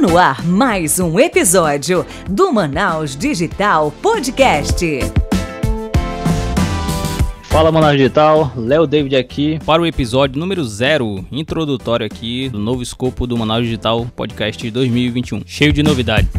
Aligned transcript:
no 0.00 0.16
ar 0.16 0.42
mais 0.46 0.98
um 0.98 1.20
episódio 1.20 2.06
do 2.26 2.50
Manaus 2.50 3.14
Digital 3.14 3.92
Podcast. 4.00 4.82
Fala 7.50 7.70
Manaus 7.70 7.98
Digital, 7.98 8.50
Léo 8.56 8.86
David 8.86 9.14
aqui 9.14 9.58
para 9.66 9.82
o 9.82 9.86
episódio 9.86 10.40
número 10.40 10.64
zero, 10.64 11.22
introdutório 11.30 12.06
aqui 12.06 12.48
do 12.48 12.58
novo 12.58 12.82
escopo 12.82 13.26
do 13.26 13.36
Manaus 13.36 13.64
Digital 13.64 14.06
Podcast 14.16 14.70
2021, 14.70 15.42
cheio 15.44 15.72
de 15.72 15.82
novidades. 15.82 16.30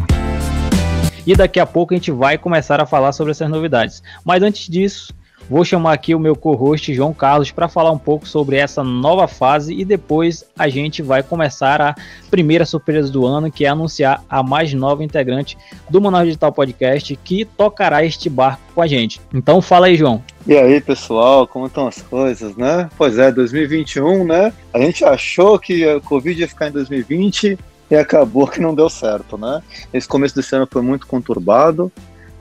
E 1.27 1.35
daqui 1.35 1.59
a 1.59 1.65
pouco 1.65 1.93
a 1.93 1.97
gente 1.97 2.09
vai 2.09 2.39
começar 2.39 2.81
a 2.81 2.85
falar 2.87 3.11
sobre 3.11 3.29
essas 3.29 3.47
novidades. 3.47 4.01
Mas 4.25 4.41
antes 4.41 4.67
disso, 4.67 5.13
Vou 5.49 5.65
chamar 5.65 5.93
aqui 5.93 6.15
o 6.15 6.19
meu 6.19 6.35
co-host 6.35 6.93
João 6.93 7.13
Carlos 7.13 7.51
para 7.51 7.67
falar 7.67 7.91
um 7.91 7.97
pouco 7.97 8.27
sobre 8.27 8.57
essa 8.57 8.83
nova 8.83 9.27
fase 9.27 9.73
e 9.73 9.83
depois 9.83 10.45
a 10.57 10.69
gente 10.69 11.01
vai 11.01 11.21
começar 11.21 11.81
a 11.81 11.95
primeira 12.29 12.65
surpresa 12.65 13.11
do 13.11 13.25
ano, 13.25 13.51
que 13.51 13.65
é 13.65 13.69
anunciar 13.69 14.23
a 14.29 14.41
mais 14.41 14.73
nova 14.73 15.03
integrante 15.03 15.57
do 15.89 15.99
Manaus 15.99 16.25
Digital 16.25 16.53
Podcast 16.53 17.15
que 17.23 17.43
tocará 17.45 18.03
este 18.05 18.29
barco 18.29 18.61
com 18.73 18.81
a 18.81 18.87
gente. 18.87 19.19
Então 19.33 19.61
fala 19.61 19.87
aí, 19.87 19.95
João. 19.95 20.23
E 20.47 20.57
aí, 20.57 20.81
pessoal, 20.81 21.45
como 21.45 21.67
estão 21.67 21.87
as 21.87 22.01
coisas, 22.01 22.55
né? 22.55 22.89
Pois 22.97 23.17
é, 23.17 23.31
2021, 23.31 24.23
né? 24.23 24.53
A 24.73 24.79
gente 24.79 25.03
achou 25.03 25.59
que 25.59 25.87
a 25.87 25.99
Covid 25.99 26.39
ia 26.39 26.47
ficar 26.47 26.69
em 26.69 26.71
2020 26.71 27.59
e 27.91 27.95
acabou 27.95 28.47
que 28.47 28.61
não 28.61 28.73
deu 28.73 28.89
certo, 28.89 29.37
né? 29.37 29.61
Esse 29.93 30.07
começo 30.07 30.33
desse 30.33 30.55
ano 30.55 30.67
foi 30.71 30.81
muito 30.81 31.05
conturbado, 31.05 31.91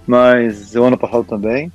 mas 0.07 0.75
o 0.77 0.85
ano 0.85 0.97
passado 0.97 1.25
também. 1.25 1.73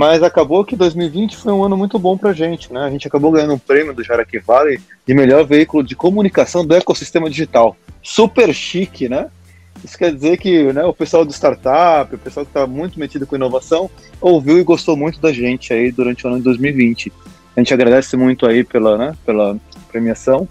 Mas 0.00 0.22
acabou 0.22 0.64
que 0.64 0.74
2020 0.74 1.36
foi 1.36 1.52
um 1.52 1.62
ano 1.62 1.76
muito 1.76 1.98
bom 1.98 2.16
pra 2.16 2.32
gente, 2.32 2.72
né? 2.72 2.80
A 2.84 2.88
gente 2.88 3.06
acabou 3.06 3.30
ganhando 3.30 3.52
um 3.52 3.58
prêmio 3.58 3.92
do 3.92 4.02
Jaraqui 4.02 4.38
Valley 4.38 4.80
de 5.06 5.12
melhor 5.12 5.44
veículo 5.44 5.82
de 5.82 5.94
comunicação 5.94 6.64
do 6.64 6.74
ecossistema 6.74 7.28
digital. 7.28 7.76
Super 8.02 8.50
chique, 8.54 9.10
né? 9.10 9.28
Isso 9.84 9.98
quer 9.98 10.10
dizer 10.10 10.38
que 10.38 10.72
né, 10.72 10.82
o 10.84 10.94
pessoal 10.94 11.22
do 11.22 11.34
startup, 11.34 12.14
o 12.14 12.18
pessoal 12.18 12.46
que 12.46 12.50
está 12.50 12.66
muito 12.66 12.98
metido 12.98 13.26
com 13.26 13.36
inovação, 13.36 13.90
ouviu 14.22 14.58
e 14.58 14.64
gostou 14.64 14.96
muito 14.96 15.20
da 15.20 15.34
gente 15.34 15.70
aí 15.70 15.92
durante 15.92 16.26
o 16.26 16.30
ano 16.30 16.38
de 16.38 16.44
2020. 16.44 17.12
A 17.54 17.60
gente 17.60 17.74
agradece 17.74 18.16
muito 18.16 18.46
aí 18.46 18.64
pela, 18.64 18.96
né, 18.96 19.14
pela 19.26 19.58
premiação 19.92 20.48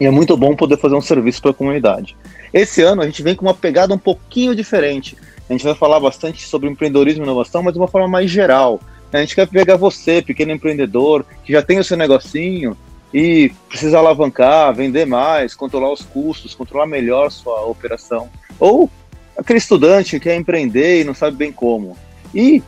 e 0.00 0.04
é 0.04 0.10
muito 0.10 0.36
bom 0.36 0.56
poder 0.56 0.78
fazer 0.78 0.96
um 0.96 1.00
serviço 1.00 1.40
para 1.40 1.52
a 1.52 1.54
comunidade. 1.54 2.16
Esse 2.52 2.82
ano 2.82 3.02
a 3.02 3.06
gente 3.06 3.22
vem 3.22 3.36
com 3.36 3.46
uma 3.46 3.54
pegada 3.54 3.94
um 3.94 3.98
pouquinho 3.98 4.52
diferente. 4.52 5.16
A 5.48 5.52
gente 5.52 5.64
vai 5.64 5.74
falar 5.74 6.00
bastante 6.00 6.46
sobre 6.46 6.68
empreendedorismo 6.68 7.22
e 7.22 7.26
inovação, 7.26 7.62
mas 7.62 7.74
de 7.74 7.78
uma 7.78 7.88
forma 7.88 8.08
mais 8.08 8.30
geral. 8.30 8.80
A 9.12 9.18
gente 9.18 9.34
quer 9.34 9.46
pegar 9.46 9.76
você, 9.76 10.20
pequeno 10.20 10.52
empreendedor, 10.52 11.24
que 11.44 11.52
já 11.52 11.62
tem 11.62 11.78
o 11.78 11.84
seu 11.84 11.96
negocinho 11.96 12.76
e 13.12 13.52
precisa 13.68 13.98
alavancar, 13.98 14.74
vender 14.74 15.06
mais, 15.06 15.54
controlar 15.54 15.92
os 15.92 16.02
custos, 16.02 16.54
controlar 16.54 16.86
melhor 16.86 17.30
sua 17.30 17.64
operação. 17.64 18.28
Ou 18.58 18.90
aquele 19.38 19.58
estudante 19.58 20.18
que 20.18 20.24
quer 20.24 20.36
empreender 20.36 21.00
e 21.00 21.04
não 21.04 21.14
sabe 21.14 21.36
bem 21.36 21.52
como. 21.52 21.96
E 22.34 22.60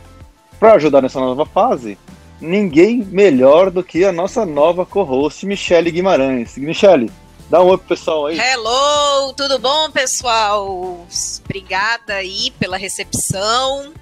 para 0.57 0.75
ajudar 0.75 1.01
nessa 1.01 1.19
nova 1.19 1.45
fase, 1.45 1.97
ninguém 2.39 3.05
melhor 3.11 3.69
do 3.69 3.83
que 3.83 4.05
a 4.05 4.13
nossa 4.13 4.45
nova 4.45 4.85
co-host, 4.85 5.45
Michele 5.45 5.91
Guimarães. 5.91 6.57
Michele, 6.57 7.11
Dá 7.49 7.61
um 7.61 7.67
oi 7.67 7.77
pro 7.77 7.87
pessoal 7.87 8.25
aí. 8.25 8.37
Hello, 8.37 9.33
tudo 9.33 9.57
bom, 9.57 9.89
pessoal? 9.89 11.07
Obrigada 11.45 12.15
aí 12.15 12.51
pela 12.59 12.75
recepção. 12.75 13.93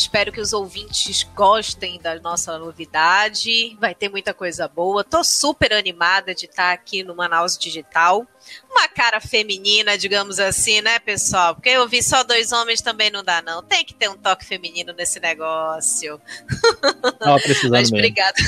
Espero 0.00 0.32
que 0.32 0.40
os 0.40 0.54
ouvintes 0.54 1.24
gostem 1.34 2.00
da 2.00 2.18
nossa 2.20 2.58
novidade. 2.58 3.76
Vai 3.78 3.94
ter 3.94 4.08
muita 4.08 4.32
coisa 4.32 4.66
boa. 4.66 5.04
Tô 5.04 5.22
super 5.22 5.74
animada 5.74 6.34
de 6.34 6.46
estar 6.46 6.72
aqui 6.72 7.02
no 7.02 7.14
Manaus 7.14 7.58
Digital. 7.58 8.26
Uma 8.70 8.88
cara 8.88 9.20
feminina, 9.20 9.98
digamos 9.98 10.40
assim, 10.40 10.80
né, 10.80 10.98
pessoal? 10.98 11.54
Porque 11.54 11.68
eu 11.68 11.86
vi 11.86 12.02
só 12.02 12.24
dois 12.24 12.50
homens 12.50 12.80
também 12.80 13.10
não 13.10 13.22
dá, 13.22 13.42
não. 13.42 13.62
Tem 13.62 13.84
que 13.84 13.92
ter 13.92 14.08
um 14.08 14.16
toque 14.16 14.46
feminino 14.46 14.94
nesse 14.94 15.20
negócio. 15.20 16.18
Tava 17.20 17.38
precisando 17.38 17.72
Mas 17.72 17.92
obrigada. 17.92 18.42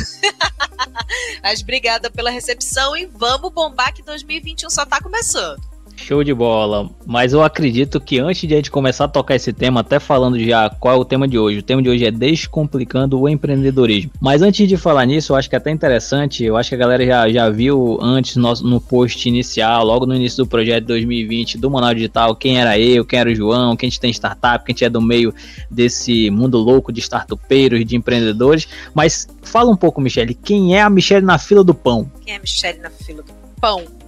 Mas 1.42 1.60
obrigada 1.60 2.10
pela 2.10 2.30
recepção 2.30 2.96
e 2.96 3.04
vamos 3.04 3.52
bombar 3.52 3.92
que 3.92 4.02
2021 4.02 4.70
só 4.70 4.86
tá 4.86 5.00
começando. 5.02 5.71
Show 6.02 6.24
de 6.24 6.34
bola. 6.34 6.90
Mas 7.06 7.32
eu 7.32 7.42
acredito 7.42 8.00
que 8.00 8.18
antes 8.18 8.46
de 8.48 8.52
a 8.52 8.56
gente 8.56 8.70
começar 8.70 9.04
a 9.04 9.08
tocar 9.08 9.36
esse 9.36 9.52
tema, 9.52 9.80
até 9.80 10.00
falando 10.00 10.38
já 10.38 10.68
qual 10.68 10.96
é 10.96 10.98
o 10.98 11.04
tema 11.04 11.28
de 11.28 11.38
hoje, 11.38 11.60
o 11.60 11.62
tema 11.62 11.80
de 11.80 11.88
hoje 11.88 12.04
é 12.04 12.10
Descomplicando 12.10 13.20
o 13.20 13.28
Empreendedorismo. 13.28 14.10
Mas 14.20 14.42
antes 14.42 14.68
de 14.68 14.76
falar 14.76 15.04
nisso, 15.04 15.32
eu 15.32 15.36
acho 15.36 15.48
que 15.48 15.54
é 15.54 15.58
até 15.58 15.70
interessante, 15.70 16.44
eu 16.44 16.56
acho 16.56 16.70
que 16.70 16.74
a 16.74 16.78
galera 16.78 17.06
já, 17.06 17.28
já 17.28 17.48
viu 17.48 17.98
antes 18.02 18.34
no, 18.34 18.52
no 18.54 18.80
post 18.80 19.28
inicial, 19.28 19.84
logo 19.84 20.04
no 20.04 20.16
início 20.16 20.44
do 20.44 20.48
projeto 20.48 20.86
2020 20.86 21.56
do 21.56 21.70
Manaus 21.70 21.94
Digital, 21.94 22.34
quem 22.34 22.60
era 22.60 22.76
eu, 22.76 23.04
quem 23.04 23.20
era 23.20 23.30
o 23.30 23.34
João, 23.34 23.76
quem 23.76 23.86
a 23.86 23.90
gente 23.90 24.00
tem 24.00 24.10
startup, 24.10 24.64
quem 24.64 24.72
a 24.72 24.74
gente 24.74 24.84
é 24.84 24.90
do 24.90 25.00
meio 25.00 25.32
desse 25.70 26.30
mundo 26.30 26.58
louco 26.58 26.92
de 26.92 27.00
startupeiros, 27.00 27.84
de 27.84 27.94
empreendedores. 27.94 28.66
Mas 28.92 29.28
fala 29.42 29.70
um 29.70 29.76
pouco, 29.76 30.00
Michele, 30.00 30.34
quem 30.34 30.76
é 30.76 30.82
a 30.82 30.90
Michele 30.90 31.24
na 31.24 31.38
fila 31.38 31.62
do 31.62 31.74
pão? 31.74 32.10
Quem 32.24 32.34
é 32.34 32.36
a 32.38 32.40
Michelle 32.40 32.80
na 32.80 32.90
fila 32.90 33.22
do 33.22 33.32
pão? 33.60 34.01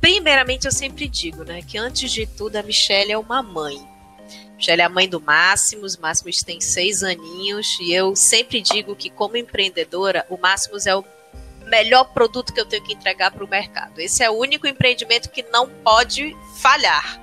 Primeiramente, 0.00 0.66
eu 0.66 0.72
sempre 0.72 1.06
digo, 1.06 1.44
né, 1.44 1.60
que 1.62 1.76
antes 1.76 2.10
de 2.10 2.26
tudo, 2.26 2.56
a 2.56 2.62
Michelle 2.62 3.12
é 3.12 3.18
uma 3.18 3.42
mãe. 3.42 3.78
Michelle 4.56 4.82
é 4.82 4.84
a 4.84 4.88
mãe 4.88 5.08
do 5.08 5.20
Máximos, 5.20 5.96
Máximos 5.96 6.42
tem 6.42 6.60
seis 6.60 7.02
aninhos, 7.02 7.66
e 7.80 7.92
eu 7.92 8.16
sempre 8.16 8.60
digo 8.60 8.96
que, 8.96 9.10
como 9.10 9.36
empreendedora, 9.36 10.26
o 10.30 10.38
Máximos 10.38 10.86
é 10.86 10.96
o 10.96 11.04
melhor 11.66 12.04
produto 12.12 12.52
que 12.52 12.60
eu 12.60 12.66
tenho 12.66 12.82
que 12.82 12.94
entregar 12.94 13.30
para 13.30 13.44
o 13.44 13.48
mercado. 13.48 13.98
Esse 14.00 14.24
é 14.24 14.30
o 14.30 14.34
único 14.34 14.66
empreendimento 14.66 15.30
que 15.30 15.42
não 15.44 15.68
pode 15.68 16.34
falhar. 16.58 17.20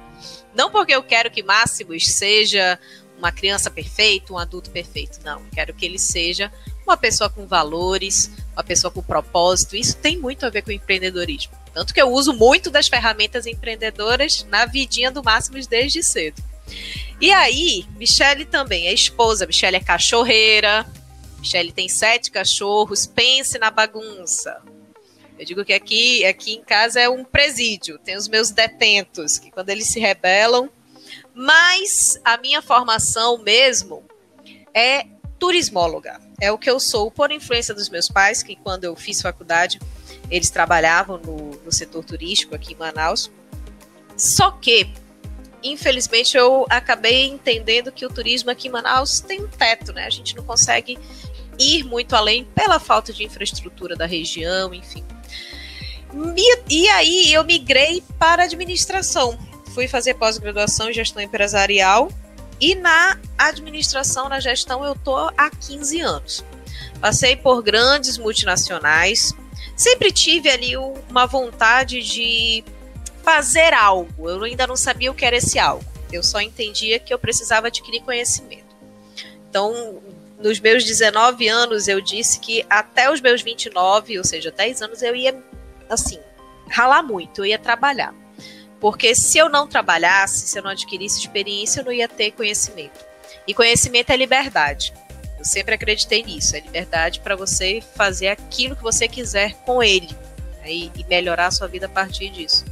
Não 0.55 0.71
porque 0.71 0.93
eu 0.93 1.03
quero 1.03 1.29
que 1.29 1.43
Máximos 1.43 2.07
seja 2.07 2.79
uma 3.17 3.31
criança 3.31 3.71
perfeita, 3.71 4.31
um 4.31 4.37
adulto 4.37 4.69
perfeito, 4.69 5.19
não. 5.23 5.43
Quero 5.51 5.73
que 5.73 5.85
ele 5.85 5.99
seja 5.99 6.51
uma 6.85 6.95
pessoa 6.95 7.29
com 7.29 7.47
valores, 7.47 8.31
uma 8.53 8.63
pessoa 8.63 8.91
com 8.91 9.01
propósito. 9.01 9.75
Isso 9.75 9.97
tem 9.97 10.17
muito 10.17 10.45
a 10.45 10.49
ver 10.49 10.61
com 10.61 10.71
empreendedorismo. 10.71 11.56
Tanto 11.77 11.93
que 11.93 12.01
eu 12.01 12.11
uso 12.11 12.33
muito 12.33 12.71
das 12.71 12.87
ferramentas 12.87 13.45
empreendedoras 13.45 14.43
na 14.49 14.65
vidinha 14.65 15.11
do 15.11 15.23
Máximos 15.23 15.67
desde 15.67 16.01
cedo. 16.01 16.41
E 17.21 17.31
aí, 17.31 17.85
Michele 17.97 18.45
também 18.45 18.87
é 18.87 18.93
esposa, 18.93 19.45
Michele 19.45 19.77
é 19.77 19.79
cachorreira, 19.79 20.91
Michele 21.37 21.71
tem 21.71 21.87
sete 21.87 22.31
cachorros, 22.31 23.05
pense 23.05 23.59
na 23.59 23.69
bagunça. 23.69 24.59
Eu 25.37 25.45
digo 25.45 25.63
que 25.63 25.71
aqui, 25.71 26.25
aqui 26.25 26.55
em 26.55 26.63
casa 26.63 26.99
é 26.99 27.07
um 27.07 27.23
presídio, 27.23 27.99
tem 27.99 28.17
os 28.17 28.27
meus 28.27 28.49
detentos, 28.49 29.37
que 29.37 29.51
quando 29.51 29.69
eles 29.69 29.85
se 29.85 29.99
rebelam. 29.99 30.71
Mas 31.31 32.19
a 32.25 32.37
minha 32.37 32.59
formação 32.59 33.37
mesmo 33.37 34.03
é 34.73 35.05
turismóloga. 35.37 36.19
É 36.41 36.51
o 36.51 36.57
que 36.57 36.71
eu 36.71 36.79
sou 36.79 37.11
por 37.11 37.31
influência 37.31 37.75
dos 37.75 37.87
meus 37.87 38.07
pais, 38.07 38.41
que 38.41 38.55
quando 38.55 38.85
eu 38.85 38.95
fiz 38.95 39.21
faculdade, 39.21 39.79
eles 40.29 40.49
trabalhavam 40.49 41.17
no, 41.17 41.51
no 41.63 41.71
setor 41.71 42.03
turístico 42.03 42.55
aqui 42.55 42.73
em 42.73 42.77
Manaus. 42.77 43.31
Só 44.15 44.51
que, 44.51 44.89
infelizmente, 45.63 46.35
eu 46.37 46.65
acabei 46.69 47.27
entendendo 47.27 47.91
que 47.91 48.05
o 48.05 48.09
turismo 48.09 48.49
aqui 48.49 48.67
em 48.67 48.71
Manaus 48.71 49.19
tem 49.19 49.41
um 49.41 49.47
teto, 49.47 49.93
né? 49.93 50.05
A 50.05 50.09
gente 50.09 50.35
não 50.35 50.43
consegue 50.43 50.97
ir 51.59 51.83
muito 51.83 52.15
além 52.15 52.45
pela 52.55 52.79
falta 52.79 53.13
de 53.13 53.23
infraestrutura 53.23 53.95
da 53.95 54.05
região, 54.05 54.73
enfim. 54.73 55.03
E, 56.69 56.89
aí 56.89 57.33
eu 57.33 57.43
migrei 57.43 58.03
para 58.17 58.43
administração. 58.43 59.37
Fui 59.73 59.87
fazer 59.87 60.15
pós-graduação 60.15 60.89
em 60.89 60.93
gestão 60.93 61.21
empresarial 61.21 62.09
e 62.59 62.73
na 62.73 63.19
administração, 63.37 64.27
na 64.27 64.39
gestão, 64.39 64.83
eu 64.83 64.95
tô 64.95 65.15
há 65.15 65.49
15 65.49 66.01
anos. 66.01 66.45
Passei 66.99 67.35
por 67.35 67.61
grandes 67.61 68.17
multinacionais, 68.17 69.33
sempre 69.77 70.11
tive 70.11 70.49
ali 70.49 70.75
uma 70.75 71.27
vontade 71.27 72.01
de 72.01 72.63
fazer 73.23 73.73
algo. 73.73 74.29
Eu 74.29 74.43
ainda 74.43 74.65
não 74.65 74.75
sabia 74.75 75.11
o 75.11 75.15
que 75.15 75.23
era 75.23 75.37
esse 75.37 75.59
algo. 75.59 75.85
Eu 76.11 76.23
só 76.23 76.41
entendia 76.41 76.99
que 76.99 77.13
eu 77.13 77.19
precisava 77.19 77.67
adquirir 77.67 78.01
conhecimento. 78.01 78.75
Então, 79.49 80.01
nos 80.39 80.59
meus 80.59 80.83
19 80.83 81.47
anos, 81.47 81.87
eu 81.87 82.01
disse 82.01 82.39
que 82.39 82.65
até 82.69 83.11
os 83.11 83.21
meus 83.21 83.41
29, 83.41 84.17
ou 84.17 84.23
seja, 84.23 84.51
10 84.51 84.81
anos, 84.81 85.01
eu 85.01 85.15
ia, 85.15 85.37
assim, 85.89 86.19
ralar 86.69 87.03
muito, 87.03 87.41
eu 87.41 87.45
ia 87.45 87.59
trabalhar. 87.59 88.13
Porque 88.79 89.15
se 89.15 89.37
eu 89.37 89.49
não 89.49 89.67
trabalhasse, 89.67 90.47
se 90.47 90.59
eu 90.59 90.63
não 90.63 90.71
adquirisse 90.71 91.19
experiência, 91.19 91.81
eu 91.81 91.85
não 91.85 91.91
ia 91.91 92.07
ter 92.07 92.31
conhecimento. 92.31 93.05
E 93.47 93.53
conhecimento 93.53 94.11
é 94.11 94.17
liberdade. 94.17 94.93
Sempre 95.47 95.75
acreditei 95.75 96.23
nisso, 96.23 96.55
é 96.55 96.59
liberdade 96.59 97.21
para 97.21 97.35
você 97.35 97.81
fazer 97.95 98.27
aquilo 98.27 98.75
que 98.75 98.83
você 98.83 99.07
quiser 99.07 99.53
com 99.65 99.81
ele 99.81 100.09
né, 100.61 100.71
e, 100.71 100.91
e 100.93 101.05
melhorar 101.05 101.47
a 101.47 101.51
sua 101.51 101.67
vida 101.67 101.85
a 101.85 101.89
partir 101.89 102.29
disso. 102.29 102.65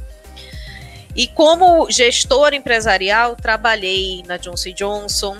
E 1.14 1.26
como 1.26 1.90
gestor 1.90 2.52
empresarial, 2.52 3.34
trabalhei 3.34 4.22
na 4.26 4.36
Johnson 4.36 4.72
Johnson, 4.72 5.38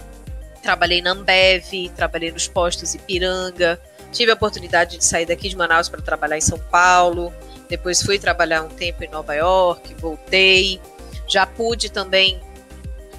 trabalhei 0.62 1.02
na 1.02 1.10
Ambev, 1.10 1.90
trabalhei 1.94 2.32
nos 2.32 2.48
postos 2.48 2.94
Ipiranga, 2.94 3.78
tive 4.10 4.30
a 4.30 4.34
oportunidade 4.34 4.96
de 4.96 5.04
sair 5.04 5.26
daqui 5.26 5.50
de 5.50 5.56
Manaus 5.56 5.90
para 5.90 6.00
trabalhar 6.00 6.38
em 6.38 6.40
São 6.40 6.58
Paulo, 6.58 7.30
depois 7.68 8.02
fui 8.02 8.18
trabalhar 8.18 8.62
um 8.62 8.70
tempo 8.70 9.04
em 9.04 9.08
Nova 9.10 9.34
York, 9.34 9.94
voltei, 9.96 10.80
Já 11.28 11.44
pude 11.44 11.90
também 11.90 12.40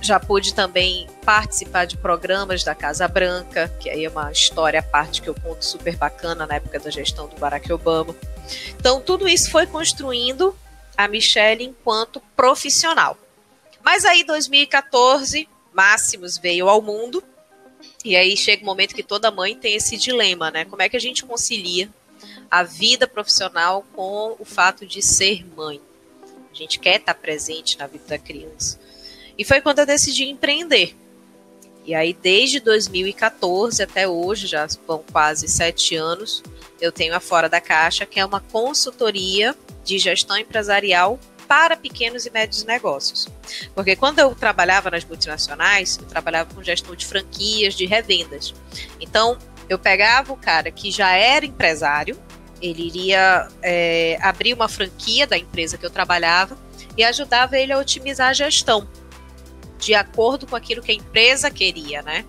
já 0.08 0.20
pude 0.20 0.54
também 0.54 1.08
participar 1.24 1.86
de 1.86 1.98
programas 1.98 2.64
da 2.64 2.74
Casa 2.74 3.08
Branca, 3.08 3.68
que 3.80 3.90
aí 3.90 4.06
é 4.06 4.10
uma 4.10 4.32
história 4.32 4.80
à 4.80 4.84
parte 4.84 5.22
que 5.22 5.28
eu 5.28 5.36
conto 5.36 5.64
super 5.64 5.96
bacana 5.96 6.48
na 6.48 6.56
época 6.56 6.80
da 6.80 6.90
gestão 6.90 7.28
do 7.28 7.36
Barack 7.36 7.72
Obama. 7.72 8.16
Então, 8.80 9.02
tudo 9.02 9.28
isso 9.28 9.52
foi 9.52 9.68
construindo 9.68 10.58
a 10.96 11.08
Michelle 11.08 11.64
enquanto 11.64 12.22
profissional. 12.36 13.18
Mas 13.84 14.06
aí, 14.06 14.24
2014, 14.24 15.48
Máximos 15.74 16.38
veio 16.38 16.68
ao 16.68 16.82
mundo, 16.82 17.24
e 18.04 18.16
aí 18.16 18.36
chega 18.36 18.64
o 18.64 18.66
um 18.66 18.68
momento 18.68 18.96
que 18.96 19.04
toda 19.04 19.30
mãe 19.30 19.56
tem 19.56 19.76
esse 19.76 19.98
dilema, 19.98 20.50
né? 20.50 20.66
Como 20.66 20.82
é 20.82 20.90
que 20.90 20.98
a 20.98 21.00
gente 21.00 21.26
concilia 21.26 21.90
a 22.50 22.64
vida 22.64 23.08
profissional 23.08 23.86
com 23.94 24.36
o 24.40 24.46
fato 24.46 24.86
de 24.86 25.02
ser 25.02 25.46
mãe? 25.56 25.82
A 26.52 26.56
gente 26.56 26.80
quer 26.80 27.00
estar 27.00 27.14
presente 27.14 27.78
na 27.78 27.86
vida 27.86 28.06
da 28.08 28.18
criança. 28.18 28.80
E 29.38 29.46
foi 29.46 29.62
quando 29.62 29.80
eu 29.80 29.86
decidi 29.86 30.26
empreender. 30.26 30.96
E 31.86 31.96
aí, 31.96 32.12
desde 32.14 32.60
2014 32.60 33.82
até 33.82 34.08
hoje, 34.08 34.46
já 34.46 34.68
vão 34.86 35.04
quase 35.10 35.48
sete 35.48 35.96
anos, 35.96 36.44
eu 36.82 36.92
tenho 36.92 37.16
a 37.16 37.20
Fora 37.20 37.48
da 37.48 37.62
Caixa, 37.62 38.06
que 38.06 38.20
é 38.20 38.26
uma 38.26 38.42
consultoria 38.42 39.56
de 39.86 39.98
gestão 39.98 40.38
empresarial 40.38 41.18
para 41.48 41.78
pequenos 41.78 42.26
e 42.26 42.30
médios 42.30 42.66
negócios. 42.66 43.30
Porque 43.74 43.96
quando 43.96 44.20
eu 44.20 44.36
trabalhava 44.36 44.92
nas 44.92 45.06
multinacionais, 45.06 45.98
eu 45.98 46.06
trabalhava 46.06 46.54
com 46.54 46.62
gestão 46.62 46.94
de 46.94 47.06
franquias, 47.06 47.74
de 47.74 47.86
revendas. 47.86 48.54
Então, 49.00 49.38
eu 49.70 49.80
pegava 49.80 50.34
o 50.34 50.38
cara 50.38 50.70
que 50.72 50.92
já 50.92 51.12
era 51.16 51.46
empresário, 51.46 52.20
ele 52.62 52.86
iria 52.86 53.48
é, 53.62 54.18
abrir 54.22 54.54
uma 54.54 54.68
franquia 54.68 55.26
da 55.26 55.38
empresa 55.38 55.78
que 55.78 55.86
eu 55.86 55.90
trabalhava 55.90 56.58
e 56.98 57.04
ajudava 57.04 57.58
ele 57.58 57.72
a 57.72 57.78
otimizar 57.78 58.30
a 58.30 58.34
gestão 58.34 58.86
de 59.80 59.94
acordo 59.94 60.48
com 60.48 60.56
aquilo 60.56 60.82
que 60.82 60.92
a 60.92 60.96
empresa 60.96 61.52
queria, 61.52 62.02
né? 62.02 62.26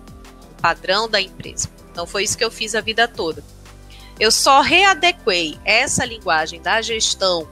O 0.51 0.61
padrão 0.61 1.09
da 1.09 1.21
empresa. 1.21 1.69
Então 1.91 2.05
foi 2.05 2.23
isso 2.23 2.37
que 2.37 2.43
eu 2.43 2.51
fiz 2.51 2.75
a 2.75 2.81
vida 2.81 3.07
toda. 3.07 3.43
Eu 4.19 4.31
só 4.31 4.61
readequei 4.61 5.57
essa 5.63 6.05
linguagem 6.05 6.61
da 6.61 6.81
gestão 6.81 7.47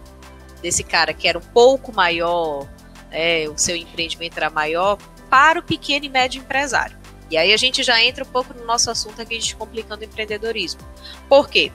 desse 0.62 0.84
cara 0.84 1.14
que 1.14 1.28
era 1.28 1.38
um 1.38 1.42
pouco 1.42 1.94
maior, 1.94 2.68
é, 3.12 3.48
o 3.48 3.58
seu 3.58 3.76
empreendimento 3.76 4.38
era 4.38 4.50
maior, 4.50 4.98
para 5.30 5.60
o 5.60 5.64
pequeno 5.64 6.06
e 6.06 6.10
médio 6.10 6.42
empresário. 6.42 6.98
E 7.30 7.38
aí 7.38 7.54
a 7.54 7.58
gente 7.58 7.84
já 7.84 8.02
entra 8.04 8.24
um 8.24 8.28
pouco 8.28 8.54
no 8.54 8.66
nosso 8.66 8.90
assunto 8.90 9.22
aqui 9.22 9.38
de 9.38 9.56
complicando 9.56 10.04
empreendedorismo. 10.04 10.82
Por 11.28 11.50
quê? 11.50 11.72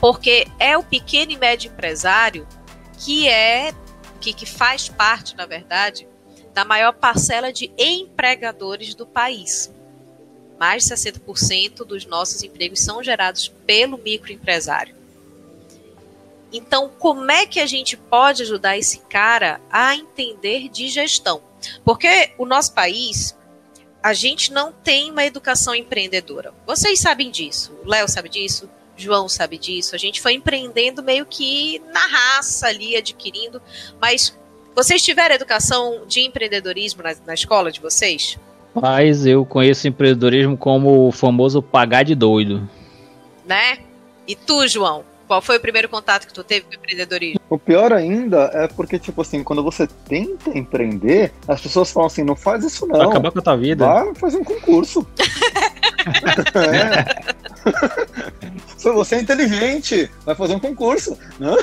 Porque 0.00 0.46
é 0.58 0.76
o 0.76 0.82
pequeno 0.82 1.32
e 1.32 1.36
médio 1.36 1.70
empresário 1.70 2.46
que 2.98 3.28
é 3.28 3.72
que, 4.20 4.32
que 4.32 4.46
faz 4.46 4.88
parte, 4.88 5.36
na 5.36 5.46
verdade, 5.46 6.08
da 6.52 6.64
maior 6.64 6.92
parcela 6.92 7.52
de 7.52 7.72
empregadores 7.78 8.94
do 8.94 9.06
país. 9.06 9.72
Mais 10.58 10.84
de 10.84 10.94
60% 10.94 11.84
dos 11.84 12.04
nossos 12.06 12.42
empregos 12.42 12.80
são 12.80 13.02
gerados 13.02 13.48
pelo 13.66 13.98
microempresário. 13.98 14.94
Então, 16.52 16.90
como 16.98 17.30
é 17.30 17.46
que 17.46 17.58
a 17.58 17.66
gente 17.66 17.96
pode 17.96 18.42
ajudar 18.42 18.76
esse 18.76 18.98
cara 18.98 19.60
a 19.70 19.96
entender 19.96 20.68
de 20.68 20.88
gestão? 20.88 21.42
Porque 21.84 22.32
o 22.36 22.44
nosso 22.44 22.74
país, 22.74 23.36
a 24.02 24.12
gente 24.12 24.52
não 24.52 24.72
tem 24.72 25.10
uma 25.10 25.24
educação 25.24 25.74
empreendedora. 25.74 26.52
Vocês 26.66 27.00
sabem 27.00 27.30
disso, 27.30 27.74
o 27.82 27.88
Léo 27.88 28.06
sabe 28.06 28.28
disso, 28.28 28.68
João 28.96 29.28
sabe 29.28 29.56
disso. 29.58 29.94
A 29.94 29.98
gente 29.98 30.20
foi 30.20 30.34
empreendendo 30.34 31.02
meio 31.02 31.24
que 31.24 31.78
na 31.92 32.06
raça 32.06 32.66
ali, 32.66 32.96
adquirindo, 32.96 33.60
mas 34.00 34.38
vocês 34.74 35.02
tiveram 35.02 35.34
educação 35.34 36.02
de 36.06 36.20
empreendedorismo 36.20 37.02
na, 37.02 37.14
na 37.26 37.34
escola 37.34 37.70
de 37.70 37.80
vocês? 37.80 38.38
Mas 38.74 39.26
eu 39.26 39.44
conheço 39.44 39.86
empreendedorismo 39.86 40.56
como 40.56 41.08
o 41.08 41.12
famoso 41.12 41.62
pagar 41.62 42.04
de 42.04 42.14
doido. 42.14 42.68
Né? 43.46 43.78
E 44.26 44.34
tu, 44.34 44.66
João? 44.66 45.04
Qual 45.32 45.40
foi 45.40 45.56
o 45.56 45.60
primeiro 45.60 45.88
contato 45.88 46.26
que 46.26 46.34
tu 46.34 46.44
teve 46.44 46.66
com 46.66 46.72
o 46.72 46.74
empreendedorismo? 46.74 47.40
O 47.48 47.58
pior 47.58 47.90
ainda 47.90 48.50
é 48.52 48.68
porque, 48.68 48.98
tipo 48.98 49.22
assim, 49.22 49.42
quando 49.42 49.62
você 49.62 49.86
tenta 49.86 50.50
empreender, 50.50 51.32
as 51.48 51.58
pessoas 51.58 51.90
falam 51.90 52.08
assim, 52.08 52.22
não 52.22 52.36
faz 52.36 52.62
isso 52.64 52.86
não. 52.86 52.98
Vai 52.98 53.06
acabar 53.06 53.30
com 53.32 53.38
a 53.38 53.42
tua 53.42 53.56
vida. 53.56 53.86
Vai 53.86 54.14
fazer 54.14 54.36
um 54.36 54.44
concurso. 54.44 55.06
é. 56.54 57.32
Você 58.76 59.14
é 59.14 59.20
inteligente, 59.20 60.10
vai 60.24 60.34
fazer 60.34 60.54
um 60.54 60.58
concurso. 60.58 61.16
Né? 61.38 61.54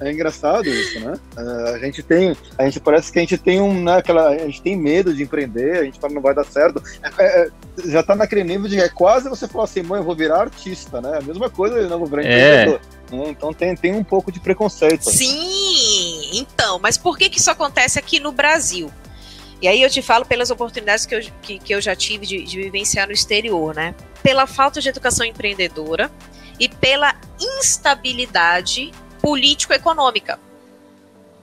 É 0.00 0.12
engraçado 0.12 0.68
isso, 0.68 1.00
né? 1.00 1.14
É, 1.36 1.74
a 1.74 1.78
gente 1.78 2.02
tem, 2.02 2.36
a 2.58 2.64
gente 2.64 2.80
parece 2.80 3.10
que 3.10 3.18
a 3.18 3.22
gente 3.22 3.38
tem 3.38 3.60
um, 3.60 3.82
né, 3.82 3.96
aquela, 3.96 4.28
a 4.28 4.38
gente 4.38 4.60
tem 4.60 4.76
medo 4.76 5.14
de 5.14 5.22
empreender, 5.22 5.78
a 5.78 5.84
gente 5.84 5.98
fala 5.98 6.12
não 6.12 6.20
vai 6.20 6.34
dar 6.34 6.44
certo. 6.44 6.82
É, 7.18 7.42
é, 7.42 7.50
já 7.86 8.02
tá 8.02 8.14
naquele 8.14 8.44
nível 8.44 8.68
de 8.68 8.78
é 8.78 8.88
quase 8.88 9.28
você 9.28 9.48
falar 9.48 9.64
assim, 9.64 9.82
mãe, 9.82 10.00
eu 10.00 10.04
vou 10.04 10.14
virar 10.14 10.42
artista, 10.42 11.00
né? 11.00 11.18
A 11.18 11.22
mesma 11.22 11.48
coisa, 11.48 11.76
eu 11.76 11.88
não 11.88 11.98
vou 11.98 12.08
virar 12.08 12.22
é. 12.22 12.26
empreendedor. 12.26 12.80
Né? 13.10 13.28
Então 13.28 13.52
tem, 13.52 13.74
tem 13.74 13.94
um 13.94 14.04
pouco 14.04 14.32
de 14.32 14.40
preconceito. 14.40 15.10
Sim, 15.10 16.30
então, 16.32 16.78
mas 16.78 16.96
por 16.98 17.16
que 17.18 17.28
que 17.28 17.38
isso 17.38 17.50
acontece 17.50 17.98
aqui 17.98 18.18
no 18.18 18.32
Brasil? 18.32 18.90
E 19.60 19.68
aí 19.68 19.80
eu 19.80 19.88
te 19.88 20.02
falo 20.02 20.26
pelas 20.26 20.50
oportunidades 20.50 21.06
que 21.06 21.14
eu, 21.14 21.20
que, 21.40 21.58
que 21.58 21.74
eu 21.74 21.80
já 21.80 21.96
tive 21.96 22.26
de, 22.26 22.42
de 22.42 22.56
vivenciar 22.56 23.06
no 23.06 23.12
exterior, 23.12 23.74
né? 23.74 23.94
Pela 24.22 24.46
falta 24.46 24.80
de 24.80 24.88
educação 24.88 25.24
empreendedora 25.24 26.10
e 26.58 26.68
pela 26.68 27.14
instabilidade 27.38 28.92
político-econômica. 29.20 30.38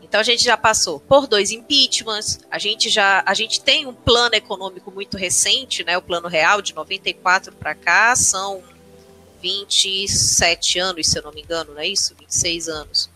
Então 0.02 0.20
a 0.20 0.24
gente 0.24 0.44
já 0.44 0.58
passou 0.58 1.00
por 1.00 1.26
dois 1.26 1.52
impeachments, 1.52 2.42
a 2.52 2.60
gente 2.60 2.90
já 2.90 3.24
a 3.26 3.34
gente 3.34 3.62
tem 3.62 3.88
um 3.88 3.94
plano 3.94 4.36
econômico 4.36 4.92
muito 4.92 5.18
recente, 5.18 5.84
né? 5.84 5.98
O 5.98 6.02
plano 6.02 6.28
real 6.28 6.62
de 6.62 6.76
94 6.76 7.54
para 7.54 7.74
cá 7.74 8.16
são 8.16 8.62
27 9.42 10.80
anos, 10.80 11.08
se 11.08 11.18
eu 11.18 11.24
não 11.24 11.32
me 11.32 11.42
engano, 11.42 11.74
não 11.74 11.82
é 11.82 11.88
isso? 11.88 12.16
26 12.20 12.68
anos. 12.70 13.10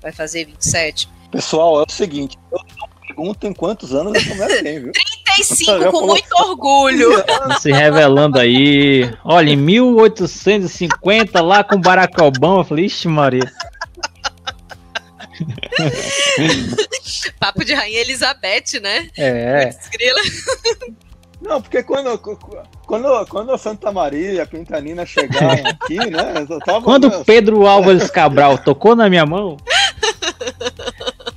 Vai 0.00 0.12
fazer 0.12 0.44
27. 0.44 1.08
Pessoal, 1.30 1.80
é 1.80 1.84
o 1.88 1.92
seguinte, 1.92 2.38
eu 2.50 2.58
perguntam 3.06 3.54
quantos 3.54 3.94
anos 3.94 4.14
essa 4.14 4.34
mulher 4.34 4.62
tem, 4.62 4.80
viu? 4.80 4.92
35, 4.92 5.90
com 5.90 6.06
muito 6.06 6.34
orgulho. 6.36 7.10
Se 7.60 7.72
revelando 7.72 8.38
aí. 8.38 9.10
Olha, 9.24 9.50
em 9.50 9.56
1850, 9.56 11.40
lá 11.40 11.64
com 11.64 11.80
Barack 11.80 12.20
Obama, 12.20 12.60
eu 12.60 12.64
falei, 12.64 12.86
ixi, 12.86 13.08
Maria. 13.08 13.50
Papo 17.38 17.64
de 17.64 17.74
Rainha 17.74 18.00
Elizabeth, 18.00 18.80
né? 18.80 19.08
É. 19.16 19.70
Não, 21.42 21.60
porque 21.60 21.82
quando, 21.82 22.16
quando, 22.86 23.26
quando 23.26 23.52
a 23.52 23.58
Santa 23.58 23.90
Maria 23.90 24.32
e 24.32 24.40
a 24.40 24.46
Pintanina 24.46 25.04
chegaram 25.04 25.66
aqui, 25.66 25.96
né? 25.96 26.46
Tava, 26.64 26.82
quando 26.82 27.24
Pedro 27.24 27.66
Álvares 27.66 28.10
Cabral 28.10 28.58
tocou 28.58 28.94
na 28.94 29.10
minha 29.10 29.26
mão. 29.26 29.56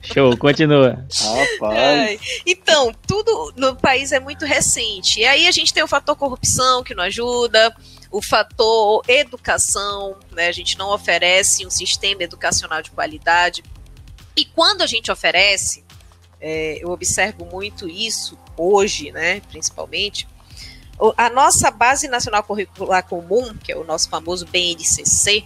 Show, 0.04 0.38
continua. 0.38 1.04
Rapaz. 1.60 2.22
então, 2.46 2.94
tudo 3.08 3.52
no 3.58 3.76
país 3.76 4.12
é 4.12 4.20
muito 4.20 4.46
recente. 4.46 5.20
E 5.20 5.26
aí 5.26 5.48
a 5.48 5.52
gente 5.52 5.74
tem 5.74 5.84
o 5.84 5.88
fator 5.88 6.16
corrupção 6.16 6.84
que 6.84 6.94
não 6.94 7.04
ajuda, 7.04 7.76
o 8.12 8.22
fator 8.22 9.02
educação, 9.08 10.16
né? 10.32 10.48
A 10.48 10.52
gente 10.52 10.78
não 10.78 10.94
oferece 10.94 11.66
um 11.66 11.70
sistema 11.72 12.24
educacional 12.24 12.82
de 12.82 12.92
qualidade. 12.92 13.64
E 14.38 14.46
quando 14.46 14.84
a 14.84 14.88
gente 14.88 15.12
oferece, 15.12 15.84
é, 16.40 16.78
eu 16.82 16.92
observo 16.92 17.44
muito 17.46 17.90
isso 17.90 18.38
hoje, 18.58 19.12
né, 19.12 19.42
principalmente, 19.42 20.28
a 21.18 21.30
nossa 21.30 21.70
Base 21.70 22.08
Nacional 22.08 22.44
Curricular 22.44 23.06
Comum, 23.06 23.56
que 23.58 23.72
é 23.72 23.76
o 23.76 23.84
nosso 23.84 24.10
famoso 24.10 24.46
BNCC, 24.46 25.44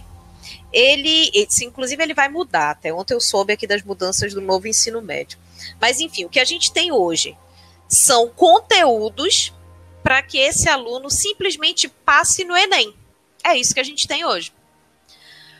ele, 0.72 1.30
esse, 1.34 1.64
inclusive, 1.64 2.02
ele 2.02 2.14
vai 2.14 2.28
mudar. 2.28 2.70
Até 2.70 2.92
ontem 2.92 3.14
eu 3.14 3.20
soube 3.20 3.52
aqui 3.52 3.66
das 3.66 3.82
mudanças 3.82 4.32
do 4.32 4.40
novo 4.40 4.68
ensino 4.68 5.02
médio. 5.02 5.38
Mas, 5.80 6.00
enfim, 6.00 6.24
o 6.24 6.28
que 6.28 6.38
a 6.38 6.44
gente 6.44 6.72
tem 6.72 6.92
hoje 6.92 7.36
são 7.88 8.28
conteúdos 8.28 9.52
para 10.02 10.22
que 10.22 10.38
esse 10.38 10.68
aluno 10.68 11.10
simplesmente 11.10 11.88
passe 11.88 12.44
no 12.44 12.56
Enem. 12.56 12.94
É 13.44 13.56
isso 13.56 13.74
que 13.74 13.80
a 13.80 13.84
gente 13.84 14.06
tem 14.06 14.24
hoje. 14.24 14.52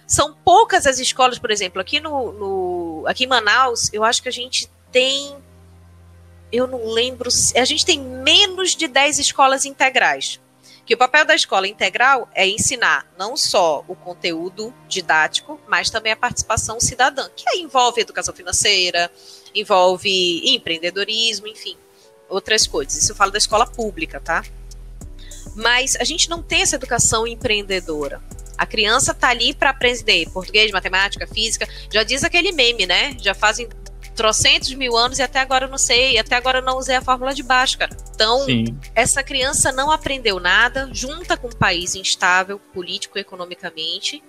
São 0.06 0.34
poucas 0.44 0.86
as 0.86 0.98
escolas, 0.98 1.38
por 1.38 1.50
exemplo, 1.50 1.80
aqui 1.80 2.00
no, 2.00 2.32
no 2.32 3.04
aqui 3.06 3.24
em 3.24 3.28
Manaus, 3.28 3.92
eu 3.92 4.04
acho 4.04 4.22
que 4.22 4.28
a 4.28 4.32
gente 4.32 4.68
tem 4.90 5.36
eu 6.52 6.66
não 6.66 6.86
lembro, 6.86 7.28
a 7.56 7.64
gente 7.64 7.84
tem 7.84 8.00
menos 8.00 8.74
de 8.74 8.88
10 8.88 9.18
escolas 9.18 9.64
integrais 9.64 10.40
que 10.90 10.94
o 10.94 10.98
papel 10.98 11.24
da 11.24 11.36
escola 11.36 11.68
integral 11.68 12.28
é 12.34 12.48
ensinar 12.48 13.06
não 13.16 13.36
só 13.36 13.84
o 13.86 13.94
conteúdo 13.94 14.74
didático, 14.88 15.60
mas 15.68 15.88
também 15.88 16.10
a 16.10 16.16
participação 16.16 16.80
cidadã, 16.80 17.28
que 17.36 17.48
aí 17.48 17.60
envolve 17.60 18.00
educação 18.00 18.34
financeira, 18.34 19.08
envolve 19.54 20.42
empreendedorismo, 20.52 21.46
enfim, 21.46 21.76
outras 22.28 22.66
coisas. 22.66 22.96
Isso 22.96 23.12
eu 23.12 23.14
falo 23.14 23.30
da 23.30 23.38
escola 23.38 23.68
pública, 23.68 24.18
tá? 24.18 24.44
Mas 25.54 25.94
a 25.94 26.02
gente 26.02 26.28
não 26.28 26.42
tem 26.42 26.62
essa 26.62 26.74
educação 26.74 27.24
empreendedora. 27.24 28.20
A 28.58 28.66
criança 28.66 29.14
tá 29.14 29.28
ali 29.28 29.54
para 29.54 29.70
aprender 29.70 30.28
português, 30.30 30.72
matemática, 30.72 31.24
física. 31.24 31.68
Já 31.88 32.02
diz 32.02 32.24
aquele 32.24 32.50
meme, 32.50 32.84
né? 32.84 33.16
Já 33.20 33.32
fazem 33.32 33.68
trocentos 34.20 34.74
mil 34.74 34.98
anos 34.98 35.18
e 35.18 35.22
até 35.22 35.40
agora 35.40 35.64
eu 35.64 35.70
não 35.70 35.78
sei, 35.78 36.18
até 36.18 36.36
agora 36.36 36.58
eu 36.58 36.62
não 36.62 36.76
usei 36.76 36.94
a 36.94 37.00
fórmula 37.00 37.32
de 37.32 37.42
Bhaskara. 37.42 37.96
Então, 38.14 38.44
Sim. 38.44 38.78
essa 38.94 39.22
criança 39.22 39.72
não 39.72 39.90
aprendeu 39.90 40.38
nada, 40.38 40.90
junta 40.92 41.38
com 41.38 41.48
um 41.48 41.52
país 41.52 41.94
instável, 41.94 42.58
político 42.58 43.16
e 43.16 43.22
economicamente, 43.22 44.22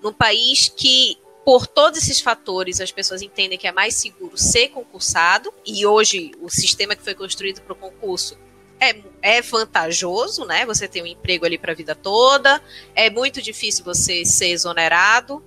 num 0.00 0.12
país 0.12 0.68
que 0.68 1.18
por 1.44 1.66
todos 1.66 1.98
esses 1.98 2.20
fatores, 2.20 2.80
as 2.80 2.92
pessoas 2.92 3.20
entendem 3.20 3.58
que 3.58 3.66
é 3.66 3.72
mais 3.72 3.96
seguro 3.96 4.38
ser 4.38 4.68
concursado, 4.68 5.52
e 5.66 5.84
hoje 5.84 6.30
o 6.40 6.48
sistema 6.48 6.94
que 6.94 7.02
foi 7.02 7.16
construído 7.16 7.62
para 7.62 7.72
o 7.72 7.76
concurso 7.76 8.38
é, 8.78 9.02
é 9.20 9.42
vantajoso, 9.42 10.44
né? 10.44 10.64
Você 10.66 10.86
tem 10.86 11.02
um 11.02 11.06
emprego 11.06 11.44
ali 11.44 11.58
para 11.58 11.72
a 11.72 11.74
vida 11.74 11.96
toda, 11.96 12.62
é 12.94 13.10
muito 13.10 13.42
difícil 13.42 13.84
você 13.84 14.24
ser 14.24 14.50
exonerado, 14.50 15.42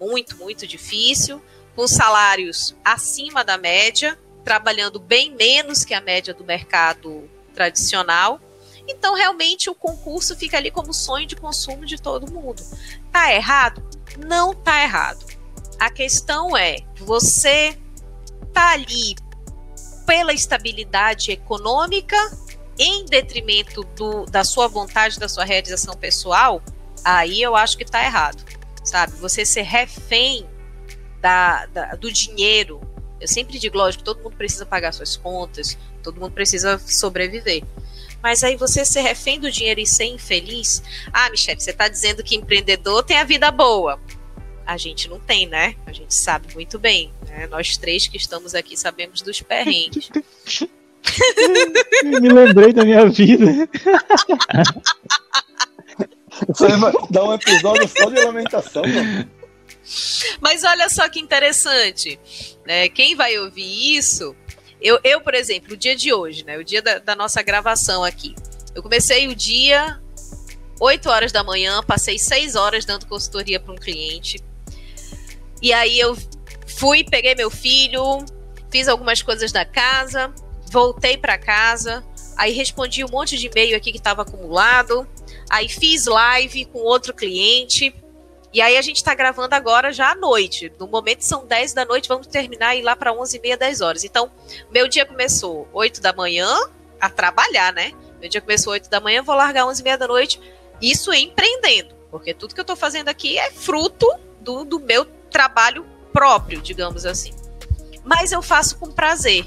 muito, 0.00 0.36
muito 0.36 0.66
difícil, 0.66 1.40
com 1.76 1.86
salários 1.86 2.74
acima 2.84 3.44
da 3.44 3.56
média, 3.56 4.18
trabalhando 4.42 4.98
bem 4.98 5.30
menos 5.36 5.84
que 5.84 5.94
a 5.94 6.00
média 6.00 6.34
do 6.34 6.44
mercado 6.44 7.28
tradicional. 7.54 8.40
Então, 8.88 9.14
realmente, 9.14 9.70
o 9.70 9.74
concurso 9.74 10.34
fica 10.34 10.56
ali 10.56 10.70
como 10.70 10.92
sonho 10.92 11.26
de 11.26 11.36
consumo 11.36 11.84
de 11.84 12.00
todo 12.00 12.32
mundo. 12.32 12.62
Tá 13.12 13.32
errado? 13.32 13.86
Não 14.26 14.54
tá 14.54 14.82
errado. 14.82 15.24
A 15.78 15.90
questão 15.90 16.56
é, 16.56 16.78
você 16.96 17.78
tá 18.52 18.70
ali 18.70 19.14
pela 20.06 20.32
estabilidade 20.32 21.32
econômica 21.32 22.16
em 22.78 23.04
detrimento 23.04 23.82
do, 23.94 24.24
da 24.24 24.42
sua 24.44 24.66
vontade, 24.66 25.18
da 25.18 25.28
sua 25.28 25.44
realização 25.44 25.94
pessoal, 25.94 26.62
aí 27.04 27.42
eu 27.42 27.54
acho 27.54 27.76
que 27.76 27.84
tá 27.84 28.02
errado 28.04 28.44
sabe? 28.86 29.12
Você 29.16 29.44
ser 29.44 29.62
refém 29.62 30.46
da, 31.20 31.66
da, 31.66 31.94
do 31.94 32.10
dinheiro. 32.10 32.80
Eu 33.20 33.28
sempre 33.28 33.58
digo, 33.58 33.76
lógico, 33.76 34.04
todo 34.04 34.22
mundo 34.22 34.36
precisa 34.36 34.66
pagar 34.66 34.92
suas 34.92 35.16
contas, 35.16 35.76
todo 36.02 36.20
mundo 36.20 36.32
precisa 36.32 36.78
sobreviver. 36.78 37.64
Mas 38.22 38.42
aí 38.42 38.56
você 38.56 38.84
ser 38.84 39.00
refém 39.00 39.38
do 39.38 39.50
dinheiro 39.50 39.80
e 39.80 39.86
ser 39.86 40.04
infeliz. 40.04 40.82
Ah, 41.12 41.30
Michelle, 41.30 41.60
você 41.60 41.70
está 41.70 41.88
dizendo 41.88 42.22
que 42.22 42.36
empreendedor 42.36 43.02
tem 43.02 43.18
a 43.18 43.24
vida 43.24 43.50
boa. 43.50 44.00
A 44.66 44.76
gente 44.76 45.08
não 45.08 45.20
tem, 45.20 45.46
né? 45.46 45.76
A 45.86 45.92
gente 45.92 46.12
sabe 46.12 46.52
muito 46.54 46.78
bem. 46.78 47.12
Né? 47.28 47.46
Nós 47.46 47.76
três 47.76 48.08
que 48.08 48.16
estamos 48.16 48.54
aqui 48.54 48.76
sabemos 48.76 49.22
dos 49.22 49.40
perrengues. 49.40 50.10
Me 52.04 52.28
lembrei 52.28 52.72
da 52.72 52.84
minha 52.84 53.08
vida. 53.08 53.68
Você 56.48 56.66
dá 57.10 57.24
um 57.24 57.34
episódio 57.34 57.88
só 57.88 58.10
de 58.10 58.24
lamentação, 58.24 58.82
mano. 58.82 59.30
Mas 60.40 60.64
olha 60.64 60.88
só 60.88 61.08
que 61.08 61.20
interessante. 61.20 62.18
Né? 62.66 62.88
Quem 62.88 63.14
vai 63.14 63.38
ouvir 63.38 63.96
isso. 63.96 64.34
Eu, 64.80 64.98
eu, 65.02 65.20
por 65.20 65.34
exemplo, 65.34 65.74
o 65.74 65.76
dia 65.76 65.96
de 65.96 66.12
hoje, 66.12 66.44
né? 66.44 66.58
O 66.58 66.64
dia 66.64 66.82
da, 66.82 66.98
da 66.98 67.16
nossa 67.16 67.42
gravação 67.42 68.04
aqui. 68.04 68.34
Eu 68.74 68.82
comecei 68.82 69.26
o 69.26 69.34
dia 69.34 70.00
8 70.80 71.08
horas 71.08 71.32
da 71.32 71.42
manhã, 71.42 71.82
passei 71.82 72.18
6 72.18 72.54
horas 72.56 72.84
dando 72.84 73.06
consultoria 73.06 73.58
para 73.58 73.72
um 73.72 73.76
cliente. 73.76 74.42
E 75.62 75.72
aí 75.72 75.98
eu 75.98 76.16
fui, 76.66 77.02
peguei 77.02 77.34
meu 77.34 77.50
filho, 77.50 78.24
fiz 78.70 78.86
algumas 78.86 79.22
coisas 79.22 79.50
da 79.50 79.64
casa, 79.64 80.34
voltei 80.70 81.16
para 81.16 81.38
casa, 81.38 82.04
aí 82.36 82.52
respondi 82.52 83.02
um 83.02 83.08
monte 83.08 83.38
de 83.38 83.46
e-mail 83.46 83.74
aqui 83.74 83.90
que 83.90 83.98
estava 83.98 84.20
acumulado, 84.22 85.08
Aí 85.48 85.68
fiz 85.68 86.06
live 86.06 86.64
com 86.66 86.78
outro 86.80 87.14
cliente. 87.14 87.94
E 88.56 88.62
aí 88.62 88.78
a 88.78 88.80
gente 88.80 88.96
está 88.96 89.14
gravando 89.14 89.54
agora 89.54 89.92
já 89.92 90.12
à 90.12 90.14
noite. 90.14 90.72
No 90.78 90.86
momento 90.86 91.20
são 91.20 91.44
10 91.46 91.74
da 91.74 91.84
noite, 91.84 92.08
vamos 92.08 92.26
terminar 92.26 92.74
e 92.74 92.78
ir 92.78 92.82
lá 92.82 92.96
para 92.96 93.12
11 93.12 93.36
e 93.36 93.40
meia, 93.42 93.54
10 93.54 93.82
horas. 93.82 94.02
Então, 94.02 94.30
meu 94.70 94.88
dia 94.88 95.04
começou 95.04 95.68
8 95.74 96.00
da 96.00 96.10
manhã 96.10 96.48
a 96.98 97.10
trabalhar, 97.10 97.70
né? 97.74 97.92
Meu 98.18 98.30
dia 98.30 98.40
começou 98.40 98.72
8 98.72 98.88
da 98.88 98.98
manhã, 98.98 99.22
vou 99.22 99.34
largar 99.34 99.66
11 99.66 99.82
e 99.82 99.84
meia 99.84 99.98
da 99.98 100.08
noite. 100.08 100.40
Isso 100.80 101.12
empreendendo, 101.12 101.94
porque 102.10 102.32
tudo 102.32 102.54
que 102.54 102.60
eu 102.60 102.62
estou 102.62 102.76
fazendo 102.76 103.10
aqui 103.10 103.36
é 103.36 103.50
fruto 103.50 104.10
do, 104.40 104.64
do 104.64 104.80
meu 104.80 105.04
trabalho 105.30 105.84
próprio, 106.10 106.58
digamos 106.62 107.04
assim. 107.04 107.34
Mas 108.02 108.32
eu 108.32 108.40
faço 108.40 108.78
com 108.78 108.90
prazer. 108.90 109.44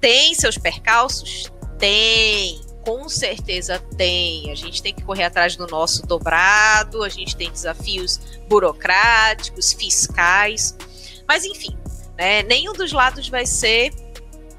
Tem 0.00 0.32
seus 0.34 0.56
percalços? 0.56 1.52
Tem 1.78 2.65
com 2.86 3.08
certeza 3.08 3.82
tem. 3.96 4.52
A 4.52 4.54
gente 4.54 4.80
tem 4.80 4.94
que 4.94 5.02
correr 5.02 5.24
atrás 5.24 5.56
do 5.56 5.66
nosso 5.66 6.06
dobrado, 6.06 7.02
a 7.02 7.08
gente 7.08 7.34
tem 7.34 7.50
desafios 7.50 8.20
burocráticos, 8.48 9.72
fiscais. 9.72 10.76
Mas, 11.26 11.44
enfim, 11.44 11.76
né, 12.16 12.44
nenhum 12.44 12.72
dos 12.72 12.92
lados 12.92 13.28
vai 13.28 13.44
ser 13.44 13.92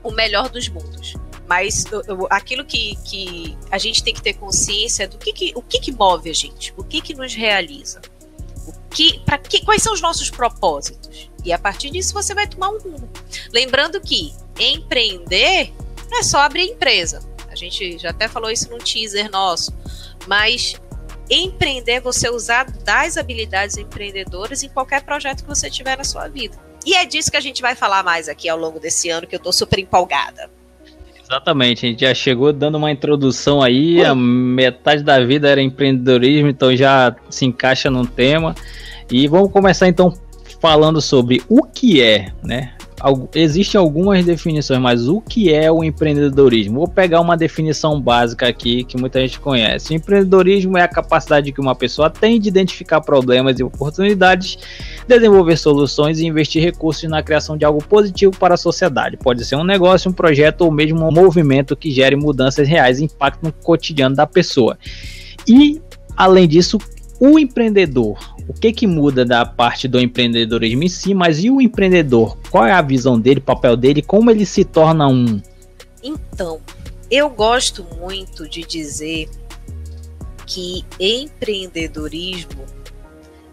o 0.03 0.11
melhor 0.11 0.49
dos 0.49 0.67
mundos. 0.67 1.15
Mas 1.47 1.85
aquilo 2.29 2.65
que, 2.65 2.97
que 3.05 3.57
a 3.71 3.77
gente 3.77 4.03
tem 4.03 4.13
que 4.13 4.21
ter 4.21 4.33
consciência 4.33 5.05
é 5.05 5.07
do 5.07 5.17
que, 5.17 5.31
que 5.31 5.53
o 5.55 5.61
que, 5.61 5.79
que 5.79 5.93
move 5.93 6.29
a 6.29 6.33
gente, 6.33 6.73
o 6.75 6.83
que, 6.83 6.99
que 6.99 7.13
nos 7.13 7.33
realiza, 7.33 8.01
o 8.67 8.73
que, 8.89 9.19
para 9.19 9.37
que, 9.37 9.63
quais 9.63 9.81
são 9.81 9.93
os 9.93 10.01
nossos 10.01 10.29
propósitos. 10.29 11.31
E 11.45 11.53
a 11.53 11.57
partir 11.57 11.89
disso 11.89 12.13
você 12.13 12.35
vai 12.35 12.45
tomar 12.45 12.71
um 12.71 12.79
rumo. 12.79 13.09
Lembrando 13.53 14.01
que 14.01 14.33
empreender 14.59 15.71
não 16.11 16.19
é 16.19 16.23
só 16.23 16.39
abrir 16.39 16.63
empresa 16.63 17.21
gente 17.57 17.97
já 17.97 18.09
até 18.11 18.27
falou 18.27 18.49
isso 18.49 18.69
num 18.69 18.77
teaser 18.77 19.29
nosso. 19.29 19.73
Mas 20.27 20.79
empreender 21.29 21.99
você 21.99 22.29
usar 22.29 22.65
das 22.85 23.17
habilidades 23.17 23.77
empreendedoras 23.77 24.63
em 24.63 24.69
qualquer 24.69 25.01
projeto 25.03 25.43
que 25.43 25.49
você 25.49 25.69
tiver 25.69 25.97
na 25.97 26.03
sua 26.03 26.27
vida. 26.27 26.57
E 26.85 26.93
é 26.93 27.05
disso 27.05 27.29
que 27.29 27.37
a 27.37 27.41
gente 27.41 27.61
vai 27.61 27.75
falar 27.75 28.03
mais 28.03 28.29
aqui 28.29 28.47
ao 28.47 28.57
longo 28.57 28.79
desse 28.79 29.09
ano, 29.09 29.27
que 29.27 29.35
eu 29.35 29.37
estou 29.37 29.51
super 29.51 29.79
empolgada. 29.79 30.49
Exatamente, 31.21 31.85
a 31.85 31.89
gente 31.89 31.99
já 31.99 32.13
chegou 32.13 32.53
dando 32.53 32.77
uma 32.77 32.89
introdução 32.89 33.61
aí, 33.61 34.01
a 34.01 34.15
metade 34.15 35.03
da 35.03 35.19
vida 35.19 35.49
era 35.49 35.61
empreendedorismo, 35.61 36.47
então 36.47 36.73
já 36.73 37.13
se 37.29 37.45
encaixa 37.45 37.89
no 37.89 38.07
tema. 38.07 38.55
E 39.11 39.27
vamos 39.27 39.51
começar 39.51 39.89
então 39.89 40.13
falando 40.61 41.01
sobre 41.01 41.43
o 41.49 41.63
que 41.63 42.01
é, 42.01 42.31
né? 42.41 42.73
Existem 43.35 43.79
algumas 43.79 44.25
definições, 44.25 44.79
mas 44.79 45.07
o 45.07 45.21
que 45.21 45.53
é 45.53 45.71
o 45.71 45.83
empreendedorismo? 45.83 46.79
Vou 46.79 46.87
pegar 46.87 47.21
uma 47.21 47.35
definição 47.35 47.99
básica 47.99 48.47
aqui 48.47 48.83
que 48.83 48.97
muita 48.97 49.19
gente 49.19 49.39
conhece. 49.39 49.93
O 49.93 49.95
empreendedorismo 49.95 50.77
é 50.77 50.81
a 50.81 50.87
capacidade 50.87 51.51
que 51.51 51.61
uma 51.61 51.75
pessoa 51.75 52.09
tem 52.09 52.39
de 52.39 52.49
identificar 52.49 53.01
problemas 53.01 53.59
e 53.59 53.63
oportunidades, 53.63 54.57
desenvolver 55.07 55.57
soluções 55.57 56.19
e 56.19 56.25
investir 56.25 56.63
recursos 56.63 57.09
na 57.09 57.21
criação 57.23 57.57
de 57.57 57.65
algo 57.65 57.83
positivo 57.83 58.31
para 58.37 58.53
a 58.53 58.57
sociedade. 58.57 59.17
Pode 59.17 59.43
ser 59.45 59.55
um 59.55 59.63
negócio, 59.63 60.09
um 60.09 60.13
projeto 60.13 60.61
ou 60.61 60.71
mesmo 60.71 61.07
um 61.07 61.11
movimento 61.11 61.75
que 61.75 61.91
gere 61.91 62.15
mudanças 62.15 62.67
reais 62.67 62.99
e 62.99 63.05
impacto 63.05 63.43
no 63.43 63.51
cotidiano 63.51 64.15
da 64.15 64.25
pessoa. 64.27 64.77
E, 65.47 65.81
além 66.15 66.47
disso, 66.47 66.77
o 67.19 67.39
empreendedor, 67.39 68.17
o 68.47 68.53
que 68.53 68.71
que 68.71 68.87
muda 68.87 69.25
da 69.25 69.45
parte 69.45 69.87
do 69.87 69.99
empreendedorismo 69.99 70.83
em 70.83 70.89
si, 70.89 71.13
mas 71.13 71.43
e 71.43 71.49
o 71.49 71.61
empreendedor? 71.61 72.37
Qual 72.49 72.65
é 72.65 72.71
a 72.71 72.81
visão 72.81 73.19
dele, 73.19 73.39
o 73.39 73.43
papel 73.43 73.75
dele, 73.75 74.01
como 74.01 74.31
ele 74.31 74.45
se 74.45 74.63
torna 74.63 75.07
um? 75.07 75.41
Então, 76.01 76.61
eu 77.11 77.29
gosto 77.29 77.85
muito 77.99 78.47
de 78.47 78.61
dizer 78.61 79.29
que 80.45 80.85
empreendedorismo 80.99 82.65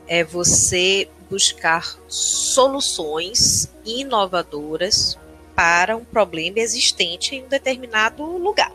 é 0.07 0.23
você 0.23 1.09
buscar 1.29 1.99
soluções 2.07 3.73
inovadoras 3.85 5.19
para 5.57 5.97
um 5.97 6.05
problema 6.05 6.61
existente 6.61 7.35
em 7.35 7.45
um 7.45 7.49
determinado 7.49 8.25
lugar 8.25 8.73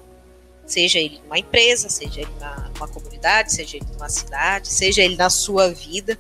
seja 0.71 0.99
ele 0.99 1.19
numa 1.23 1.37
empresa, 1.37 1.89
seja 1.89 2.21
ele 2.21 2.31
na, 2.39 2.69
numa 2.73 2.87
comunidade, 2.87 3.51
seja 3.51 3.77
ele 3.77 3.87
numa 3.91 4.09
cidade, 4.09 4.67
seja 4.67 5.01
ele 5.01 5.15
na 5.15 5.29
sua 5.29 5.71
vida. 5.73 6.17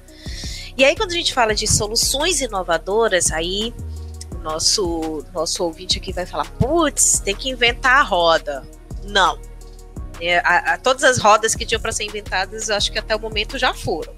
E 0.75 0.83
aí, 0.83 0.95
quando 0.95 1.11
a 1.11 1.15
gente 1.15 1.33
fala 1.33 1.53
de 1.53 1.67
soluções 1.67 2.41
inovadoras, 2.41 3.31
aí 3.31 3.73
o 4.33 4.37
nosso, 4.37 5.25
nosso 5.33 5.63
ouvinte 5.63 5.99
aqui 5.99 6.11
vai 6.11 6.25
falar: 6.25 6.49
putz, 6.53 7.19
tem 7.19 7.35
que 7.35 7.49
inventar 7.49 7.97
a 7.97 8.03
roda. 8.03 8.67
Não. 9.03 9.39
É, 10.19 10.39
a, 10.39 10.73
a, 10.73 10.77
todas 10.77 11.03
as 11.03 11.17
rodas 11.17 11.55
que 11.55 11.65
tinham 11.65 11.81
para 11.81 11.91
ser 11.91 12.03
inventadas, 12.03 12.69
acho 12.69 12.91
que 12.91 12.99
até 12.99 13.15
o 13.15 13.19
momento 13.19 13.57
já 13.57 13.73
foram. 13.73 14.13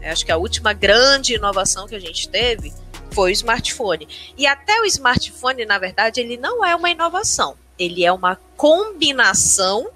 É, 0.00 0.10
acho 0.10 0.24
que 0.24 0.32
a 0.32 0.36
última 0.36 0.72
grande 0.72 1.34
inovação 1.34 1.86
que 1.86 1.94
a 1.94 2.00
gente 2.00 2.28
teve 2.28 2.72
foi 3.12 3.30
o 3.30 3.32
smartphone. 3.32 4.08
E 4.36 4.46
até 4.46 4.80
o 4.80 4.84
smartphone, 4.84 5.64
na 5.64 5.78
verdade, 5.78 6.20
ele 6.20 6.36
não 6.36 6.64
é 6.64 6.74
uma 6.74 6.90
inovação 6.90 7.56
ele 7.80 8.04
é 8.04 8.12
uma 8.12 8.38
combinação 8.60 9.90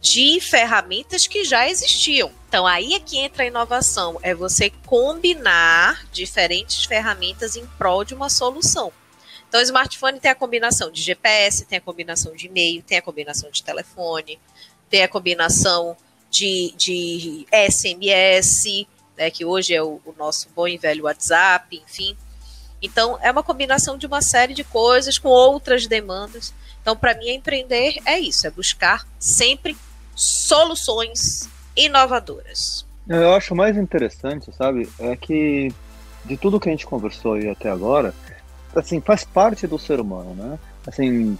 de 0.00 0.40
ferramentas 0.40 1.28
que 1.28 1.44
já 1.44 1.68
existiam. 1.68 2.32
Então 2.48 2.66
aí 2.66 2.92
é 2.92 2.98
que 2.98 3.16
entra 3.18 3.44
a 3.44 3.46
inovação, 3.46 4.18
é 4.20 4.34
você 4.34 4.68
combinar 4.84 6.04
diferentes 6.10 6.84
ferramentas 6.86 7.54
em 7.54 7.64
prol 7.78 8.02
de 8.04 8.12
uma 8.12 8.28
solução. 8.28 8.92
Então 9.48 9.60
o 9.60 9.62
smartphone 9.62 10.18
tem 10.18 10.28
a 10.28 10.34
combinação 10.34 10.90
de 10.90 11.00
GPS, 11.00 11.66
tem 11.66 11.78
a 11.78 11.80
combinação 11.80 12.34
de 12.34 12.48
e-mail, 12.48 12.82
tem 12.82 12.98
a 12.98 13.02
combinação 13.02 13.48
de 13.48 13.62
telefone, 13.62 14.40
tem 14.90 15.04
a 15.04 15.08
combinação 15.08 15.96
de, 16.28 16.74
de 16.76 17.46
SMS, 17.52 18.88
né, 19.16 19.30
que 19.30 19.44
hoje 19.44 19.72
é 19.72 19.80
o, 19.80 20.00
o 20.04 20.12
nosso 20.18 20.48
bom 20.48 20.66
e 20.66 20.76
velho 20.76 21.04
WhatsApp, 21.04 21.80
enfim. 21.86 22.16
Então, 22.82 23.18
é 23.22 23.30
uma 23.30 23.44
combinação 23.44 23.96
de 23.96 24.04
uma 24.04 24.20
série 24.20 24.52
de 24.52 24.64
coisas 24.64 25.16
com 25.16 25.28
outras 25.28 25.86
demandas. 25.86 26.52
Então, 26.84 26.94
para 26.94 27.14
mim, 27.14 27.30
empreender 27.30 27.96
é 28.04 28.18
isso, 28.18 28.46
é 28.46 28.50
buscar 28.50 29.06
sempre 29.18 29.74
soluções 30.14 31.48
inovadoras. 31.74 32.86
Eu 33.08 33.32
acho 33.32 33.54
mais 33.54 33.74
interessante, 33.78 34.52
sabe, 34.54 34.86
é 34.98 35.16
que 35.16 35.72
de 36.26 36.36
tudo 36.36 36.60
que 36.60 36.68
a 36.68 36.72
gente 36.72 36.84
conversou 36.84 37.34
aí 37.34 37.48
até 37.48 37.70
agora, 37.70 38.14
assim, 38.76 39.00
faz 39.00 39.24
parte 39.24 39.66
do 39.66 39.78
ser 39.78 39.98
humano, 39.98 40.34
né? 40.34 40.58
Assim, 40.86 41.38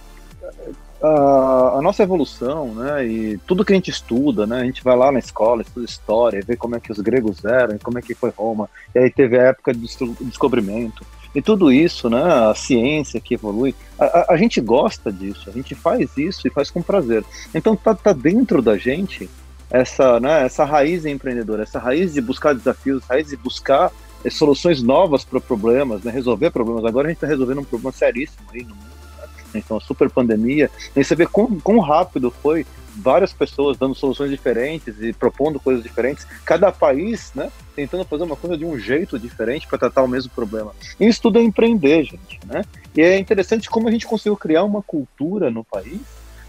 a, 0.99 1.77
a, 1.77 1.81
nossa 1.83 2.01
evolução, 2.01 2.73
né, 2.73 3.05
e 3.05 3.37
tudo 3.45 3.63
que 3.63 3.71
a 3.71 3.75
gente 3.75 3.91
estuda, 3.91 4.47
né, 4.47 4.61
a 4.61 4.65
gente 4.65 4.83
vai 4.83 4.97
lá 4.97 5.11
na 5.11 5.19
escola, 5.19 5.61
estuda 5.61 5.85
história, 5.85 6.43
vê 6.43 6.55
como 6.55 6.75
é 6.75 6.79
que 6.79 6.91
os 6.91 6.97
gregos 6.97 7.45
eram, 7.45 7.77
como 7.77 7.99
é 7.99 8.01
que 8.01 8.15
foi 8.15 8.31
Roma, 8.35 8.67
e 8.95 8.99
aí 8.99 9.11
teve 9.11 9.37
a 9.37 9.43
época 9.43 9.73
do 9.73 9.87
descobrimento, 10.21 11.05
e 11.35 11.41
tudo 11.41 11.69
isso, 11.71 12.09
né, 12.09 12.23
a 12.23 12.55
ciência 12.55 13.19
que 13.19 13.33
evolui, 13.33 13.75
a, 13.99 14.33
a, 14.33 14.37
gente 14.37 14.61
gosta 14.61 15.11
disso, 15.11 15.49
a 15.49 15.51
gente 15.51 15.75
faz 15.75 16.17
isso 16.17 16.47
e 16.47 16.49
faz 16.49 16.71
com 16.71 16.81
prazer. 16.81 17.25
Então 17.53 17.75
tá, 17.75 17.93
tá 17.93 18.13
dentro 18.13 18.61
da 18.61 18.77
gente 18.77 19.29
essa, 19.69 20.19
né, 20.19 20.45
essa 20.45 20.63
raiz 20.63 21.05
empreendedora, 21.05 21.63
essa 21.63 21.77
raiz 21.77 22.13
de 22.13 22.21
buscar 22.21 22.55
desafios, 22.55 23.03
raiz 23.03 23.27
de 23.27 23.35
buscar 23.35 23.91
é, 24.23 24.29
soluções 24.29 24.81
novas 24.81 25.25
para 25.25 25.41
problemas, 25.41 26.03
né, 26.03 26.11
resolver 26.11 26.51
problemas. 26.51 26.85
Agora 26.85 27.07
a 27.07 27.09
gente 27.09 27.17
está 27.17 27.27
resolvendo 27.27 27.59
um 27.59 27.65
problema 27.65 27.91
seríssimo 27.91 28.47
aí 28.53 28.63
no 28.63 28.69
mundo, 28.69 28.95
né? 29.19 29.27
então 29.55 29.75
a 29.75 29.81
super 29.81 30.09
pandemia. 30.09 30.71
E 30.95 31.03
você 31.03 31.15
vê 31.15 31.25
quão, 31.25 31.59
quão 31.59 31.79
rápido 31.79 32.31
foi 32.41 32.65
várias 32.95 33.33
pessoas 33.33 33.77
dando 33.77 33.95
soluções 33.95 34.31
diferentes 34.31 34.95
e 35.01 35.13
propondo 35.13 35.59
coisas 35.59 35.83
diferentes, 35.83 36.25
cada 36.45 36.71
país, 36.71 37.31
né, 37.35 37.51
tentando 37.75 38.05
fazer 38.05 38.23
uma 38.23 38.35
coisa 38.35 38.57
de 38.57 38.65
um 38.65 38.79
jeito 38.79 39.19
diferente 39.19 39.67
para 39.67 39.77
tratar 39.77 40.03
o 40.03 40.07
mesmo 40.07 40.31
problema. 40.31 40.71
Isso 40.99 41.21
tudo 41.21 41.39
é 41.39 41.41
empreender, 41.41 42.03
gente, 42.03 42.39
né? 42.45 42.63
E 42.95 43.01
é 43.01 43.19
interessante 43.19 43.69
como 43.69 43.87
a 43.87 43.91
gente 43.91 44.07
conseguiu 44.07 44.37
criar 44.37 44.63
uma 44.63 44.81
cultura 44.81 45.51
no 45.51 45.63
país 45.63 45.99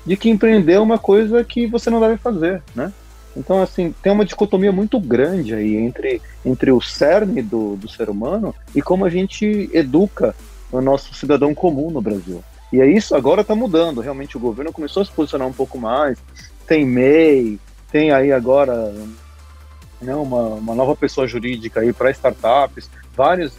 de 0.06 0.16
que 0.16 0.30
empreender 0.30 0.74
é 0.74 0.80
uma 0.80 0.98
coisa 0.98 1.42
que 1.42 1.66
você 1.66 1.90
não 1.90 2.00
deve 2.00 2.16
fazer, 2.16 2.62
né? 2.74 2.92
Então, 3.36 3.60
assim, 3.60 3.94
tem 4.02 4.12
uma 4.12 4.24
dicotomia 4.24 4.72
muito 4.72 4.98
grande 4.98 5.52
aí 5.52 5.76
entre, 5.76 6.22
entre 6.44 6.72
o 6.72 6.80
cerne 6.80 7.42
do, 7.42 7.76
do 7.76 7.88
ser 7.88 8.08
humano 8.08 8.54
e 8.74 8.80
como 8.80 9.04
a 9.04 9.10
gente 9.10 9.68
educa 9.74 10.34
o 10.72 10.80
nosso 10.80 11.14
cidadão 11.14 11.54
comum 11.54 11.90
no 11.90 12.00
Brasil. 12.00 12.42
E 12.76 12.80
é 12.82 12.86
isso 12.86 13.14
agora 13.14 13.40
está 13.40 13.54
mudando. 13.54 14.02
Realmente 14.02 14.36
o 14.36 14.40
governo 14.40 14.70
começou 14.70 15.00
a 15.02 15.06
se 15.06 15.10
posicionar 15.10 15.48
um 15.48 15.52
pouco 15.52 15.78
mais. 15.78 16.18
Tem 16.66 16.84
MEI, 16.84 17.58
tem 17.90 18.12
aí 18.12 18.30
agora 18.30 18.92
né, 19.98 20.14
uma, 20.14 20.48
uma 20.48 20.74
nova 20.74 20.94
pessoa 20.94 21.26
jurídica 21.26 21.80
aí 21.80 21.90
para 21.90 22.10
startups, 22.10 22.90
vários, 23.16 23.54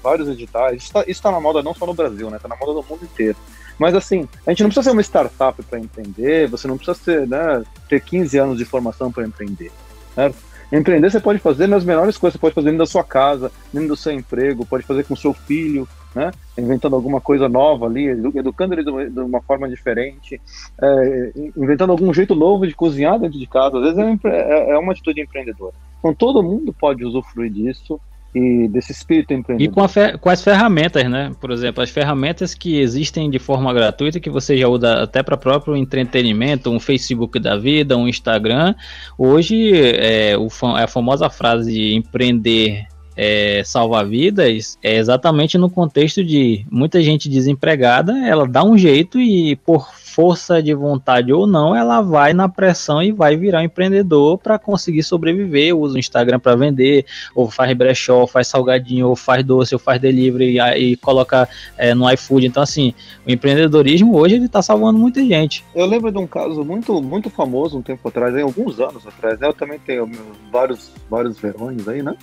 vários 0.00 0.28
editais. 0.28 0.84
Isso 0.84 0.98
está 1.04 1.30
tá 1.30 1.34
na 1.34 1.40
moda 1.40 1.64
não 1.64 1.74
só 1.74 1.84
no 1.84 1.94
Brasil, 1.94 2.30
né? 2.30 2.36
Está 2.36 2.48
na 2.48 2.54
moda 2.54 2.74
no 2.74 2.84
mundo 2.88 3.02
inteiro. 3.02 3.36
Mas 3.76 3.92
assim, 3.92 4.28
a 4.46 4.50
gente 4.50 4.62
não 4.62 4.68
precisa 4.68 4.84
ser 4.84 4.92
uma 4.92 5.02
startup 5.02 5.60
para 5.64 5.80
empreender, 5.80 6.46
você 6.46 6.68
não 6.68 6.76
precisa 6.76 6.96
ser, 6.96 7.26
né, 7.26 7.64
ter 7.88 8.00
15 8.00 8.38
anos 8.38 8.58
de 8.58 8.64
formação 8.64 9.10
para 9.10 9.26
empreender. 9.26 9.72
Certo? 10.14 10.36
Empreender 10.70 11.10
você 11.10 11.18
pode 11.18 11.40
fazer 11.40 11.66
nas 11.66 11.84
menores 11.84 12.16
coisas, 12.16 12.34
você 12.34 12.38
pode 12.38 12.54
fazer 12.54 12.66
dentro 12.66 12.84
da 12.84 12.86
sua 12.86 13.02
casa, 13.02 13.50
dentro 13.72 13.88
do 13.88 13.96
seu 13.96 14.12
emprego, 14.12 14.64
pode 14.64 14.84
fazer 14.84 15.04
com 15.04 15.16
seu 15.16 15.34
filho, 15.34 15.88
né? 16.14 16.30
inventando 16.58 16.96
alguma 16.96 17.20
coisa 17.20 17.48
nova 17.48 17.86
ali, 17.86 18.06
educando 18.06 18.74
ele 18.74 18.84
de 18.84 19.20
uma 19.20 19.40
forma 19.40 19.68
diferente, 19.68 20.40
é, 20.80 21.32
inventando 21.56 21.90
algum 21.90 22.12
jeito 22.12 22.34
novo 22.34 22.66
de 22.66 22.74
cozinhar 22.74 23.18
dentro 23.18 23.38
de 23.38 23.46
casa. 23.46 23.78
Às 23.78 23.94
vezes 23.94 24.20
é, 24.24 24.28
é, 24.28 24.70
é 24.72 24.78
uma 24.78 24.92
atitude 24.92 25.20
empreendedora. 25.20 25.74
Então 25.98 26.14
todo 26.14 26.42
mundo 26.42 26.72
pode 26.72 27.04
usufruir 27.04 27.50
disso 27.50 28.00
e 28.34 28.68
desse 28.68 28.92
espírito 28.92 29.32
empreendedor. 29.32 29.72
E 29.72 29.74
com, 29.74 30.18
com, 30.18 30.30
as 30.30 30.42
ferramentas, 30.42 31.08
né? 31.10 31.32
Por 31.40 31.50
exemplo, 31.50 31.82
as 31.82 31.90
ferramentas 31.90 32.54
que 32.54 32.80
existem 32.80 33.28
de 33.28 33.38
forma 33.38 33.72
gratuita, 33.74 34.20
que 34.20 34.30
você 34.30 34.56
já 34.56 34.68
usa 34.68 35.02
até 35.02 35.22
para 35.22 35.36
próprio 35.36 35.76
entretenimento, 35.76 36.70
um 36.70 36.78
Facebook 36.78 37.38
da 37.40 37.56
vida, 37.56 37.96
um 37.96 38.06
Instagram. 38.06 38.74
Hoje, 39.18 39.72
é, 39.74 40.36
o, 40.38 40.48
a 40.76 40.86
famosa 40.86 41.28
frase 41.28 41.94
empreender 41.94 42.86
é, 43.16 43.62
salvar 43.64 44.06
vidas 44.06 44.78
é 44.82 44.96
exatamente 44.96 45.58
no 45.58 45.70
contexto 45.70 46.24
de 46.24 46.64
muita 46.70 47.02
gente 47.02 47.28
desempregada, 47.28 48.12
ela 48.26 48.46
dá 48.46 48.64
um 48.64 48.76
jeito 48.76 49.20
e 49.20 49.56
por 49.56 49.92
força 50.10 50.62
de 50.62 50.74
vontade 50.74 51.32
ou 51.32 51.46
não, 51.46 51.74
ela 51.74 52.00
vai 52.00 52.32
na 52.34 52.48
pressão 52.48 53.02
e 53.02 53.12
vai 53.12 53.36
virar 53.36 53.60
um 53.60 53.64
empreendedor 53.64 54.38
para 54.38 54.58
conseguir 54.58 55.02
sobreviver. 55.02 55.76
Usa 55.76 55.94
o 55.94 55.98
Instagram 55.98 56.40
para 56.40 56.56
vender, 56.56 57.06
ou 57.34 57.50
faz 57.50 57.72
brechó, 57.76 58.26
faz 58.26 58.48
salgadinho, 58.48 59.08
ou 59.08 59.16
faz 59.16 59.44
doce, 59.44 59.74
ou 59.74 59.78
faz 59.78 60.00
delivery 60.00 60.58
e, 60.58 60.92
e 60.92 60.96
coloca 60.96 61.48
é, 61.78 61.94
no 61.94 62.10
iFood. 62.10 62.46
Então, 62.46 62.62
assim, 62.62 62.92
o 63.26 63.30
empreendedorismo 63.30 64.16
hoje 64.16 64.34
ele 64.34 64.46
está 64.46 64.60
salvando 64.60 64.98
muita 64.98 65.24
gente. 65.24 65.64
Eu 65.74 65.86
lembro 65.86 66.10
de 66.10 66.18
um 66.18 66.26
caso 66.26 66.64
muito, 66.64 67.00
muito 67.00 67.30
famoso 67.30 67.78
um 67.78 67.82
tempo 67.82 68.06
atrás, 68.08 68.34
em 68.34 68.42
alguns 68.42 68.80
anos 68.80 69.06
atrás. 69.06 69.38
Né? 69.38 69.46
Eu 69.46 69.54
também 69.54 69.78
tenho 69.78 70.10
vários, 70.50 70.90
vários 71.08 71.38
verões 71.38 71.86
aí, 71.86 72.02
né? 72.02 72.14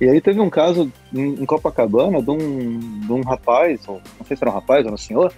E 0.00 0.08
aí 0.08 0.20
teve 0.20 0.40
um 0.40 0.48
caso 0.48 0.90
em, 1.12 1.44
Copacabana 1.44 2.22
de 2.22 2.30
um, 2.30 2.78
de 3.00 3.12
um 3.12 3.20
rapaz, 3.22 3.86
ou 3.86 4.00
não 4.18 4.24
sei 4.24 4.36
se 4.36 4.42
era 4.42 4.50
um 4.50 4.54
rapaz 4.54 4.86
ou 4.86 4.94
um 4.94 4.96
senhor, 4.96 5.32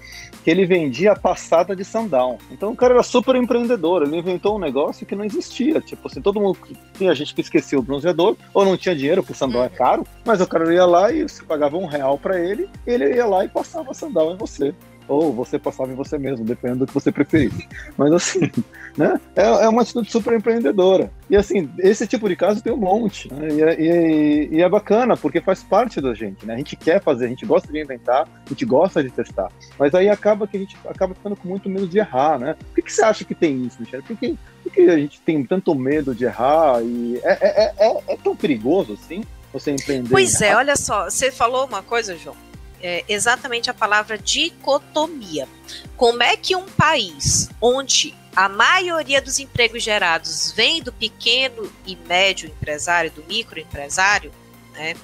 que 0.44 0.50
ele 0.50 0.64
vendia 0.64 1.16
passada 1.16 1.74
de 1.74 1.84
sandal. 1.84 2.38
Então 2.50 2.70
o 2.70 2.76
cara 2.76 2.94
era 2.94 3.02
super 3.02 3.34
empreendedor, 3.34 4.02
ele 4.02 4.16
inventou 4.16 4.56
um 4.56 4.60
negócio 4.60 5.04
que 5.04 5.16
não 5.16 5.24
existia. 5.24 5.80
Tipo 5.80 6.06
assim, 6.06 6.20
todo 6.20 6.40
mundo 6.40 6.56
tinha 6.94 7.14
gente 7.14 7.34
que 7.34 7.40
esquecia 7.40 7.78
o 7.78 7.82
bronzeador, 7.82 8.36
ou 8.54 8.64
não 8.64 8.76
tinha 8.76 8.94
dinheiro, 8.94 9.22
porque 9.22 9.36
sandal 9.36 9.64
é 9.64 9.68
caro, 9.68 10.06
mas 10.24 10.40
o 10.40 10.46
cara 10.46 10.72
ia 10.72 10.86
lá 10.86 11.10
e 11.10 11.22
você 11.24 11.42
pagava 11.42 11.76
um 11.76 11.86
real 11.86 12.16
para 12.16 12.38
ele, 12.38 12.68
ele 12.86 13.16
ia 13.16 13.26
lá 13.26 13.44
e 13.44 13.48
passava 13.48 13.92
sandal 13.92 14.32
em 14.32 14.36
você 14.36 14.72
ou 15.08 15.32
você 15.32 15.58
passava 15.58 15.92
em 15.92 15.94
você 15.94 16.18
mesmo, 16.18 16.44
dependendo 16.44 16.80
do 16.80 16.86
que 16.86 16.94
você 16.94 17.10
preferisse. 17.10 17.68
Mas 17.96 18.12
assim, 18.12 18.50
né? 18.96 19.20
É, 19.34 19.42
é 19.42 19.68
uma 19.68 19.82
atitude 19.82 20.10
super 20.10 20.34
empreendedora. 20.34 21.10
E 21.28 21.36
assim, 21.36 21.70
esse 21.78 22.06
tipo 22.06 22.28
de 22.28 22.36
caso 22.36 22.62
tem 22.62 22.72
um 22.72 22.76
monte. 22.76 23.32
Né? 23.32 23.48
E, 23.48 23.62
é, 23.62 23.80
e, 23.80 24.48
e, 24.56 24.62
é 24.62 24.68
bacana, 24.68 25.16
porque 25.16 25.40
faz 25.40 25.62
parte 25.62 26.00
da 26.00 26.14
gente, 26.14 26.46
né? 26.46 26.54
A 26.54 26.58
gente 26.58 26.76
quer 26.76 27.02
fazer, 27.02 27.26
a 27.26 27.28
gente 27.28 27.46
gosta 27.46 27.72
de 27.72 27.80
inventar, 27.80 28.28
a 28.46 28.48
gente 28.48 28.64
gosta 28.64 29.02
de 29.02 29.10
testar. 29.10 29.50
Mas 29.78 29.94
aí 29.94 30.08
acaba 30.08 30.46
que 30.46 30.56
a 30.56 30.60
gente 30.60 30.76
acaba 30.86 31.14
ficando 31.14 31.36
com 31.36 31.48
muito 31.48 31.68
medo 31.68 31.86
de 31.86 31.98
errar, 31.98 32.38
né? 32.38 32.54
Por 32.54 32.74
que, 32.74 32.82
que 32.82 32.92
você 32.92 33.02
acha 33.02 33.24
que 33.24 33.34
tem 33.34 33.64
isso, 33.64 33.80
Michel? 33.80 34.02
Por 34.02 34.16
que, 34.16 34.38
por 34.62 34.72
que 34.72 34.80
a 34.82 34.98
gente 34.98 35.20
tem 35.20 35.44
tanto 35.44 35.74
medo 35.74 36.14
de 36.14 36.24
errar? 36.24 36.82
E 36.82 37.20
é, 37.22 37.38
é, 37.40 37.74
é, 37.78 38.02
é 38.08 38.16
tão 38.16 38.36
perigoso 38.36 38.94
assim? 38.94 39.24
Você 39.52 39.70
empreender? 39.70 40.08
Pois 40.08 40.40
é, 40.40 40.56
olha 40.56 40.76
só, 40.76 41.04
você 41.04 41.30
falou 41.30 41.66
uma 41.66 41.82
coisa, 41.82 42.16
João 42.16 42.36
é, 42.82 43.04
exatamente 43.08 43.70
a 43.70 43.74
palavra 43.74 44.18
dicotomia. 44.18 45.48
Como 45.96 46.22
é 46.22 46.36
que 46.36 46.56
um 46.56 46.66
país 46.66 47.48
onde 47.60 48.14
a 48.34 48.48
maioria 48.48 49.22
dos 49.22 49.38
empregos 49.38 49.82
gerados 49.82 50.52
vem 50.52 50.82
do 50.82 50.92
pequeno 50.92 51.70
e 51.86 51.94
médio 51.94 52.48
empresário, 52.48 53.10
do 53.10 53.22
microempresário, 53.24 54.32
né? 54.72 54.94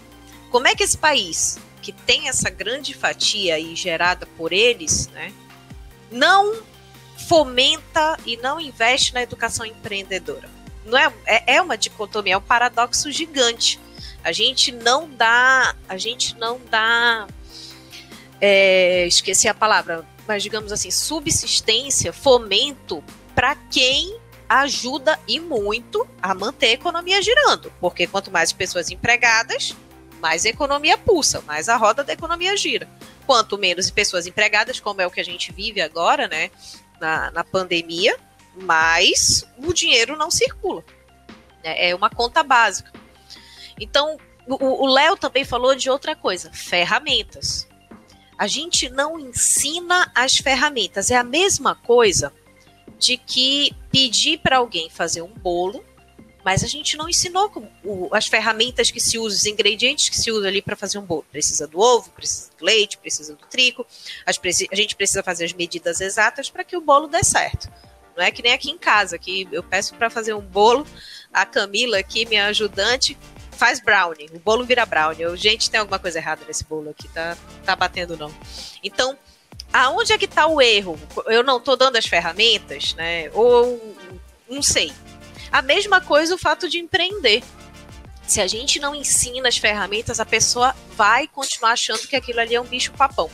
Como 0.51 0.67
é 0.67 0.75
que 0.75 0.83
esse 0.83 0.97
país, 0.97 1.59
que 1.83 1.93
tem 1.93 2.29
essa 2.29 2.49
grande 2.49 2.95
fatia 2.95 3.55
aí 3.55 3.77
gerada 3.77 4.27
por 4.27 4.53
eles, 4.53 5.09
né, 5.09 5.33
não 6.11 6.63
fomenta 7.29 8.17
e 8.25 8.37
não 8.39 8.59
investe 8.59 9.13
na 9.13 9.23
educação 9.23 9.67
empreendedora? 9.67 10.49
Não 10.87 10.97
é, 10.97 11.13
é, 11.27 11.57
é 11.57 11.63
uma 11.63 11.77
dicotomia, 11.77 12.33
é 12.33 12.39
um 12.39 12.43
paradoxo 12.43 13.13
gigante. 13.13 13.79
A 14.25 14.33
gente 14.33 14.73
não 14.73 15.09
dá, 15.09 15.77
a 15.87 15.99
gente 15.99 16.35
não 16.39 16.59
dá 16.71 17.27
é, 18.41 19.07
esqueci 19.07 19.49
a 19.49 19.55
palavra, 19.55 20.07
mas 20.27 20.43
digamos 20.43 20.73
assim, 20.73 20.91
subsistência, 20.91 22.13
fomento 22.13 23.03
para 23.35 23.55
quem 23.55 24.19
ajuda 24.49 25.19
e 25.29 25.39
muito 25.39 26.07
a 26.23 26.35
manter 26.35 26.67
a 26.67 26.73
economia 26.73 27.21
girando, 27.21 27.73
porque 27.81 28.07
quanto 28.07 28.31
mais 28.31 28.53
pessoas 28.53 28.91
empregadas, 28.91 29.75
mais 30.21 30.47
a 30.47 30.49
economia 30.49 30.97
pulsa, 30.97 31.43
mais 31.43 31.69
a 31.69 31.77
roda 31.77 32.03
da 32.03 32.13
economia 32.13 32.57
gira. 32.57 32.89
Quanto 33.27 33.59
menos 33.59 33.91
pessoas 33.91 34.27
empregadas, 34.27 34.81
como 34.81 35.03
é 35.03 35.07
o 35.07 35.11
que 35.11 35.21
a 35.21 35.25
gente 35.25 35.53
vive 35.53 35.81
agora, 35.81 36.27
né, 36.27 36.51
na, 36.99 37.31
na 37.31 37.45
pandemia, 37.45 38.19
mais 38.57 39.45
o 39.59 39.73
dinheiro 39.73 40.17
não 40.17 40.31
circula. 40.31 40.83
É, 41.63 41.91
é 41.91 41.95
uma 41.95 42.09
conta 42.09 42.43
básica. 42.43 42.91
Então, 43.79 44.17
o 44.47 44.87
Léo 44.87 45.17
também 45.17 45.45
falou 45.45 45.75
de 45.75 45.91
outra 45.91 46.17
coisa, 46.17 46.51
ferramentas. 46.53 47.68
A 48.39 48.47
gente 48.47 48.89
não 48.89 49.19
ensina 49.19 50.11
as 50.15 50.37
ferramentas. 50.37 51.11
É 51.11 51.17
a 51.17 51.25
mesma 51.25 51.75
coisa 51.75 52.33
de 52.99 53.17
que 53.17 53.73
pedir 53.91 54.39
para 54.39 54.59
alguém 54.59 54.89
fazer 54.89 55.23
um 55.23 55.33
bolo, 55.33 55.85
mas 56.45 56.65
a 56.65 56.67
gente 56.67 56.97
não 56.97 57.09
ensinou 57.09 57.51
o, 57.85 58.09
as 58.15 58.27
ferramentas 58.27 58.91
que 58.91 59.01
se 59.01 59.19
usa, 59.19 59.37
os 59.37 59.45
ingredientes 59.45 60.09
que 60.09 60.17
se 60.17 60.31
usa 60.31 60.49
ali 60.49 60.63
para 60.63 60.77
fazer 60.77 60.99
um 60.99 61.05
bolo. 61.05 61.27
Precisa 61.31 61.67
do 61.67 61.81
ovo, 61.81 62.11
precisa 62.11 62.51
do 62.57 62.65
leite, 62.65 62.97
precisa 62.97 63.35
do 63.35 63.45
trigo. 63.47 63.85
a 64.25 64.75
gente 64.75 64.97
precisa 64.97 65.23
fazer 65.23 65.45
as 65.45 65.53
medidas 65.53 66.01
exatas 66.01 66.49
para 66.49 66.65
que 66.65 66.77
o 66.77 66.81
bolo 66.81 67.09
dê 67.09 67.23
certo. 67.25 67.71
Não 68.17 68.25
é 68.25 68.31
que 68.31 68.43
nem 68.43 68.53
aqui 68.53 68.71
em 68.71 68.79
casa, 68.79 69.17
que 69.17 69.47
eu 69.53 69.63
peço 69.63 69.95
para 69.95 70.11
fazer 70.11 70.35
um 70.35 70.41
bolo, 70.41 70.87
a 71.33 71.47
Camila 71.47 71.99
aqui, 71.99 72.27
minha 72.27 72.47
ajudante, 72.47 73.17
faz 73.59 73.81
brownie, 73.81 74.31
o 74.33 74.39
bolo 74.39 74.65
vira 74.65 74.87
brownie. 74.87 75.23
Eu, 75.23 75.37
gente, 75.37 75.71
tem 75.71 75.81
alguma 75.81 75.99
coisa 75.99 76.19
errada 76.19 76.43
nesse 76.47 76.65
bolo 76.65 76.91
aqui, 76.91 77.09
tá, 77.09 77.37
tá 77.65 77.75
batendo 77.75 78.17
não. 78.17 78.33
Então, 78.83 79.19
aonde 79.73 80.13
é 80.13 80.19
que 80.19 80.29
tá 80.29 80.47
o 80.47 80.63
erro? 80.63 80.99
Eu 81.27 81.43
não 81.43 81.61
tô 81.61 81.75
dando 81.75 81.97
as 81.97 82.07
ferramentas, 82.07 82.95
né? 82.95 83.29
Ou 83.35 83.97
não 84.49 84.63
sei. 84.63 84.93
A 85.51 85.61
mesma 85.61 86.01
coisa 86.01 86.35
o 86.35 86.39
fato 86.39 86.69
de 86.69 86.79
empreender. 86.79 87.43
Se 88.27 88.41
a 88.43 88.47
gente 88.47 88.79
não 88.79 88.95
ensina 88.95 89.49
as 89.49 89.57
ferramentas, 89.57 90.21
a 90.21 90.27
pessoa 90.27 90.77
vai 90.95 91.27
continuar 91.27 91.73
achando 91.73 92.07
que 92.07 92.15
aquilo 92.15 92.41
ali 92.41 92.55
é 92.55 92.61
um 92.61 92.67
bicho 92.67 92.93
papão. 92.93 93.31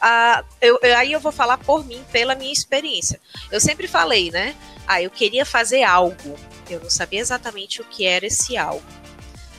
Ah, 0.00 0.44
eu, 0.60 0.78
eu, 0.82 0.98
aí 0.98 1.12
eu 1.12 1.20
vou 1.20 1.30
falar 1.32 1.58
por 1.58 1.86
mim, 1.86 2.04
pela 2.10 2.34
minha 2.34 2.52
experiência. 2.52 3.20
Eu 3.52 3.60
sempre 3.60 3.86
falei, 3.86 4.32
né? 4.32 4.56
Ah, 4.86 5.00
eu 5.00 5.10
queria 5.10 5.46
fazer 5.46 5.84
algo. 5.84 6.36
Eu 6.68 6.80
não 6.80 6.90
sabia 6.90 7.20
exatamente 7.20 7.80
o 7.80 7.84
que 7.84 8.04
era 8.04 8.26
esse 8.26 8.56
algo. 8.56 9.01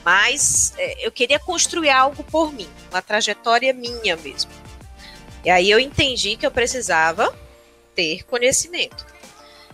Mas 0.03 0.73
é, 0.77 1.05
eu 1.05 1.11
queria 1.11 1.39
construir 1.39 1.89
algo 1.89 2.23
por 2.23 2.51
mim, 2.51 2.69
uma 2.91 3.01
trajetória 3.01 3.73
minha 3.73 4.15
mesmo. 4.17 4.51
E 5.43 5.49
aí 5.49 5.69
eu 5.69 5.79
entendi 5.79 6.35
que 6.35 6.45
eu 6.45 6.51
precisava 6.51 7.33
ter 7.95 8.23
conhecimento. 8.23 9.05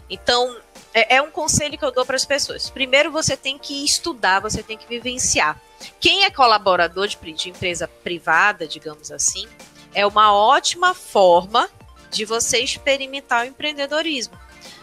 Então, 0.10 0.58
é, 0.94 1.18
é 1.18 1.22
um 1.22 1.30
conselho 1.30 1.78
que 1.78 1.86
eu 1.86 1.92
dou 1.92 2.06
para 2.06 2.16
as 2.16 2.26
pessoas. 2.26 2.70
Primeiro, 2.70 3.12
você 3.12 3.38
tem 3.38 3.58
que 3.58 3.86
estudar, 3.86 4.40
você 4.40 4.64
tem 4.64 4.78
que 4.78 4.88
vivenciar. 4.88 5.60
Quem 6.00 6.24
é 6.26 6.30
colaborador 6.32 7.08
de, 7.08 7.18
de 7.34 7.50
empresa 7.50 7.88
privada, 7.88 8.68
digamos 8.68 9.12
assim, 9.12 9.48
é 9.94 10.06
uma 10.06 10.34
ótima 10.34 10.94
forma 10.94 11.70
de 12.10 12.26
você 12.26 12.60
experimentar 12.60 13.46
o 13.46 13.48
empreendedorismo. 13.48 14.38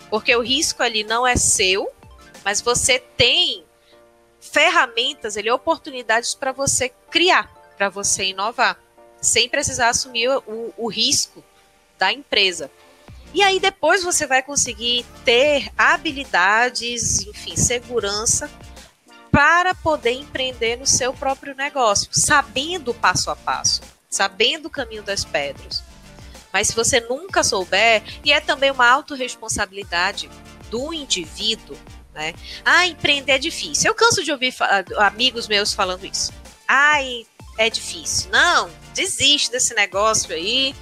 Porque 0.09 0.35
o 0.35 0.41
risco 0.41 0.83
ali 0.83 1.03
não 1.03 1.27
é 1.27 1.37
seu, 1.37 1.91
mas 2.45 2.61
você 2.61 2.99
tem 2.99 3.66
ferramentas, 4.47 5.37
ele, 5.37 5.51
oportunidades 5.51 6.35
para 6.35 6.53
você 6.53 6.89
criar, 7.11 7.53
para 7.77 7.89
você 7.89 8.27
inovar, 8.27 8.79
sem 9.21 9.49
precisar 9.49 9.89
assumir 9.89 10.29
o, 10.29 10.73
o 10.77 10.89
risco 10.89 11.45
da 11.99 12.13
empresa. 12.13 12.71
E 13.35 13.43
aí 13.43 13.61
depois 13.61 14.03
você 14.03 14.27
vai 14.27 14.43
conseguir 14.43 15.05
ter 15.25 15.71
habilidades, 15.77 17.27
enfim, 17.27 17.57
segurança 17.57 18.51
para 19.31 19.75
poder 19.75 20.13
empreender 20.13 20.77
no 20.77 20.87
seu 20.87 21.13
próprio 21.13 21.55
negócio, 21.55 22.09
sabendo 22.13 22.95
passo 22.95 23.31
a 23.31 23.37
passo, 23.37 23.83
sabendo 24.09 24.67
o 24.67 24.71
caminho 24.71 25.03
das 25.03 25.25
pedras. 25.25 25.83
Mas 26.51 26.69
se 26.69 26.75
você 26.75 27.01
nunca 27.01 27.45
souber, 27.45 28.03
e 28.25 28.33
é 28.33 28.41
também 28.41 28.71
uma 28.71 28.89
autorresponsabilidade 28.89 30.31
do 30.71 30.95
indivíduo, 30.95 31.77
né? 32.17 32.35
Ah, 32.65 32.87
empreender 32.87 33.33
é 33.33 33.39
difícil. 33.39 33.91
Eu 33.91 33.95
canso 33.95 34.25
de 34.25 34.33
ouvir 34.33 34.53
amigos 34.99 35.47
meus 35.47 35.73
falando 35.73 36.05
isso. 36.05 36.33
Ai, 36.67 37.27
é 37.59 37.71
difícil. 37.71 38.31
Não, 38.31 38.71
desiste 38.95 39.51
desse 39.51 39.75
negócio 39.75 40.35
aí. 40.35 40.75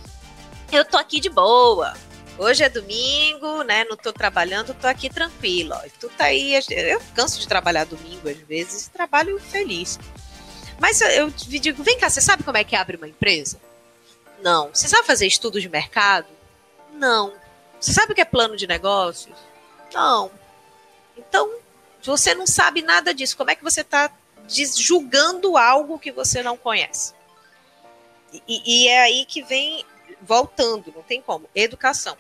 Eu 0.73 0.85
tô 0.85 0.97
aqui 0.97 1.21
de 1.21 1.29
boa. 1.29 1.95
Hoje 2.39 2.65
é 2.65 2.69
domingo, 2.69 3.63
né? 3.63 3.85
Não 3.85 3.97
tô 3.97 4.13
trabalhando, 4.13 4.75
tô 4.75 4.87
aqui 4.87 5.11
tranquilo. 5.11 5.75
Tu 6.01 6.09
tá 6.11 6.25
aí, 6.25 6.55
eu 6.71 7.01
canso 7.15 7.39
de 7.39 7.47
trabalhar 7.47 7.85
domingo 7.85 8.29
às 8.29 8.39
vezes, 8.39 8.89
trabalho 8.89 9.39
feliz. 9.39 9.99
Mas 10.81 11.01
eu 11.01 11.31
digo, 11.31 11.83
vem 11.85 11.99
cá, 11.99 12.11
você 12.11 12.21
sabe 12.21 12.43
como 12.43 12.57
é 12.57 12.65
que 12.65 12.75
abre 12.75 12.97
uma 12.97 13.09
empresa? 13.09 13.61
Não. 14.43 14.71
Você 14.73 14.89
sabe 14.89 15.07
fazer 15.07 15.27
estudo 15.27 15.61
de 15.61 15.69
mercado? 15.69 16.27
Não. 16.95 17.33
Você 17.79 17.93
sabe 17.93 18.13
o 18.13 18.15
que 18.15 18.21
é 18.21 18.25
plano 18.25 18.57
de 18.57 18.67
negócios? 18.67 19.37
Não. 19.93 20.31
Então, 21.17 21.59
você 22.03 22.35
não 22.35 22.47
sabe 22.47 22.83
nada 22.83 23.15
disso. 23.15 23.37
Como 23.37 23.51
é 23.51 23.55
que 23.55 23.65
você 23.65 23.81
está 23.81 24.11
julgando 24.49 25.57
algo 25.57 25.99
que 25.99 26.13
você 26.13 26.43
não 26.43 26.57
conhece? 26.57 27.15
E, 28.47 28.63
e 28.65 28.89
é 28.89 29.03
aí 29.03 29.25
que 29.25 29.43
vem 29.43 29.85
voltando, 30.21 30.93
não 30.95 31.03
tem 31.03 31.21
como. 31.21 31.49
Educação. 31.55 32.17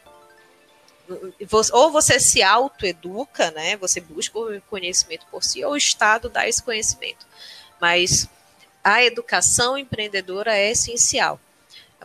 Ou 1.72 1.90
você 1.90 2.18
se 2.18 2.42
autoeduca, 2.42 3.50
né? 3.50 3.76
Você 3.76 4.00
busca 4.00 4.38
o 4.38 4.60
conhecimento 4.62 5.26
por 5.30 5.42
si, 5.42 5.64
ou 5.64 5.72
o 5.72 5.76
Estado 5.76 6.28
dá 6.28 6.48
esse 6.48 6.62
conhecimento. 6.62 7.26
Mas 7.80 8.28
a 8.82 9.04
educação 9.04 9.76
empreendedora 9.76 10.56
é 10.56 10.70
essencial. 10.70 11.38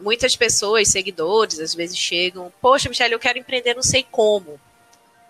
Muitas 0.01 0.35
pessoas, 0.35 0.87
seguidores, 0.87 1.59
às 1.59 1.73
vezes 1.73 1.97
chegam, 1.97 2.51
poxa, 2.61 2.89
Michelle, 2.89 3.13
eu 3.13 3.19
quero 3.19 3.37
empreender, 3.37 3.73
não 3.73 3.83
sei 3.83 4.05
como. 4.09 4.59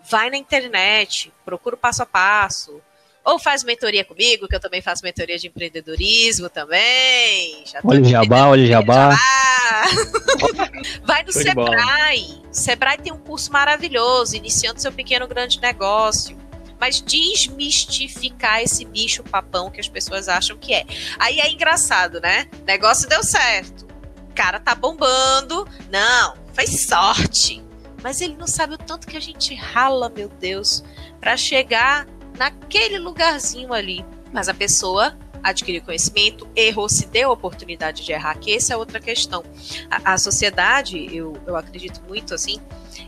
Vai 0.08 0.30
na 0.30 0.36
internet, 0.36 1.32
procura 1.44 1.74
o 1.74 1.78
passo 1.78 2.02
a 2.02 2.06
passo, 2.06 2.80
ou 3.24 3.38
faz 3.38 3.62
mentoria 3.62 4.04
comigo, 4.04 4.48
que 4.48 4.56
eu 4.56 4.60
também 4.60 4.80
faço 4.80 5.04
mentoria 5.04 5.38
de 5.38 5.46
empreendedorismo 5.46 6.48
também. 6.48 7.62
Já 7.66 7.80
olha 7.84 8.00
o 8.00 8.04
jabá, 8.04 8.46
olha 8.48 8.64
o 8.64 8.66
jabá. 8.66 9.10
Vai 11.04 11.22
no 11.22 11.32
Sebrae. 11.32 12.42
Sebrae 12.50 12.98
tem 12.98 13.12
um 13.12 13.18
curso 13.18 13.52
maravilhoso, 13.52 14.36
iniciando 14.36 14.80
seu 14.80 14.90
pequeno 14.90 15.28
grande 15.28 15.60
negócio. 15.60 16.36
Mas 16.80 17.02
desmistificar 17.02 18.62
esse 18.62 18.86
bicho 18.86 19.22
papão 19.22 19.70
que 19.70 19.80
as 19.80 19.88
pessoas 19.88 20.28
acham 20.28 20.56
que 20.56 20.72
é. 20.72 20.86
Aí 21.18 21.38
é 21.38 21.50
engraçado, 21.50 22.20
né? 22.20 22.48
Negócio 22.66 23.06
deu 23.06 23.22
certo. 23.22 23.86
O 24.30 24.34
cara 24.34 24.58
tá 24.58 24.74
bombando. 24.74 25.68
Não, 25.90 26.36
foi 26.54 26.66
sorte. 26.66 27.62
Mas 28.02 28.20
ele 28.20 28.34
não 28.36 28.46
sabe 28.46 28.74
o 28.74 28.78
tanto 28.78 29.06
que 29.06 29.16
a 29.16 29.20
gente 29.20 29.54
rala, 29.54 30.08
meu 30.08 30.28
Deus, 30.28 30.82
para 31.20 31.36
chegar 31.36 32.06
naquele 32.36 32.98
lugarzinho 32.98 33.72
ali. 33.72 34.04
Mas 34.32 34.48
a 34.48 34.54
pessoa 34.54 35.16
adquiriu 35.42 35.82
conhecimento, 35.82 36.48
errou, 36.54 36.88
se 36.88 37.06
deu 37.06 37.30
a 37.30 37.32
oportunidade 37.32 38.04
de 38.04 38.12
errar, 38.12 38.38
que 38.38 38.54
essa 38.54 38.74
é 38.74 38.76
outra 38.76 39.00
questão. 39.00 39.42
A, 39.90 40.14
a, 40.14 40.18
sociedade, 40.18 41.14
eu, 41.14 41.34
eu 41.46 41.56
acredito 41.56 42.02
muito 42.06 42.34
assim, 42.34 42.60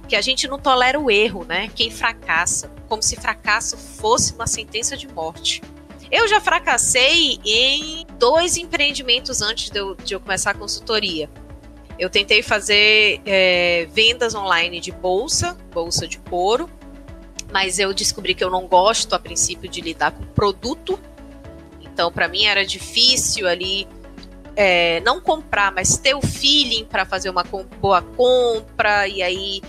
que 0.09 0.17
a 0.17 0.21
gente 0.21 0.49
não 0.49 0.59
tolera 0.59 0.99
o 0.99 1.11
erro, 1.11 1.45
né? 1.45 1.71
Quem 1.75 1.91
fracassa, 1.91 2.71
como 2.89 3.03
se 3.03 3.17
fracasso 3.17 3.77
fosse 3.77 4.33
uma 4.35 4.47
sentença 4.47 4.97
de 4.97 5.09
morte. 5.09 5.63
Eu 6.11 6.29
já 6.29 6.41
fracassei 6.41 7.41
em 7.43 8.07
dois 8.19 8.59
empreendimentos 8.59 9.41
antes 9.41 9.71
de 9.71 9.79
eu, 9.79 9.95
de 9.95 10.15
eu 10.15 10.21
começar 10.21 10.51
a 10.51 10.55
consultoria. 10.55 11.31
Eu 11.99 12.11
tentei 12.11 12.43
fazer 12.43 13.21
é, 13.25 13.87
vendas 13.93 14.35
online 14.35 14.81
de 14.81 14.91
bolsa, 14.91 15.57
bolsa 15.73 16.07
de 16.07 16.19
couro, 16.19 16.69
mas 17.53 17.79
eu 17.79 17.93
descobri 17.93 18.35
que 18.35 18.43
eu 18.43 18.51
não 18.51 18.67
gosto 18.67 19.15
a 19.15 19.19
princípio 19.19 19.69
de 19.69 19.81
lidar 19.81 20.13
com 20.13 20.25
produto. 20.25 20.99
Então, 21.81 22.11
para 22.11 22.29
mim 22.29 22.45
era 22.45 22.65
difícil 22.65 23.47
ali 23.47 23.87
é, 24.57 25.01
não 25.01 25.21
comprar, 25.21 25.71
mas 25.71 25.99
ter 25.99 26.15
o 26.15 26.23
feeling 26.23 26.85
para 26.85 27.05
fazer 27.05 27.31
uma 27.31 27.45
boa 27.45 28.03
compra 28.03 29.07
e 29.07 29.23
aí 29.23 29.63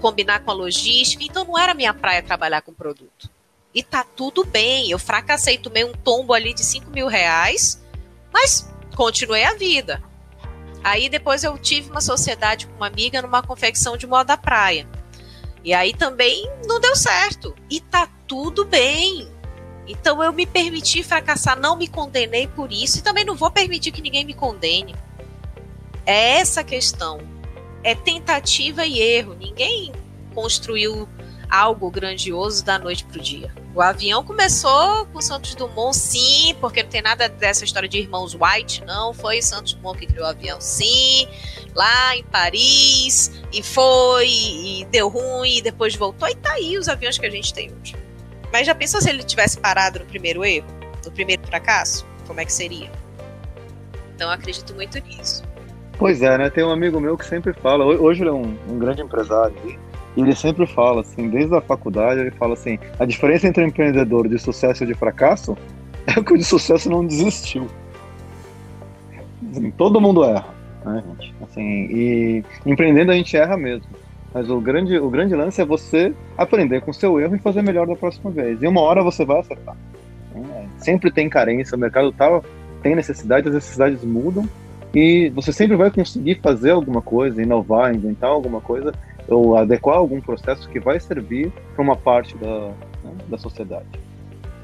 combinar 0.00 0.40
com 0.40 0.50
a 0.50 0.54
logística. 0.54 1.22
Então, 1.24 1.44
não 1.44 1.58
era 1.58 1.74
minha 1.74 1.94
praia 1.94 2.22
trabalhar 2.22 2.62
com 2.62 2.72
produto. 2.72 3.30
E 3.74 3.82
tá 3.82 4.04
tudo 4.04 4.44
bem. 4.44 4.90
Eu 4.90 4.98
fracassei, 4.98 5.58
tomei 5.58 5.84
um 5.84 5.92
tombo 5.92 6.32
ali 6.32 6.52
de 6.52 6.64
5 6.64 6.90
mil 6.90 7.06
reais, 7.06 7.82
mas 8.32 8.68
continuei 8.96 9.44
a 9.44 9.54
vida. 9.54 10.02
Aí 10.82 11.08
depois 11.08 11.44
eu 11.44 11.56
tive 11.58 11.90
uma 11.90 12.00
sociedade 12.00 12.66
com 12.66 12.76
uma 12.76 12.86
amiga 12.86 13.20
numa 13.20 13.42
confecção 13.42 13.96
de 13.96 14.06
moda 14.06 14.36
praia. 14.36 14.88
E 15.64 15.74
aí 15.74 15.92
também 15.92 16.50
não 16.66 16.80
deu 16.80 16.94
certo. 16.96 17.54
E 17.68 17.80
tá 17.80 18.08
tudo 18.26 18.64
bem. 18.64 19.28
Então 19.86 20.22
eu 20.22 20.32
me 20.32 20.46
permiti 20.46 21.02
fracassar, 21.02 21.58
não 21.58 21.76
me 21.76 21.88
condenei 21.88 22.46
por 22.46 22.72
isso 22.72 22.98
e 22.98 23.02
também 23.02 23.24
não 23.24 23.34
vou 23.34 23.50
permitir 23.50 23.90
que 23.90 24.02
ninguém 24.02 24.24
me 24.24 24.34
condene. 24.34 24.94
É 26.04 26.38
essa 26.38 26.60
a 26.60 26.64
questão. 26.64 27.20
É 27.82 27.94
tentativa 27.94 28.84
e 28.84 29.00
erro. 29.00 29.34
Ninguém 29.34 29.92
construiu 30.34 31.08
algo 31.50 31.90
grandioso 31.90 32.64
da 32.64 32.78
noite 32.78 33.04
para 33.04 33.18
o 33.18 33.20
dia. 33.20 33.52
O 33.74 33.80
avião 33.80 34.24
começou 34.24 35.06
com 35.06 35.20
Santos 35.20 35.54
Dumont, 35.54 35.96
sim, 35.96 36.54
porque 36.60 36.82
não 36.82 36.90
tem 36.90 37.02
nada 37.02 37.28
dessa 37.28 37.64
história 37.64 37.88
de 37.88 37.98
irmãos 37.98 38.34
White, 38.34 38.84
não. 38.84 39.12
Foi 39.12 39.40
Santos 39.40 39.74
Dumont 39.74 39.98
que 39.98 40.06
criou 40.06 40.26
o 40.26 40.28
avião, 40.28 40.60
sim, 40.60 41.28
lá 41.74 42.16
em 42.16 42.24
Paris, 42.24 43.30
e 43.52 43.62
foi, 43.62 44.28
e 44.28 44.86
deu 44.90 45.08
ruim, 45.08 45.58
e 45.58 45.62
depois 45.62 45.94
voltou, 45.94 46.28
e 46.28 46.34
tá 46.34 46.52
aí 46.52 46.76
os 46.76 46.88
aviões 46.88 47.18
que 47.18 47.26
a 47.26 47.30
gente 47.30 47.52
tem 47.54 47.72
hoje. 47.80 47.94
Mas 48.52 48.66
já 48.66 48.74
pensou 48.74 49.00
se 49.00 49.08
ele 49.10 49.22
tivesse 49.22 49.58
parado 49.58 50.00
no 50.00 50.06
primeiro 50.06 50.44
erro, 50.44 50.66
no 51.04 51.10
primeiro 51.12 51.46
fracasso? 51.46 52.06
Como 52.26 52.40
é 52.40 52.44
que 52.44 52.52
seria? 52.52 52.90
Então 54.14 54.30
acredito 54.30 54.74
muito 54.74 54.98
nisso. 55.00 55.42
Pois 55.98 56.22
é, 56.22 56.38
né? 56.38 56.48
Tem 56.50 56.64
um 56.64 56.70
amigo 56.70 57.00
meu 57.00 57.16
que 57.16 57.24
sempre 57.24 57.52
fala, 57.52 57.84
hoje 57.84 58.22
ele 58.22 58.30
é 58.30 58.32
um, 58.32 58.56
um 58.68 58.78
grande 58.78 59.02
empresário, 59.02 59.54
e 60.18 60.20
ele 60.20 60.34
sempre 60.34 60.66
fala, 60.66 61.02
assim, 61.02 61.28
desde 61.28 61.54
a 61.54 61.60
faculdade, 61.60 62.20
ele 62.20 62.32
fala 62.32 62.54
assim: 62.54 62.76
a 62.98 63.04
diferença 63.04 63.46
entre 63.46 63.62
um 63.62 63.68
empreendedor 63.68 64.28
de 64.28 64.36
sucesso 64.36 64.82
e 64.82 64.86
de 64.88 64.92
fracasso 64.92 65.56
é 66.08 66.20
que 66.20 66.32
o 66.32 66.36
de 66.36 66.42
sucesso 66.42 66.90
não 66.90 67.06
desistiu. 67.06 67.68
Assim, 69.48 69.70
todo 69.70 70.00
mundo 70.00 70.24
erra, 70.24 70.52
né, 70.84 71.04
gente? 71.08 71.32
Assim, 71.40 71.62
e 71.62 72.44
empreendendo 72.66 73.12
a 73.12 73.14
gente 73.14 73.36
erra 73.36 73.56
mesmo. 73.56 73.86
Mas 74.34 74.50
o 74.50 74.60
grande, 74.60 74.98
o 74.98 75.08
grande 75.08 75.36
lance 75.36 75.62
é 75.62 75.64
você 75.64 76.12
aprender 76.36 76.80
com 76.80 76.90
o 76.90 76.94
seu 76.94 77.20
erro 77.20 77.36
e 77.36 77.38
fazer 77.38 77.62
melhor 77.62 77.86
da 77.86 77.94
próxima 77.94 78.32
vez. 78.32 78.60
E 78.60 78.66
uma 78.66 78.80
hora 78.80 79.04
você 79.04 79.24
vai 79.24 79.38
acertar. 79.38 79.76
É, 80.34 80.64
sempre 80.78 81.12
tem 81.12 81.28
carência, 81.28 81.76
o 81.76 81.78
mercado 81.78 82.10
tá, 82.10 82.40
tem 82.82 82.96
necessidade, 82.96 83.46
as 83.46 83.54
necessidades 83.54 84.02
mudam 84.02 84.48
e 84.92 85.30
você 85.30 85.52
sempre 85.52 85.76
vai 85.76 85.92
conseguir 85.92 86.40
fazer 86.42 86.72
alguma 86.72 87.00
coisa, 87.00 87.40
inovar, 87.40 87.94
inventar 87.94 88.30
alguma 88.30 88.60
coisa 88.60 88.92
ou 89.28 89.56
adequar 89.56 89.96
algum 89.96 90.20
processo 90.20 90.68
que 90.68 90.80
vai 90.80 90.98
servir 90.98 91.52
para 91.74 91.82
uma 91.82 91.96
parte 91.96 92.36
da, 92.36 92.68
né, 93.04 93.12
da 93.28 93.38
sociedade. 93.38 93.86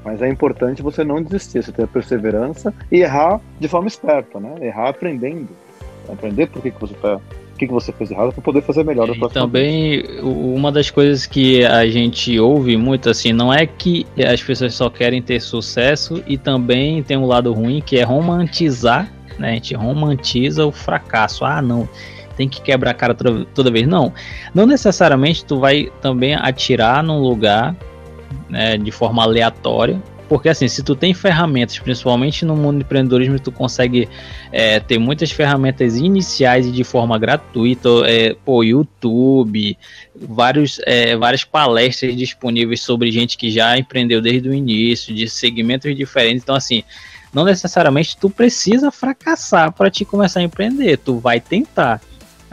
Mas 0.03 0.21
é 0.21 0.29
importante 0.29 0.81
você 0.81 1.03
não 1.03 1.21
desistir, 1.21 1.63
você 1.63 1.71
ter 1.71 1.87
perseverança 1.87 2.73
e 2.91 3.01
errar 3.01 3.41
de 3.59 3.67
forma 3.67 3.87
esperta, 3.87 4.39
né? 4.39 4.53
Errar 4.61 4.89
aprendendo. 4.89 5.49
Aprender 6.07 6.47
por 6.47 6.61
que, 6.61 6.69
que 6.69 6.79
você 6.79 6.93
está 6.93 7.19
o 7.55 7.57
que, 7.57 7.67
que 7.67 7.73
você 7.73 7.91
fez 7.93 8.11
errado 8.11 8.33
para 8.33 8.41
poder 8.41 8.61
fazer 8.61 8.83
melhor 8.83 9.09
e 9.09 9.29
também 9.29 10.01
vez. 10.01 10.19
uma 10.21 10.69
das 10.73 10.89
coisas 10.89 11.25
que 11.25 11.63
a 11.63 11.87
gente 11.87 12.37
ouve 12.37 12.75
muito 12.75 13.09
assim 13.09 13.31
não 13.31 13.51
é 13.51 13.65
que 13.65 14.05
as 14.29 14.43
pessoas 14.43 14.73
só 14.73 14.89
querem 14.89 15.21
ter 15.21 15.39
sucesso 15.39 16.21
e 16.27 16.37
também 16.37 17.01
tem 17.01 17.15
um 17.15 17.25
lado 17.25 17.53
ruim 17.53 17.81
que 17.81 17.97
é 17.97 18.03
romantizar 18.03 19.09
né 19.39 19.51
a 19.51 19.53
gente 19.53 19.73
romantiza 19.73 20.65
o 20.65 20.71
fracasso 20.71 21.45
ah 21.45 21.61
não 21.61 21.87
tem 22.35 22.47
que 22.49 22.61
quebrar 22.61 22.91
a 22.91 22.93
cara 22.93 23.13
toda, 23.13 23.71
vez 23.71 23.87
não 23.87 24.13
não 24.53 24.65
necessariamente 24.65 25.45
tu 25.45 25.59
vai 25.59 25.91
também 26.01 26.35
atirar 26.35 27.03
num 27.03 27.19
lugar 27.19 27.75
né, 28.49 28.77
de 28.77 28.91
forma 28.91 29.23
aleatória 29.23 30.01
porque 30.27 30.49
assim, 30.49 30.67
se 30.67 30.81
tu 30.81 30.95
tem 30.95 31.13
ferramentas, 31.13 31.77
principalmente 31.77 32.45
no 32.45 32.55
mundo 32.55 32.77
do 32.77 32.81
empreendedorismo, 32.81 33.39
tu 33.39 33.51
consegue 33.51 34.09
é, 34.51 34.79
ter 34.79 34.97
muitas 34.97 35.31
ferramentas 35.31 35.97
iniciais 35.97 36.65
e 36.65 36.71
de 36.71 36.83
forma 36.83 37.17
gratuita, 37.19 37.89
é, 38.05 38.35
pô, 38.43 38.63
YouTube, 38.63 39.77
vários, 40.15 40.79
é, 40.85 41.15
várias 41.15 41.43
palestras 41.43 42.15
disponíveis 42.15 42.81
sobre 42.81 43.11
gente 43.11 43.37
que 43.37 43.51
já 43.51 43.77
empreendeu 43.77 44.19
desde 44.19 44.49
o 44.49 44.53
início, 44.53 45.13
de 45.13 45.29
segmentos 45.29 45.95
diferentes. 45.95 46.41
Então, 46.41 46.55
assim, 46.55 46.83
não 47.31 47.43
necessariamente 47.43 48.17
tu 48.17 48.29
precisa 48.29 48.89
fracassar 48.89 49.71
para 49.73 49.91
te 49.91 50.03
começar 50.03 50.39
a 50.39 50.43
empreender, 50.43 50.97
tu 50.97 51.19
vai 51.19 51.39
tentar. 51.39 52.01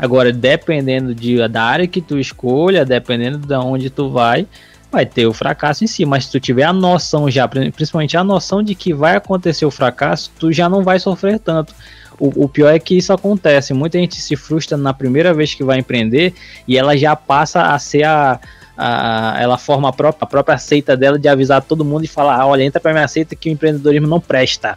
Agora, 0.03 0.33
dependendo 0.33 1.15
de, 1.15 1.47
da 1.47 1.63
área 1.63 1.87
que 1.87 2.01
tu 2.01 2.19
escolha, 2.19 2.85
dependendo 2.85 3.39
de 3.39 3.55
onde 3.55 3.89
tu 3.89 4.11
vai, 4.11 4.49
vai 4.91 5.07
ter 5.07 5.29
o 5.29 5.33
fracasso 5.33 5.85
em 5.85 5.87
si, 5.87 6.05
mas 6.05 6.25
se 6.25 6.33
tu 6.33 6.41
tiver 6.41 6.65
a 6.65 6.73
noção 6.73 7.31
já, 7.31 7.47
principalmente 7.47 8.17
a 8.17 8.25
noção 8.25 8.65
de 8.65 8.75
que 8.75 8.93
vai 8.93 9.15
acontecer 9.15 9.65
o 9.65 9.71
fracasso, 9.71 10.33
tu 10.41 10.53
já 10.53 10.69
não 10.69 10.83
vai 10.83 10.99
sofrer 10.99 11.39
tanto. 11.39 11.73
O, 12.19 12.47
o, 12.47 12.49
pior 12.49 12.75
é 12.75 12.81
que 12.81 12.99
isso 12.99 13.13
acontece. 13.13 13.73
Muita 13.73 13.97
gente 13.97 14.21
se 14.21 14.35
frustra 14.35 14.77
na 14.77 14.93
primeira 14.93 15.33
vez 15.33 15.55
que 15.55 15.63
vai 15.63 15.79
empreender 15.79 16.35
e 16.67 16.77
ela 16.77 16.97
já 16.97 17.15
passa 17.15 17.63
a 17.73 17.79
ser 17.79 18.03
a. 18.03 18.41
a 18.77 19.37
ela 19.39 19.57
forma 19.57 19.89
a 19.89 19.93
própria, 19.93 20.25
a 20.25 20.27
própria 20.27 20.59
seita 20.59 20.97
dela 20.97 21.17
de 21.17 21.29
avisar 21.29 21.63
todo 21.63 21.85
mundo 21.85 22.05
e 22.05 22.09
falar: 22.09 22.41
ah, 22.41 22.47
olha, 22.47 22.65
entra 22.65 22.81
pra 22.81 22.93
minha 22.93 23.07
seita 23.07 23.37
que 23.37 23.49
o 23.49 23.53
empreendedorismo 23.53 24.09
não 24.09 24.21
presta. 24.21 24.77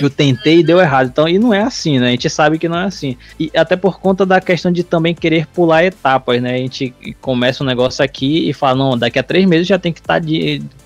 Eu 0.00 0.10
tentei 0.10 0.60
e 0.60 0.62
deu 0.62 0.80
errado. 0.80 1.08
Então, 1.08 1.28
e 1.28 1.38
não 1.38 1.54
é 1.54 1.62
assim, 1.62 1.98
né? 1.98 2.08
A 2.08 2.10
gente 2.10 2.28
sabe 2.28 2.58
que 2.58 2.68
não 2.68 2.78
é 2.78 2.84
assim. 2.84 3.16
E 3.38 3.50
até 3.54 3.76
por 3.76 4.00
conta 4.00 4.26
da 4.26 4.40
questão 4.40 4.72
de 4.72 4.82
também 4.82 5.14
querer 5.14 5.46
pular 5.46 5.84
etapas, 5.84 6.42
né? 6.42 6.54
A 6.54 6.58
gente 6.58 6.94
começa 7.20 7.62
um 7.62 7.66
negócio 7.66 8.04
aqui 8.04 8.48
e 8.48 8.52
fala, 8.52 8.74
não, 8.74 8.98
daqui 8.98 9.18
a 9.18 9.22
três 9.22 9.46
meses 9.46 9.66
já 9.66 9.78
tem 9.78 9.92
que 9.92 10.00
estar 10.00 10.20
tá 10.20 10.26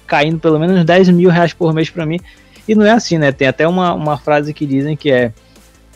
caindo 0.06 0.38
pelo 0.38 0.58
menos 0.58 0.84
10 0.84 1.08
mil 1.10 1.30
reais 1.30 1.52
por 1.52 1.72
mês 1.72 1.88
para 1.88 2.04
mim. 2.04 2.20
E 2.68 2.74
não 2.74 2.84
é 2.84 2.90
assim, 2.90 3.16
né? 3.18 3.32
Tem 3.32 3.48
até 3.48 3.66
uma, 3.66 3.94
uma 3.94 4.18
frase 4.18 4.52
que 4.52 4.66
dizem 4.66 4.96
que 4.96 5.10
é 5.10 5.32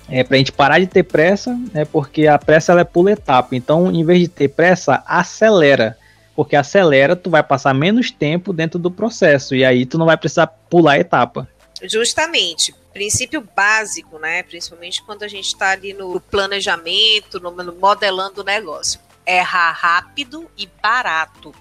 é 0.08 0.22
pra 0.22 0.36
gente 0.36 0.52
parar 0.52 0.78
de 0.78 0.86
ter 0.86 1.02
pressa, 1.02 1.58
né? 1.72 1.84
Porque 1.84 2.26
a 2.26 2.38
pressa 2.38 2.72
ela 2.72 2.82
é 2.82 2.84
pula 2.84 3.12
etapa. 3.12 3.56
Então, 3.56 3.90
em 3.90 4.04
vez 4.04 4.20
de 4.20 4.28
ter 4.28 4.48
pressa, 4.48 5.02
acelera. 5.06 5.96
Porque 6.36 6.56
acelera, 6.56 7.16
tu 7.16 7.30
vai 7.30 7.42
passar 7.42 7.72
menos 7.72 8.10
tempo 8.10 8.52
dentro 8.52 8.78
do 8.78 8.90
processo. 8.90 9.54
E 9.54 9.64
aí 9.64 9.86
tu 9.86 9.96
não 9.96 10.04
vai 10.04 10.16
precisar 10.16 10.46
pular 10.46 10.98
etapa. 10.98 11.48
Justamente 11.82 12.74
princípio 12.94 13.40
básico, 13.40 14.18
né? 14.20 14.44
Principalmente 14.44 15.02
quando 15.02 15.24
a 15.24 15.28
gente 15.28 15.48
está 15.48 15.70
ali 15.70 15.92
no 15.92 16.20
planejamento, 16.20 17.40
no, 17.40 17.52
modelando 17.74 18.40
o 18.40 18.44
negócio. 18.44 19.00
Errar 19.26 19.72
rápido 19.72 20.48
e 20.56 20.66
barato. 20.80 21.52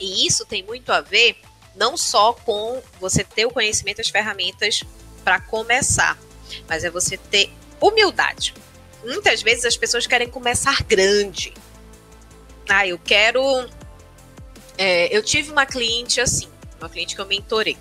E 0.00 0.26
isso 0.26 0.46
tem 0.46 0.62
muito 0.62 0.90
a 0.90 1.02
ver 1.02 1.36
não 1.76 1.96
só 1.96 2.32
com 2.32 2.82
você 2.98 3.22
ter 3.22 3.44
o 3.44 3.50
conhecimento 3.50 3.98
das 3.98 4.08
ferramentas 4.08 4.82
para 5.22 5.38
começar, 5.40 6.18
mas 6.66 6.84
é 6.84 6.90
você 6.90 7.18
ter 7.18 7.52
humildade. 7.80 8.54
Muitas 9.04 9.42
vezes 9.42 9.66
as 9.66 9.76
pessoas 9.76 10.06
querem 10.06 10.28
começar 10.28 10.82
grande. 10.84 11.52
Ah, 12.68 12.86
eu 12.86 12.98
quero. 12.98 13.68
É, 14.78 15.14
eu 15.14 15.22
tive 15.22 15.50
uma 15.50 15.66
cliente 15.66 16.20
assim, 16.20 16.48
uma 16.78 16.88
cliente 16.88 17.14
que 17.14 17.20
eu 17.20 17.26
mentorei. 17.26 17.76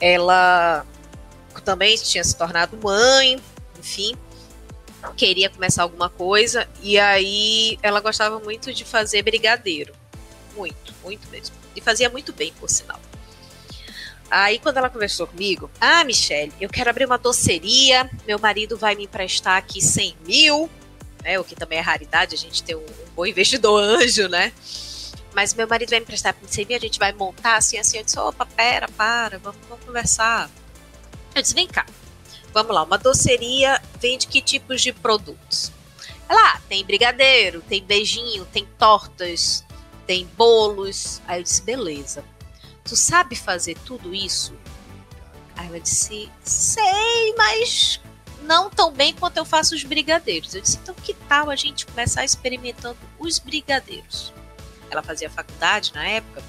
Ela 0.00 0.86
também 1.60 1.96
tinha 1.96 2.22
se 2.24 2.36
tornado 2.36 2.76
mãe, 2.82 3.40
enfim, 3.78 4.14
queria 5.16 5.50
começar 5.50 5.82
alguma 5.82 6.08
coisa, 6.08 6.68
e 6.80 6.98
aí 6.98 7.78
ela 7.82 8.00
gostava 8.00 8.38
muito 8.38 8.72
de 8.72 8.84
fazer 8.84 9.22
brigadeiro. 9.22 9.92
Muito, 10.56 10.94
muito 11.02 11.28
mesmo. 11.28 11.56
E 11.74 11.80
fazia 11.80 12.08
muito 12.08 12.32
bem, 12.32 12.52
por 12.52 12.68
sinal. 12.68 13.00
Aí, 14.30 14.58
quando 14.58 14.78
ela 14.78 14.88
conversou 14.88 15.26
comigo, 15.26 15.70
ah, 15.78 16.04
Michelle, 16.04 16.52
eu 16.60 16.68
quero 16.68 16.88
abrir 16.88 17.04
uma 17.04 17.18
doceria, 17.18 18.10
meu 18.26 18.38
marido 18.38 18.78
vai 18.78 18.94
me 18.94 19.04
emprestar 19.04 19.58
aqui 19.58 19.82
100 19.82 20.16
mil, 20.26 20.70
né, 21.22 21.38
o 21.38 21.44
que 21.44 21.54
também 21.54 21.78
é 21.78 21.82
raridade, 21.82 22.34
a 22.34 22.38
gente 22.38 22.62
ter 22.62 22.74
um, 22.74 22.80
um 22.80 23.14
bom 23.14 23.26
investidor 23.26 23.82
anjo, 23.82 24.28
né? 24.28 24.52
Mas 25.34 25.54
meu 25.54 25.66
marido 25.66 25.90
vai 25.90 25.98
me 25.98 26.04
emprestar 26.04 26.34
100 26.46 26.64
mil, 26.64 26.76
a 26.76 26.80
gente 26.80 26.98
vai 26.98 27.12
montar 27.12 27.56
assim, 27.56 27.78
assim. 27.78 27.98
Eu 27.98 28.04
disse, 28.04 28.18
opa, 28.18 28.44
pera, 28.46 28.88
para, 28.88 29.38
vamos, 29.38 29.60
vamos 29.68 29.84
conversar. 29.84 30.50
Eu 31.34 31.42
disse, 31.42 31.54
vem 31.54 31.66
cá, 31.66 31.86
vamos 32.52 32.74
lá, 32.74 32.82
uma 32.82 32.98
doceria 32.98 33.80
vende 34.00 34.26
que 34.26 34.42
tipos 34.42 34.82
de 34.82 34.92
produtos? 34.92 35.72
Ela, 36.28 36.54
ah, 36.54 36.60
tem 36.68 36.84
brigadeiro, 36.84 37.62
tem 37.68 37.82
beijinho, 37.82 38.46
tem 38.46 38.66
tortas, 38.78 39.64
tem 40.06 40.26
bolos. 40.36 41.20
Aí 41.26 41.40
eu 41.40 41.42
disse, 41.42 41.62
beleza. 41.62 42.24
Tu 42.84 42.96
sabe 42.96 43.36
fazer 43.36 43.76
tudo 43.84 44.14
isso? 44.14 44.54
Aí 45.56 45.66
ela 45.66 45.78
disse, 45.78 46.30
sei, 46.42 47.34
mas 47.36 48.00
não 48.42 48.70
tão 48.70 48.90
bem 48.92 49.14
quanto 49.14 49.36
eu 49.36 49.44
faço 49.44 49.74
os 49.74 49.84
brigadeiros. 49.84 50.54
Eu 50.54 50.62
disse, 50.62 50.78
então 50.82 50.94
que 50.94 51.14
tal 51.14 51.50
a 51.50 51.56
gente 51.56 51.86
começar 51.86 52.24
experimentando 52.24 52.98
os 53.18 53.38
brigadeiros? 53.38 54.32
Ela 54.90 55.02
fazia 55.02 55.30
faculdade 55.30 55.92
na 55.94 56.06
época. 56.06 56.42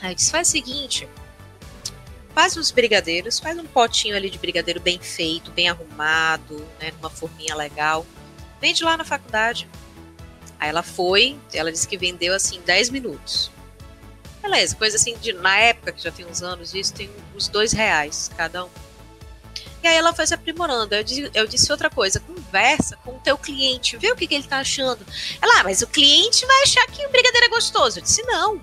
Aí 0.00 0.12
eu 0.12 0.14
disse, 0.14 0.30
faz 0.30 0.48
o 0.48 0.50
seguinte, 0.50 1.08
faz 2.34 2.56
os 2.56 2.70
brigadeiros, 2.70 3.38
faz 3.38 3.56
um 3.58 3.64
potinho 3.64 4.16
ali 4.16 4.28
de 4.28 4.38
brigadeiro 4.38 4.80
bem 4.80 4.98
feito, 4.98 5.50
bem 5.52 5.68
arrumado, 5.68 6.56
né, 6.80 6.92
numa 6.96 7.08
forminha 7.08 7.54
legal. 7.54 8.04
Vende 8.60 8.82
lá 8.82 8.96
na 8.96 9.04
faculdade. 9.04 9.68
Aí 10.58 10.68
ela 10.68 10.82
foi, 10.82 11.38
ela 11.52 11.70
disse 11.70 11.86
que 11.86 11.96
vendeu 11.96 12.34
assim 12.34 12.60
10 12.60 12.90
minutos. 12.90 13.50
Beleza, 14.42 14.76
coisa 14.76 14.96
assim 14.96 15.16
de 15.18 15.32
na 15.32 15.56
época, 15.56 15.92
que 15.92 16.02
já 16.02 16.10
tem 16.10 16.26
uns 16.26 16.42
anos 16.42 16.74
isso, 16.74 16.92
tem 16.92 17.10
uns 17.34 17.48
dois 17.48 17.72
reais 17.72 18.30
cada 18.36 18.64
um. 18.64 18.70
E 19.82 19.86
aí 19.86 19.96
ela 19.96 20.14
foi 20.14 20.26
se 20.26 20.34
aprimorando. 20.34 20.94
Eu 20.94 21.04
disse, 21.04 21.30
eu 21.34 21.46
disse 21.46 21.70
outra 21.70 21.90
coisa, 21.90 22.18
conversa 22.18 22.96
com 23.04 23.12
o 23.12 23.20
teu 23.20 23.36
cliente, 23.36 23.96
vê 23.98 24.10
o 24.10 24.16
que, 24.16 24.26
que 24.26 24.34
ele 24.34 24.44
tá 24.44 24.58
achando. 24.58 25.06
Ela, 25.40 25.60
ah, 25.60 25.64
mas 25.64 25.82
o 25.82 25.86
cliente 25.86 26.46
vai 26.46 26.62
achar 26.62 26.86
que 26.86 27.06
o 27.06 27.10
brigadeiro 27.10 27.46
é 27.46 27.50
gostoso. 27.50 27.98
Eu 27.98 28.02
disse, 28.02 28.22
não. 28.22 28.60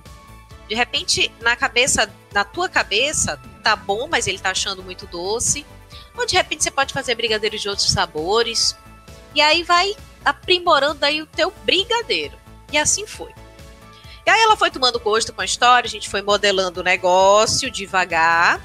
De 0.72 0.76
repente, 0.76 1.30
na 1.42 1.54
cabeça, 1.54 2.10
na 2.34 2.46
tua 2.46 2.70
cabeça, 2.70 3.38
tá 3.62 3.76
bom, 3.76 4.08
mas 4.10 4.26
ele 4.26 4.40
tá 4.40 4.52
achando 4.52 4.82
muito 4.82 5.06
doce. 5.06 5.66
Ou 6.18 6.26
de 6.26 6.38
repente 6.38 6.64
você 6.64 6.72
pode 6.72 6.94
fazer 6.94 7.14
brigadeiros 7.14 7.62
de 7.62 7.68
outros 7.68 7.92
sabores. 7.92 8.74
E 9.36 9.42
aí 9.42 9.64
vai 9.64 9.94
aprimorando 10.24 11.06
aí 11.06 11.22
o 11.22 11.26
teu 11.26 11.52
brigadeiro. 11.66 12.38
E 12.72 12.78
assim 12.78 13.06
foi. 13.06 13.34
E 14.26 14.30
aí 14.30 14.40
ela 14.40 14.56
foi 14.56 14.72
tomando 14.72 14.98
gosto 14.98 15.34
com 15.34 15.42
a 15.42 15.46
história, 15.46 15.90
a 15.90 15.92
gente 15.92 16.08
foi 16.08 16.22
modelando 16.22 16.80
o 16.80 16.84
negócio 16.84 17.70
devagar. 17.70 18.62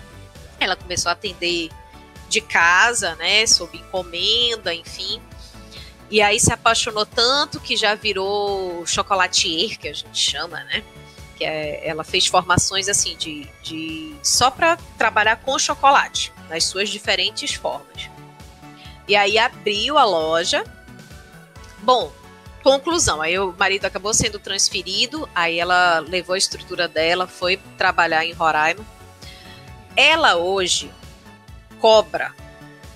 Ela 0.60 0.76
começou 0.76 1.10
a 1.10 1.12
atender 1.12 1.70
de 2.28 2.40
casa, 2.40 3.16
né, 3.16 3.44
sob 3.48 3.76
encomenda, 3.76 4.72
enfim. 4.72 5.20
E 6.08 6.22
aí 6.22 6.38
se 6.38 6.52
apaixonou 6.52 7.04
tanto 7.04 7.58
que 7.58 7.76
já 7.76 7.96
virou 7.96 8.86
chocolatier, 8.86 9.76
que 9.76 9.88
a 9.88 9.92
gente 9.92 10.16
chama, 10.16 10.62
né? 10.62 10.84
Que 11.36 11.44
é, 11.44 11.86
ela 11.86 12.02
fez 12.02 12.26
formações 12.26 12.88
assim 12.88 13.16
de, 13.16 13.46
de 13.62 14.14
só 14.22 14.50
para 14.50 14.76
trabalhar 14.96 15.36
com 15.36 15.58
chocolate 15.58 16.32
nas 16.48 16.64
suas 16.64 16.88
diferentes 16.88 17.54
formas. 17.54 18.10
E 19.06 19.14
aí 19.14 19.38
abriu 19.38 19.98
a 19.98 20.04
loja. 20.04 20.64
Bom, 21.78 22.10
conclusão, 22.62 23.20
aí 23.22 23.38
o 23.38 23.54
marido 23.56 23.84
acabou 23.84 24.12
sendo 24.12 24.38
transferido, 24.38 25.28
aí 25.34 25.60
ela 25.60 26.00
levou 26.00 26.34
a 26.34 26.38
estrutura 26.38 26.88
dela, 26.88 27.26
foi 27.26 27.58
trabalhar 27.76 28.24
em 28.24 28.32
Roraima. 28.32 28.84
Ela 29.94 30.36
hoje 30.36 30.90
cobra, 31.80 32.34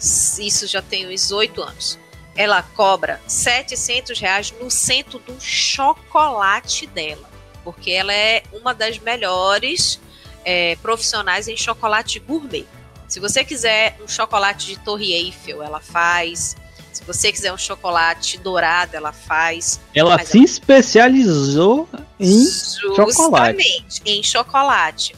isso 0.01 0.67
já 0.67 0.83
tem 0.83 1.07
uns 1.07 1.31
oito 1.31 1.63
anos, 1.63 1.99
ela 2.35 2.63
cobra 2.63 3.21
700 3.27 4.19
reais 4.19 4.53
no 4.61 4.71
centro 4.71 5.19
do 5.21 5.39
chocolate 5.41 6.87
dela 6.87 7.30
porque 7.71 7.93
ela 7.93 8.13
é 8.13 8.43
uma 8.53 8.75
das 8.75 8.99
melhores 8.99 10.01
é, 10.45 10.75
profissionais 10.83 11.47
em 11.47 11.57
chocolate 11.57 12.19
gourmet. 12.19 12.67
Se 13.07 13.21
você 13.21 13.45
quiser 13.45 13.97
um 14.03 14.09
chocolate 14.09 14.67
de 14.67 14.77
Torre 14.81 15.13
Eiffel, 15.13 15.63
ela 15.63 15.79
faz. 15.79 16.57
Se 16.93 17.05
você 17.05 17.31
quiser 17.31 17.53
um 17.53 17.59
chocolate 17.59 18.39
dourado, 18.39 18.97
ela 18.97 19.13
faz. 19.13 19.81
Ela 19.95 20.19
se 20.25 20.37
ela... 20.37 20.45
especializou 20.45 21.89
em 22.19 22.45
Justamente, 22.45 23.15
chocolate. 23.15 24.03
em 24.05 24.23
chocolate. 24.25 25.15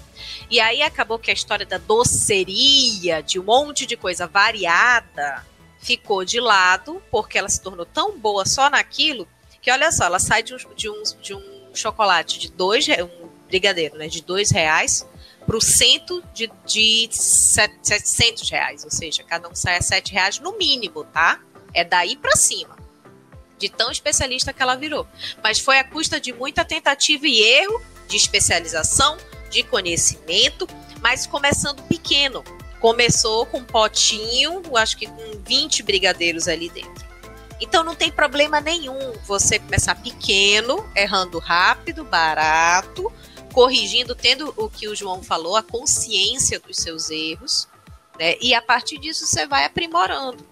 E 0.50 0.60
aí 0.60 0.82
acabou 0.82 1.18
que 1.18 1.30
a 1.30 1.34
história 1.34 1.64
da 1.64 1.78
doceria, 1.78 3.22
de 3.22 3.40
um 3.40 3.44
monte 3.44 3.86
de 3.86 3.96
coisa 3.96 4.26
variada, 4.26 5.42
ficou 5.80 6.22
de 6.22 6.38
lado, 6.38 7.02
porque 7.10 7.38
ela 7.38 7.48
se 7.48 7.62
tornou 7.62 7.86
tão 7.86 8.18
boa 8.18 8.44
só 8.44 8.68
naquilo, 8.68 9.26
que 9.62 9.70
olha 9.70 9.90
só, 9.90 10.04
ela 10.04 10.18
sai 10.18 10.42
de 10.42 10.54
um, 10.54 10.58
de 10.76 10.90
um, 10.90 11.02
de 11.22 11.34
um 11.34 11.51
chocolate 11.74 12.38
de 12.38 12.50
dois, 12.50 12.86
um 12.88 13.28
brigadeiro, 13.46 13.96
né, 13.96 14.08
de 14.08 14.22
dois 14.22 14.50
reais, 14.50 15.06
para 15.46 15.56
o 15.56 15.60
cento 15.60 16.22
de, 16.32 16.50
de 16.64 17.08
700 17.10 18.48
reais, 18.48 18.84
ou 18.84 18.90
seja, 18.90 19.22
cada 19.24 19.48
um 19.48 19.54
sai 19.54 19.76
a 19.76 19.82
7 19.82 20.12
reais 20.12 20.38
no 20.38 20.56
mínimo, 20.56 21.04
tá? 21.04 21.40
É 21.74 21.84
daí 21.84 22.16
para 22.16 22.36
cima. 22.36 22.76
De 23.58 23.68
tão 23.68 23.90
especialista 23.90 24.52
que 24.52 24.62
ela 24.62 24.74
virou. 24.74 25.06
Mas 25.42 25.58
foi 25.58 25.78
à 25.78 25.84
custa 25.84 26.20
de 26.20 26.32
muita 26.32 26.64
tentativa 26.64 27.26
e 27.26 27.40
erro, 27.40 27.82
de 28.08 28.16
especialização, 28.16 29.16
de 29.50 29.62
conhecimento, 29.62 30.66
mas 31.00 31.26
começando 31.26 31.82
pequeno. 31.82 32.42
Começou 32.80 33.46
com 33.46 33.58
um 33.58 33.64
potinho, 33.64 34.62
acho 34.76 34.96
que 34.96 35.06
com 35.06 35.38
20 35.44 35.82
brigadeiros 35.82 36.48
ali 36.48 36.68
dentro. 36.68 37.11
Então 37.62 37.84
não 37.84 37.94
tem 37.94 38.10
problema 38.10 38.60
nenhum 38.60 39.12
você 39.24 39.56
começar 39.56 39.94
pequeno, 39.94 40.84
errando 40.96 41.38
rápido, 41.38 42.02
barato, 42.02 43.10
corrigindo, 43.52 44.16
tendo 44.16 44.52
o 44.56 44.68
que 44.68 44.88
o 44.88 44.96
João 44.96 45.22
falou, 45.22 45.54
a 45.54 45.62
consciência 45.62 46.58
dos 46.58 46.76
seus 46.76 47.08
erros, 47.08 47.68
né? 48.18 48.34
E 48.40 48.52
a 48.52 48.60
partir 48.60 48.98
disso 48.98 49.24
você 49.24 49.46
vai 49.46 49.64
aprimorando. 49.64 50.44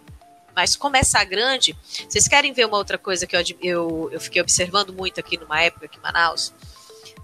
Mas 0.55 0.77
começar 0.77 1.25
grande, 1.25 1.77
vocês 2.09 2.29
querem 2.29 2.53
ver 2.53 2.66
uma 2.66 2.77
outra 2.77 2.96
coisa 2.96 3.27
que 3.27 3.37
eu, 3.37 3.42
eu, 3.61 4.09
eu 4.12 4.20
fiquei 4.20 4.40
observando 4.40 4.92
muito 4.92 5.18
aqui 5.18 5.37
numa 5.37 5.61
época 5.61 5.87
aqui 5.87 5.99
em 5.99 6.03
Manaus? 6.03 6.55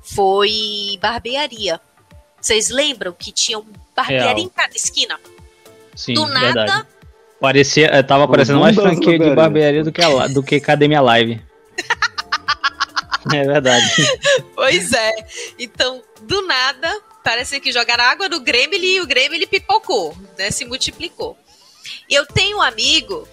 Foi 0.03 0.99
barbearia. 1.01 1.81
Vocês 2.41 2.71
lembram 2.71 3.13
que 3.13 3.31
tinha 3.31 3.59
um 3.59 3.67
barbearia 3.95 4.35
Real. 4.35 4.39
em 4.39 4.49
cada 4.49 4.75
esquina? 4.75 5.21
Sim, 5.95 6.15
Do 6.15 6.27
nada. 6.27 6.53
Verdade. 6.53 6.96
Parecia, 7.41 7.87
eh, 7.87 8.03
tava 8.03 8.27
parecendo 8.27 8.61
mais 8.61 8.75
franquia 8.75 9.19
de 9.19 9.35
barbearia 9.35 9.85
do 9.85 9.93
que, 9.93 10.03
a, 10.03 10.27
do 10.27 10.43
que 10.43 10.57
Academia 10.57 11.01
Live. 11.01 11.43
é 13.33 13.45
verdade. 13.45 13.87
Pois 14.55 14.93
é. 14.93 15.13
Então, 15.59 16.03
do 16.23 16.47
nada, 16.47 17.01
parece 17.23 17.61
que 17.61 17.73
jogaram 17.73 18.05
água 18.05 18.29
no 18.29 18.41
Grêmio 18.41 18.79
e 18.79 19.01
o 19.01 19.07
Grêmio 19.07 19.37
ele 19.37 19.47
pipocou, 19.47 20.17
né? 20.39 20.51
Se 20.51 20.65
multiplicou. 20.65 21.37
E 22.09 22.15
eu 22.15 22.25
tenho 22.27 22.59
um 22.59 22.63
amigo 22.63 23.29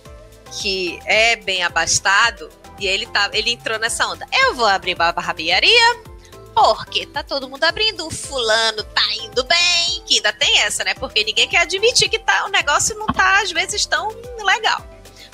que 0.62 1.00
é 1.06 1.36
bem 1.36 1.64
abastado 1.64 2.50
e 2.80 2.86
ele, 2.88 3.06
tá, 3.08 3.30
ele 3.34 3.52
entrou 3.52 3.80
nessa 3.80 4.06
onda. 4.08 4.28
Eu 4.34 4.54
vou 4.54 4.66
abrir 4.66 4.96
uma 4.96 5.12
barbearia 5.12 6.13
porque 6.54 7.06
tá 7.08 7.24
todo 7.24 7.50
mundo 7.50 7.64
abrindo, 7.64 8.06
o 8.06 8.12
fulano 8.12 8.84
tá 8.84 9.16
indo 9.16 9.44
bem, 9.44 10.04
que 10.06 10.16
ainda 10.16 10.32
tem 10.34 10.60
essa, 10.60 10.84
né? 10.84 10.94
Porque 10.94 11.24
ninguém 11.24 11.48
quer 11.48 11.62
admitir 11.62 12.10
que 12.10 12.20
tá, 12.20 12.46
o 12.46 12.50
negócio 12.50 12.98
não 12.98 13.08
tá, 13.08 13.42
às 13.42 13.52
vezes, 13.52 13.86
tão 13.86 14.10
legal. 14.44 14.86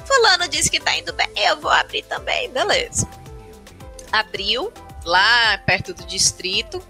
Fulano 0.06 0.48
disse 0.48 0.72
que 0.72 0.80
tá 0.80 0.96
indo 0.98 1.14
bem, 1.14 1.28
eu 1.36 1.60
vou 1.60 1.72
abrir 1.72 2.04
também, 2.04 2.50
beleza. 2.50 3.08
Abriu, 4.12 4.72
lá 5.06 5.58
perto 5.60 5.94
do 5.94 6.04
distrito, 6.06 6.82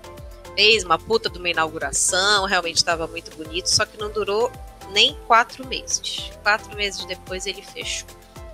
fez 0.56 0.84
uma 0.84 0.98
puta 0.98 1.30
de 1.30 1.38
uma 1.38 1.50
inauguração, 1.50 2.46
realmente 2.46 2.78
estava 2.78 3.08
muito 3.08 3.36
bonito, 3.36 3.68
só 3.68 3.86
que 3.86 3.98
não 3.98 4.12
durou 4.12 4.52
nem 4.92 5.18
quatro 5.28 5.66
meses. 5.68 6.32
Quatro 6.44 6.76
meses 6.76 7.06
depois 7.06 7.46
ele 7.46 7.62
fechou. 7.62 8.08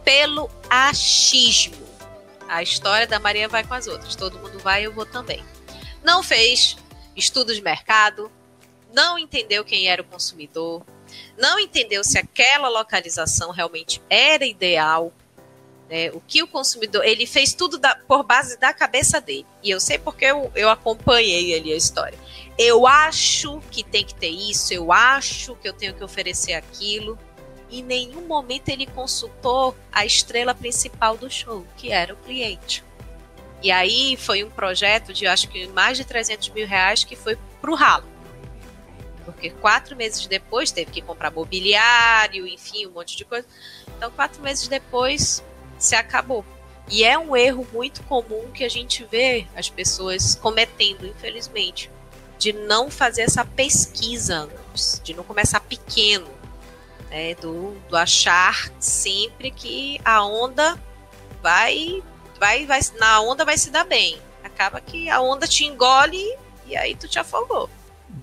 Pelo 0.03 0.49
achismo. 0.69 1.85
A 2.47 2.61
história 2.61 3.07
da 3.07 3.19
Maria 3.19 3.47
vai 3.49 3.63
com 3.63 3.73
as 3.73 3.87
outras. 3.87 4.15
Todo 4.15 4.37
mundo 4.37 4.59
vai, 4.59 4.85
eu 4.85 4.93
vou 4.93 5.05
também. 5.05 5.43
Não 6.05 6.23
fez 6.23 6.77
estudo 7.15 7.53
de 7.53 7.61
mercado, 7.61 8.31
não 8.93 9.19
entendeu 9.19 9.65
quem 9.65 9.87
era 9.87 10.01
o 10.01 10.05
consumidor, 10.05 10.85
não 11.37 11.59
entendeu 11.59 12.03
se 12.03 12.17
aquela 12.17 12.69
localização 12.69 13.51
realmente 13.51 14.01
era 14.09 14.45
ideal, 14.45 15.11
né? 15.89 16.11
o 16.11 16.21
que 16.21 16.41
o 16.41 16.47
consumidor. 16.47 17.03
Ele 17.03 17.25
fez 17.25 17.53
tudo 17.53 17.77
da, 17.77 17.95
por 17.95 18.23
base 18.23 18.57
da 18.57 18.73
cabeça 18.73 19.19
dele. 19.19 19.45
E 19.61 19.69
eu 19.69 19.79
sei 19.79 19.97
porque 19.97 20.25
eu, 20.25 20.51
eu 20.55 20.69
acompanhei 20.69 21.57
ali 21.57 21.73
a 21.73 21.75
história 21.77 22.17
eu 22.57 22.87
acho 22.87 23.59
que 23.69 23.83
tem 23.83 24.05
que 24.05 24.15
ter 24.15 24.29
isso, 24.29 24.73
eu 24.73 24.91
acho 24.91 25.55
que 25.55 25.67
eu 25.67 25.73
tenho 25.73 25.93
que 25.93 26.03
oferecer 26.03 26.53
aquilo. 26.53 27.17
Em 27.69 27.83
nenhum 27.83 28.21
momento 28.21 28.69
ele 28.69 28.85
consultou 28.85 29.75
a 29.91 30.05
estrela 30.05 30.55
principal 30.55 31.17
do 31.17 31.29
show, 31.29 31.65
que 31.75 31.91
era 31.91 32.13
o 32.13 32.17
cliente. 32.17 32.83
E 33.65 33.71
aí 33.71 34.15
foi 34.15 34.43
um 34.43 34.49
projeto 34.49 35.11
de 35.11 35.25
acho 35.25 35.49
que 35.49 35.65
mais 35.67 35.97
de 35.97 36.05
300 36.05 36.49
mil 36.49 36.67
reais 36.67 37.03
que 37.03 37.15
foi 37.15 37.35
para 37.59 37.71
o 37.71 37.75
ralo. 37.75 38.05
Porque 39.25 39.49
quatro 39.49 39.95
meses 39.95 40.27
depois 40.27 40.71
teve 40.71 40.91
que 40.91 41.01
comprar 41.01 41.31
mobiliário, 41.31 42.45
enfim, 42.45 42.85
um 42.85 42.91
monte 42.91 43.17
de 43.17 43.25
coisa. 43.25 43.47
Então, 43.97 44.11
quatro 44.11 44.39
meses 44.43 44.67
depois 44.67 45.43
se 45.79 45.95
acabou. 45.95 46.45
E 46.87 47.03
é 47.03 47.17
um 47.17 47.35
erro 47.35 47.67
muito 47.73 48.03
comum 48.03 48.51
que 48.53 48.63
a 48.63 48.69
gente 48.69 49.03
vê 49.03 49.47
as 49.55 49.67
pessoas 49.67 50.35
cometendo, 50.35 51.07
infelizmente 51.07 51.89
de 52.37 52.53
não 52.53 52.91
fazer 52.91 53.23
essa 53.23 53.43
pesquisa 53.43 54.49
antes, 54.69 55.01
de 55.03 55.13
não 55.13 55.23
começar 55.23 55.59
pequeno, 55.61 56.27
né, 57.09 57.33
do, 57.35 57.71
do 57.89 57.97
achar 57.97 58.69
sempre 58.79 59.49
que 59.49 59.99
a 60.03 60.23
onda 60.23 60.77
vai, 61.41 62.03
vai, 62.39 62.65
vai, 62.65 62.79
na 62.99 63.21
onda 63.21 63.45
vai 63.45 63.57
se 63.57 63.71
dar 63.71 63.85
bem. 63.85 64.17
Acaba 64.43 64.79
que 64.79 65.09
a 65.09 65.21
onda 65.21 65.47
te 65.47 65.65
engole 65.65 66.23
e 66.67 66.75
aí 66.75 66.95
tu 66.95 67.07
te 67.07 67.19
afogou. 67.19 67.69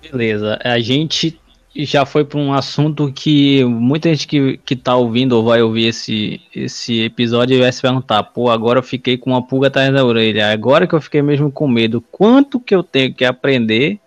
Beleza, 0.01 0.59
a 0.64 0.79
gente 0.81 1.38
já 1.75 2.05
foi 2.05 2.25
para 2.25 2.38
um 2.38 2.53
assunto 2.53 3.11
que 3.12 3.64
muita 3.64 4.09
gente 4.11 4.27
que, 4.27 4.59
que 4.59 4.77
tá 4.77 4.94
ouvindo 4.94 5.33
ou 5.33 5.44
vai 5.44 5.62
ouvir 5.62 5.87
esse, 5.87 6.40
esse 6.55 7.03
episódio 7.03 7.59
vai 7.59 7.72
se 7.72 7.81
perguntar, 7.81 8.22
pô, 8.25 8.51
agora 8.51 8.79
eu 8.79 8.83
fiquei 8.83 9.16
com 9.16 9.31
uma 9.31 9.42
pulga 9.42 9.68
atrás 9.68 9.92
da 9.92 10.05
orelha, 10.05 10.53
agora 10.53 10.87
que 10.87 10.94
eu 10.94 11.01
fiquei 11.01 11.22
mesmo 11.22 11.51
com 11.51 11.66
medo, 11.66 12.05
quanto 12.12 12.61
que 12.61 12.75
eu 12.75 12.83
tenho 12.83 13.14
que 13.14 13.25
aprender 13.25 13.98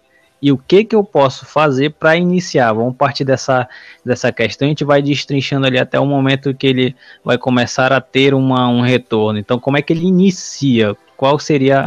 e 0.46 0.52
o 0.52 0.60
que 0.60 0.86
que 0.86 0.96
eu 0.96 1.04
posso 1.04 1.44
fazer 1.44 1.94
para 1.94 2.16
iniciar. 2.16 2.72
Vamos 2.72 2.96
partir 2.96 3.24
dessa, 3.24 3.68
dessa 4.06 4.32
questão, 4.32 4.68
a 4.68 4.70
gente 4.70 4.84
vai 4.84 5.02
destrinchando 5.02 5.66
ali 5.66 5.80
até 5.80 6.00
o 6.00 6.06
momento 6.06 6.54
que 6.54 6.68
ele 6.68 6.96
vai 7.24 7.36
começar 7.36 7.92
a 7.92 8.00
ter 8.00 8.32
uma, 8.32 8.68
um 8.70 8.80
retorno. 8.82 9.40
Então, 9.40 9.60
como 9.60 9.76
é 9.76 9.82
que 9.82 9.92
ele 9.92 10.06
inicia? 10.06 10.96
Qual 11.18 11.40
seria 11.40 11.80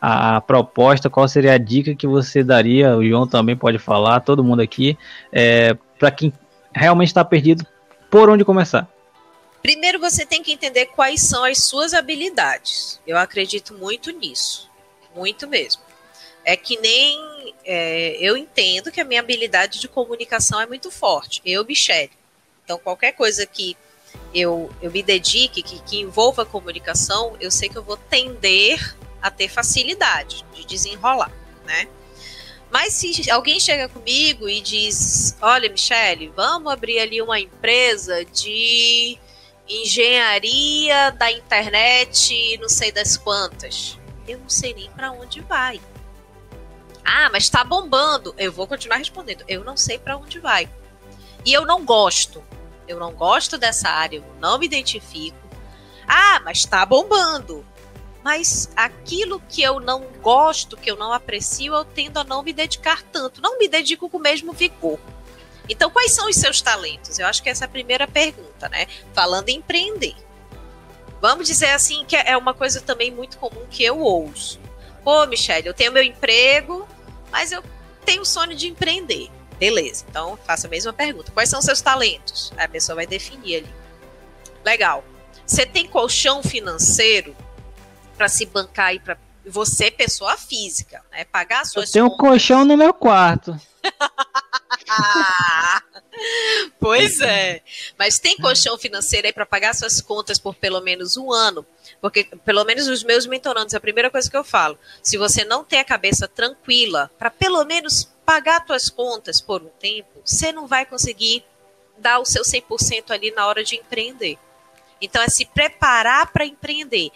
a, 0.00 0.34
a, 0.34 0.40
proposta, 0.40 1.08
qual 1.08 1.28
seria 1.28 1.52
a 1.52 1.58
dica 1.58 1.94
que 1.94 2.08
você 2.08 2.42
daria? 2.42 2.96
O 2.96 3.06
João 3.06 3.24
também 3.24 3.56
pode 3.56 3.78
falar, 3.78 4.18
todo 4.18 4.42
mundo 4.42 4.62
aqui, 4.62 4.98
é, 5.32 5.76
para 5.96 6.10
quem 6.10 6.32
realmente 6.74 7.10
está 7.10 7.24
perdido, 7.24 7.64
por 8.10 8.28
onde 8.28 8.44
começar? 8.44 8.88
Primeiro 9.62 10.00
você 10.00 10.26
tem 10.26 10.42
que 10.42 10.50
entender 10.50 10.86
quais 10.86 11.20
são 11.20 11.44
as 11.44 11.62
suas 11.62 11.94
habilidades. 11.94 13.00
Eu 13.06 13.16
acredito 13.16 13.74
muito 13.74 14.10
nisso, 14.10 14.68
muito 15.14 15.46
mesmo. 15.46 15.82
É 16.44 16.56
que 16.56 16.76
nem 16.80 17.31
é, 17.64 18.16
eu 18.20 18.36
entendo 18.36 18.90
que 18.90 19.00
a 19.00 19.04
minha 19.04 19.20
habilidade 19.20 19.80
de 19.80 19.88
comunicação 19.88 20.60
é 20.60 20.66
muito 20.66 20.90
forte. 20.90 21.40
Eu, 21.44 21.64
Michelle. 21.64 22.10
Então, 22.64 22.78
qualquer 22.78 23.12
coisa 23.12 23.44
que 23.46 23.76
eu, 24.34 24.70
eu 24.80 24.90
me 24.90 25.02
dedique, 25.02 25.62
que, 25.62 25.80
que 25.82 26.00
envolva 26.00 26.44
comunicação, 26.44 27.36
eu 27.40 27.50
sei 27.50 27.68
que 27.68 27.76
eu 27.76 27.82
vou 27.82 27.96
tender 27.96 28.96
a 29.20 29.30
ter 29.30 29.48
facilidade 29.48 30.44
de 30.54 30.64
desenrolar, 30.64 31.32
né? 31.64 31.88
Mas 32.70 32.94
se 32.94 33.30
alguém 33.30 33.60
chega 33.60 33.88
comigo 33.88 34.48
e 34.48 34.60
diz: 34.60 35.36
Olha, 35.42 35.68
Michele, 35.68 36.32
vamos 36.34 36.72
abrir 36.72 36.98
ali 36.98 37.20
uma 37.20 37.38
empresa 37.38 38.24
de 38.24 39.18
engenharia 39.68 41.10
da 41.10 41.30
internet, 41.30 42.58
não 42.58 42.70
sei 42.70 42.90
das 42.90 43.16
quantas. 43.16 43.98
Eu 44.26 44.38
não 44.38 44.48
sei 44.48 44.72
nem 44.72 44.90
para 44.90 45.12
onde 45.12 45.40
vai. 45.42 45.80
Ah, 47.04 47.28
mas 47.32 47.44
está 47.44 47.64
bombando. 47.64 48.34
Eu 48.38 48.52
vou 48.52 48.66
continuar 48.66 48.96
respondendo. 48.96 49.44
Eu 49.48 49.64
não 49.64 49.76
sei 49.76 49.98
para 49.98 50.16
onde 50.16 50.38
vai. 50.38 50.68
E 51.44 51.52
eu 51.52 51.64
não 51.64 51.84
gosto. 51.84 52.42
Eu 52.86 52.98
não 52.98 53.12
gosto 53.12 53.56
dessa 53.56 53.88
área, 53.88 54.18
eu 54.18 54.24
não 54.40 54.58
me 54.58 54.66
identifico. 54.66 55.36
Ah, 56.06 56.40
mas 56.44 56.58
está 56.58 56.84
bombando. 56.84 57.64
Mas 58.22 58.70
aquilo 58.76 59.40
que 59.48 59.62
eu 59.62 59.80
não 59.80 60.04
gosto, 60.20 60.76
que 60.76 60.90
eu 60.90 60.96
não 60.96 61.12
aprecio, 61.12 61.74
eu 61.74 61.84
tendo 61.84 62.18
a 62.18 62.24
não 62.24 62.42
me 62.42 62.52
dedicar 62.52 63.02
tanto. 63.02 63.40
Não 63.40 63.58
me 63.58 63.66
dedico 63.66 64.08
com 64.08 64.18
o 64.18 64.20
mesmo 64.20 64.52
vigor. 64.52 64.98
Então, 65.68 65.90
quais 65.90 66.12
são 66.12 66.28
os 66.28 66.36
seus 66.36 66.60
talentos? 66.60 67.18
Eu 67.18 67.26
acho 67.26 67.42
que 67.42 67.48
essa 67.48 67.64
é 67.64 67.66
a 67.66 67.70
primeira 67.70 68.06
pergunta, 68.06 68.68
né? 68.68 68.86
Falando 69.12 69.48
em 69.48 69.56
empreender. 69.56 70.14
Vamos 71.20 71.46
dizer 71.46 71.70
assim 71.70 72.04
que 72.04 72.16
é 72.16 72.36
uma 72.36 72.52
coisa 72.52 72.80
também 72.80 73.10
muito 73.10 73.38
comum 73.38 73.64
que 73.70 73.84
eu 73.84 73.98
ouço. 73.98 74.60
Pô, 75.04 75.26
Michelle, 75.26 75.66
eu 75.66 75.74
tenho 75.74 75.92
meu 75.92 76.02
emprego, 76.02 76.86
mas 77.30 77.52
eu 77.52 77.62
tem 78.04 78.20
o 78.20 78.24
sonho 78.24 78.54
de 78.54 78.68
empreender. 78.68 79.30
Beleza, 79.58 80.04
então 80.08 80.36
faça 80.44 80.66
a 80.66 80.70
mesma 80.70 80.92
pergunta. 80.92 81.30
Quais 81.32 81.48
são 81.48 81.62
seus 81.62 81.80
talentos? 81.80 82.52
A 82.56 82.66
pessoa 82.66 82.96
vai 82.96 83.06
definir 83.06 83.58
ali. 83.58 83.74
Legal. 84.64 85.04
Você 85.46 85.64
tem 85.64 85.86
colchão 85.86 86.42
financeiro 86.42 87.36
para 88.16 88.28
se 88.28 88.46
bancar 88.46 88.86
aí 88.86 88.98
para 88.98 89.16
você, 89.46 89.90
pessoa 89.90 90.36
física, 90.36 91.04
né? 91.10 91.24
Pagar 91.24 91.64
suas 91.64 91.88
Eu 91.88 91.92
tenho 91.92 92.06
um 92.06 92.16
colchão 92.16 92.64
no 92.64 92.76
meu 92.76 92.92
quarto. 92.94 93.56
pois 96.78 97.20
é. 97.20 97.62
Mas 97.98 98.18
tem 98.18 98.36
colchão 98.36 98.76
financeiro 98.78 99.26
aí 99.26 99.32
para 99.32 99.46
pagar 99.46 99.74
suas 99.74 100.00
contas 100.00 100.38
por 100.38 100.54
pelo 100.54 100.80
menos 100.80 101.16
um 101.16 101.32
ano? 101.32 101.66
Porque, 102.00 102.24
pelo 102.44 102.64
menos 102.64 102.86
os 102.88 103.02
meus 103.02 103.26
mentorandos, 103.26 103.74
a 103.74 103.80
primeira 103.80 104.10
coisa 104.10 104.30
que 104.30 104.36
eu 104.36 104.44
falo, 104.44 104.78
se 105.02 105.16
você 105.16 105.44
não 105.44 105.64
tem 105.64 105.80
a 105.80 105.84
cabeça 105.84 106.28
tranquila 106.28 107.10
para 107.18 107.30
pelo 107.30 107.64
menos 107.64 108.04
pagar 108.24 108.64
suas 108.66 108.88
contas 108.88 109.40
por 109.40 109.62
um 109.62 109.70
tempo, 109.80 110.20
você 110.24 110.52
não 110.52 110.66
vai 110.66 110.84
conseguir 110.86 111.44
dar 111.98 112.18
o 112.18 112.24
seu 112.24 112.42
100% 112.42 113.10
ali 113.10 113.30
na 113.30 113.46
hora 113.46 113.62
de 113.64 113.76
empreender. 113.76 114.38
Então, 115.00 115.22
é 115.22 115.28
se 115.28 115.44
preparar 115.44 116.30
para 116.32 116.46
empreender. 116.46 117.10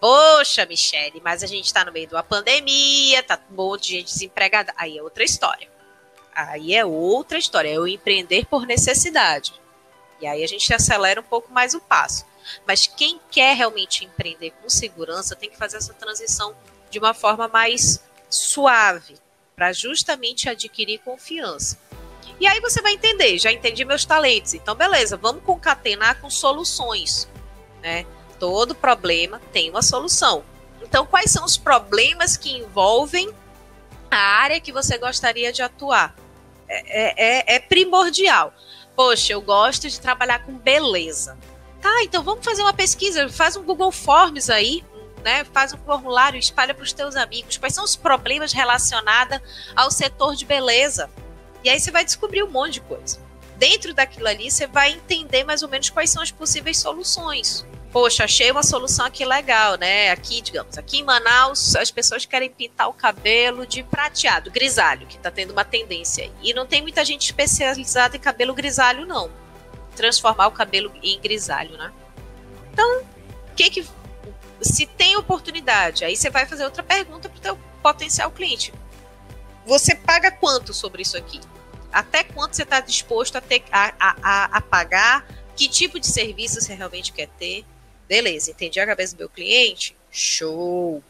Poxa, 0.00 0.66
Michele, 0.66 1.20
mas 1.22 1.42
a 1.42 1.46
gente 1.46 1.66
está 1.66 1.84
no 1.84 1.92
meio 1.92 2.08
de 2.08 2.14
uma 2.14 2.22
pandemia, 2.22 3.22
tá 3.22 3.40
um 3.50 3.54
monte 3.54 3.88
de 3.88 3.92
gente 3.98 4.12
desempregada. 4.12 4.72
Aí 4.76 4.98
é 4.98 5.02
outra 5.02 5.22
história. 5.22 5.71
Aí 6.34 6.74
é 6.74 6.84
outra 6.84 7.38
história, 7.38 7.68
é 7.68 7.78
o 7.78 7.86
empreender 7.86 8.46
por 8.46 8.66
necessidade. 8.66 9.54
E 10.20 10.26
aí 10.26 10.42
a 10.42 10.46
gente 10.46 10.72
acelera 10.72 11.20
um 11.20 11.24
pouco 11.24 11.52
mais 11.52 11.74
o 11.74 11.80
passo. 11.80 12.24
Mas 12.66 12.86
quem 12.86 13.20
quer 13.30 13.56
realmente 13.56 14.04
empreender 14.04 14.52
com 14.62 14.68
segurança 14.68 15.36
tem 15.36 15.50
que 15.50 15.56
fazer 15.56 15.76
essa 15.76 15.94
transição 15.94 16.54
de 16.90 16.98
uma 16.98 17.14
forma 17.14 17.48
mais 17.48 18.02
suave, 18.28 19.16
para 19.54 19.72
justamente 19.72 20.48
adquirir 20.48 20.98
confiança. 20.98 21.78
E 22.40 22.46
aí 22.46 22.60
você 22.60 22.80
vai 22.80 22.94
entender, 22.94 23.38
já 23.38 23.52
entendi 23.52 23.84
meus 23.84 24.04
talentos. 24.04 24.54
Então, 24.54 24.74
beleza, 24.74 25.16
vamos 25.16 25.44
concatenar 25.44 26.20
com 26.20 26.30
soluções. 26.30 27.28
Né? 27.82 28.06
Todo 28.38 28.74
problema 28.74 29.40
tem 29.52 29.70
uma 29.70 29.82
solução. 29.82 30.44
Então, 30.82 31.06
quais 31.06 31.30
são 31.30 31.44
os 31.44 31.56
problemas 31.56 32.36
que 32.36 32.50
envolvem 32.50 33.32
a 34.10 34.16
área 34.16 34.60
que 34.60 34.72
você 34.72 34.98
gostaria 34.98 35.52
de 35.52 35.62
atuar? 35.62 36.14
É, 36.72 37.52
é, 37.52 37.56
é 37.56 37.58
primordial. 37.58 38.54
Poxa, 38.96 39.32
eu 39.32 39.40
gosto 39.40 39.88
de 39.88 40.00
trabalhar 40.00 40.44
com 40.44 40.52
beleza. 40.52 41.38
Tá, 41.80 42.02
então 42.02 42.22
vamos 42.22 42.44
fazer 42.44 42.62
uma 42.62 42.72
pesquisa, 42.72 43.28
faz 43.28 43.56
um 43.56 43.62
Google 43.62 43.90
Forms 43.90 44.48
aí, 44.48 44.84
né? 45.24 45.44
Faz 45.44 45.72
um 45.72 45.78
formulário, 45.78 46.38
espalha 46.38 46.72
para 46.74 46.84
os 46.84 46.92
teus 46.92 47.16
amigos. 47.16 47.56
Quais 47.56 47.74
são 47.74 47.84
os 47.84 47.96
problemas 47.96 48.52
relacionados 48.52 49.40
ao 49.74 49.90
setor 49.90 50.36
de 50.36 50.44
beleza? 50.44 51.10
E 51.64 51.68
aí 51.68 51.80
você 51.80 51.90
vai 51.90 52.04
descobrir 52.04 52.42
um 52.42 52.50
monte 52.50 52.74
de 52.74 52.80
coisa. 52.82 53.18
Dentro 53.56 53.94
daquilo 53.94 54.28
ali, 54.28 54.50
você 54.50 54.66
vai 54.66 54.92
entender 54.92 55.44
mais 55.44 55.62
ou 55.62 55.68
menos 55.68 55.90
quais 55.90 56.10
são 56.10 56.22
as 56.22 56.30
possíveis 56.30 56.78
soluções 56.78 57.66
poxa, 57.92 58.24
achei 58.24 58.50
uma 58.50 58.62
solução 58.62 59.04
aqui 59.04 59.24
legal, 59.24 59.76
né? 59.76 60.10
Aqui, 60.10 60.40
digamos, 60.40 60.78
aqui 60.78 61.00
em 61.00 61.04
Manaus, 61.04 61.76
as 61.76 61.90
pessoas 61.90 62.24
querem 62.24 62.48
pintar 62.48 62.88
o 62.88 62.94
cabelo 62.94 63.66
de 63.66 63.82
prateado, 63.82 64.50
grisalho, 64.50 65.06
que 65.06 65.18
tá 65.18 65.30
tendo 65.30 65.52
uma 65.52 65.64
tendência. 65.64 66.32
E 66.42 66.54
não 66.54 66.66
tem 66.66 66.80
muita 66.80 67.04
gente 67.04 67.26
especializada 67.26 68.16
em 68.16 68.20
cabelo 68.20 68.54
grisalho, 68.54 69.06
não. 69.06 69.30
Transformar 69.94 70.46
o 70.46 70.52
cabelo 70.52 70.90
em 71.02 71.20
grisalho, 71.20 71.76
né? 71.76 71.92
Então, 72.72 73.04
que 73.54 73.68
que. 73.68 73.86
Se 74.62 74.86
tem 74.86 75.16
oportunidade, 75.16 76.04
aí 76.04 76.16
você 76.16 76.30
vai 76.30 76.46
fazer 76.46 76.64
outra 76.64 76.82
pergunta 76.82 77.28
para 77.28 77.38
o 77.38 77.40
teu 77.40 77.58
potencial 77.82 78.30
cliente. 78.30 78.72
Você 79.66 79.94
paga 79.94 80.30
quanto 80.30 80.72
sobre 80.72 81.02
isso 81.02 81.16
aqui? 81.16 81.40
Até 81.92 82.24
quanto 82.24 82.56
você 82.56 82.62
está 82.62 82.80
disposto 82.80 83.36
a, 83.36 83.40
ter, 83.40 83.64
a, 83.70 83.92
a, 84.00 84.44
a 84.56 84.60
pagar? 84.60 85.26
Que 85.54 85.68
tipo 85.68 86.00
de 86.00 86.06
serviço 86.06 86.60
você 86.60 86.74
realmente 86.74 87.12
quer 87.12 87.28
ter? 87.28 87.66
Beleza, 88.08 88.50
entendi 88.50 88.78
a 88.80 88.86
cabeça 88.86 89.14
do 89.14 89.20
meu 89.20 89.28
cliente? 89.28 89.96
Show! 90.10 91.02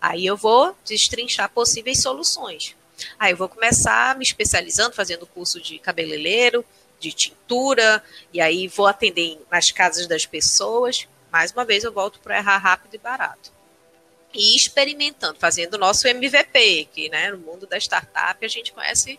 Aí 0.00 0.26
eu 0.26 0.36
vou 0.36 0.76
destrinchar 0.84 1.50
possíveis 1.50 2.02
soluções. 2.02 2.76
Aí 3.18 3.32
eu 3.32 3.36
vou 3.36 3.48
começar 3.48 4.16
me 4.16 4.22
especializando, 4.22 4.94
fazendo 4.94 5.26
curso 5.26 5.60
de 5.60 5.78
cabeleireiro, 5.78 6.64
de 7.00 7.12
tintura, 7.12 8.02
e 8.32 8.40
aí 8.40 8.68
vou 8.68 8.86
atender 8.86 9.40
nas 9.50 9.70
casas 9.70 10.06
das 10.06 10.26
pessoas. 10.26 11.08
Mais 11.32 11.52
uma 11.52 11.64
vez 11.64 11.84
eu 11.84 11.92
volto 11.92 12.20
para 12.20 12.38
errar 12.38 12.58
rápido 12.58 12.94
e 12.94 12.98
barato. 12.98 13.52
E 14.32 14.56
experimentando, 14.56 15.38
fazendo 15.38 15.74
o 15.74 15.78
nosso 15.78 16.06
MVP, 16.06 16.88
que 16.92 17.08
né, 17.08 17.30
no 17.30 17.38
mundo 17.38 17.66
da 17.66 17.78
startup 17.78 18.44
a 18.44 18.48
gente 18.48 18.72
conhece 18.72 19.18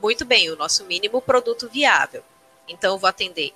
muito 0.00 0.24
bem, 0.24 0.50
o 0.50 0.56
nosso 0.56 0.84
mínimo 0.84 1.20
produto 1.20 1.68
viável. 1.68 2.22
Então 2.68 2.94
eu 2.94 2.98
vou 2.98 3.08
atender 3.08 3.52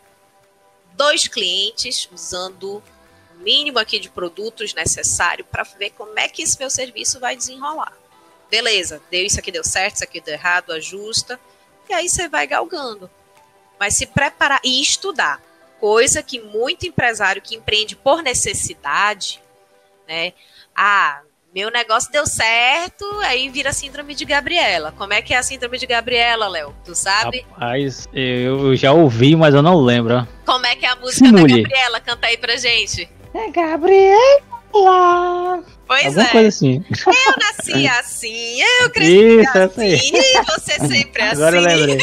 dois 0.97 1.29
clientes 1.29 2.09
usando 2.13 2.83
mínimo 3.37 3.79
aqui 3.79 3.99
de 3.99 4.09
produtos 4.09 4.75
necessário 4.75 5.45
para 5.45 5.63
ver 5.63 5.91
como 5.91 6.19
é 6.19 6.29
que 6.29 6.43
esse 6.43 6.59
meu 6.59 6.71
serviço 6.71 7.21
vai 7.21 7.37
desenrolar. 7.37 7.93
Beleza, 8.51 9.03
deu 9.11 9.25
isso 9.25 9.39
aqui 9.39 9.53
deu 9.53 9.65
certo, 9.65 9.97
isso 9.97 10.05
aqui 10.05 10.21
deu 10.21 10.35
errado, 10.35 10.73
ajusta. 10.73 11.39
E 11.89 11.93
aí 11.93 12.09
você 12.09 12.29
vai 12.29 12.47
galgando. 12.47 13.11
Mas 13.79 13.95
se 13.95 14.07
preparar 14.07 14.61
e 14.65 14.81
estudar. 14.81 15.43
Coisa 15.79 16.23
que 16.23 16.41
muito 16.41 16.87
empresário 16.87 17.43
que 17.43 17.55
empreende 17.55 17.95
por 17.95 18.23
necessidade, 18.23 19.43
né? 20.09 20.33
Ah, 20.75 21.23
meu 21.57 21.71
negócio 21.71 22.13
deu 22.13 22.27
certo, 22.27 23.07
aí 23.23 23.49
vira 23.49 23.73
síndrome 23.73 24.15
de 24.15 24.27
Gabriela. 24.27 24.93
Como 24.93 25.15
é 25.15 25.23
que 25.23 25.33
é 25.33 25.39
a 25.39 25.43
síndrome 25.43 25.79
de 25.79 25.87
Gabriela, 25.87 26.47
Léo? 26.49 26.75
Tu 26.85 26.95
sabe? 26.95 27.47
Rapaz, 27.53 28.07
eu 28.13 28.77
já 28.77 28.93
ouvi, 28.93 29.35
mas 29.35 29.55
eu 29.55 29.63
não 29.63 29.81
lembro. 29.81 30.29
Como 30.45 30.67
é 30.67 30.77
que 30.77 30.85
é 30.85 30.91
a 30.91 30.97
música 30.97 31.25
Simule. 31.25 31.63
da 31.63 31.69
Gabriela? 31.71 32.01
Canta 32.01 32.27
aí 32.27 32.37
pra 32.37 32.57
gente. 32.57 33.09
É 33.33 33.51
Gabriela. 33.51 34.43
Pois 35.87 36.07
Alguma 36.09 36.25
é. 36.25 36.29
coisa 36.29 36.49
assim. 36.49 36.85
Eu 36.91 37.35
nasci 37.41 37.89
assim, 37.89 38.61
eu 38.83 38.91
cresci 38.91 39.41
Isso, 39.41 39.59
assim, 39.59 39.95
e 40.13 40.43
você 40.43 40.73
sempre 40.87 41.23
assim. 41.23 41.33
Agora 41.41 41.57
eu 41.57 41.63
lembrei. 41.63 41.99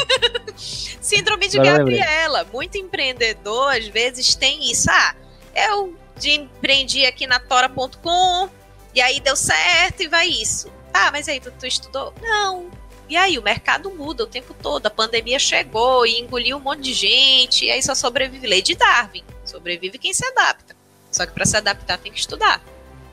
Síndrome 0.57 1.47
de 1.47 1.59
Agora 1.59 1.77
Gabriela. 1.77 2.47
Muito 2.51 2.79
empreendedor, 2.79 3.69
às 3.75 3.87
vezes, 3.87 4.33
tem 4.33 4.71
isso. 4.71 4.89
Ah, 4.89 5.13
eu 5.69 5.95
empreendi 6.25 7.05
aqui 7.05 7.27
na 7.27 7.39
tora.com, 7.39 8.49
e 8.93 9.01
aí 9.01 9.19
deu 9.19 9.35
certo 9.35 10.03
e 10.03 10.07
vai 10.07 10.27
isso. 10.27 10.71
Ah, 10.93 11.11
mas 11.11 11.27
aí 11.27 11.39
tu, 11.39 11.51
tu 11.51 11.65
estudou? 11.65 12.13
Não. 12.21 12.69
E 13.09 13.17
aí, 13.17 13.37
o 13.37 13.43
mercado 13.43 13.91
muda 13.91 14.23
o 14.23 14.27
tempo 14.27 14.53
todo. 14.53 14.85
A 14.85 14.89
pandemia 14.89 15.37
chegou 15.37 16.05
e 16.05 16.19
engoliu 16.19 16.57
um 16.57 16.59
monte 16.59 16.81
de 16.81 16.93
gente. 16.93 17.65
E 17.65 17.71
aí 17.71 17.81
só 17.83 17.93
sobrevive. 17.93 18.47
Lei 18.47 18.61
de 18.61 18.75
Darwin. 18.75 19.23
Sobrevive 19.45 19.97
quem 19.97 20.13
se 20.13 20.25
adapta. 20.25 20.75
Só 21.11 21.25
que 21.25 21.33
para 21.33 21.45
se 21.45 21.57
adaptar 21.57 21.97
tem 21.97 22.11
que 22.11 22.19
estudar. 22.19 22.63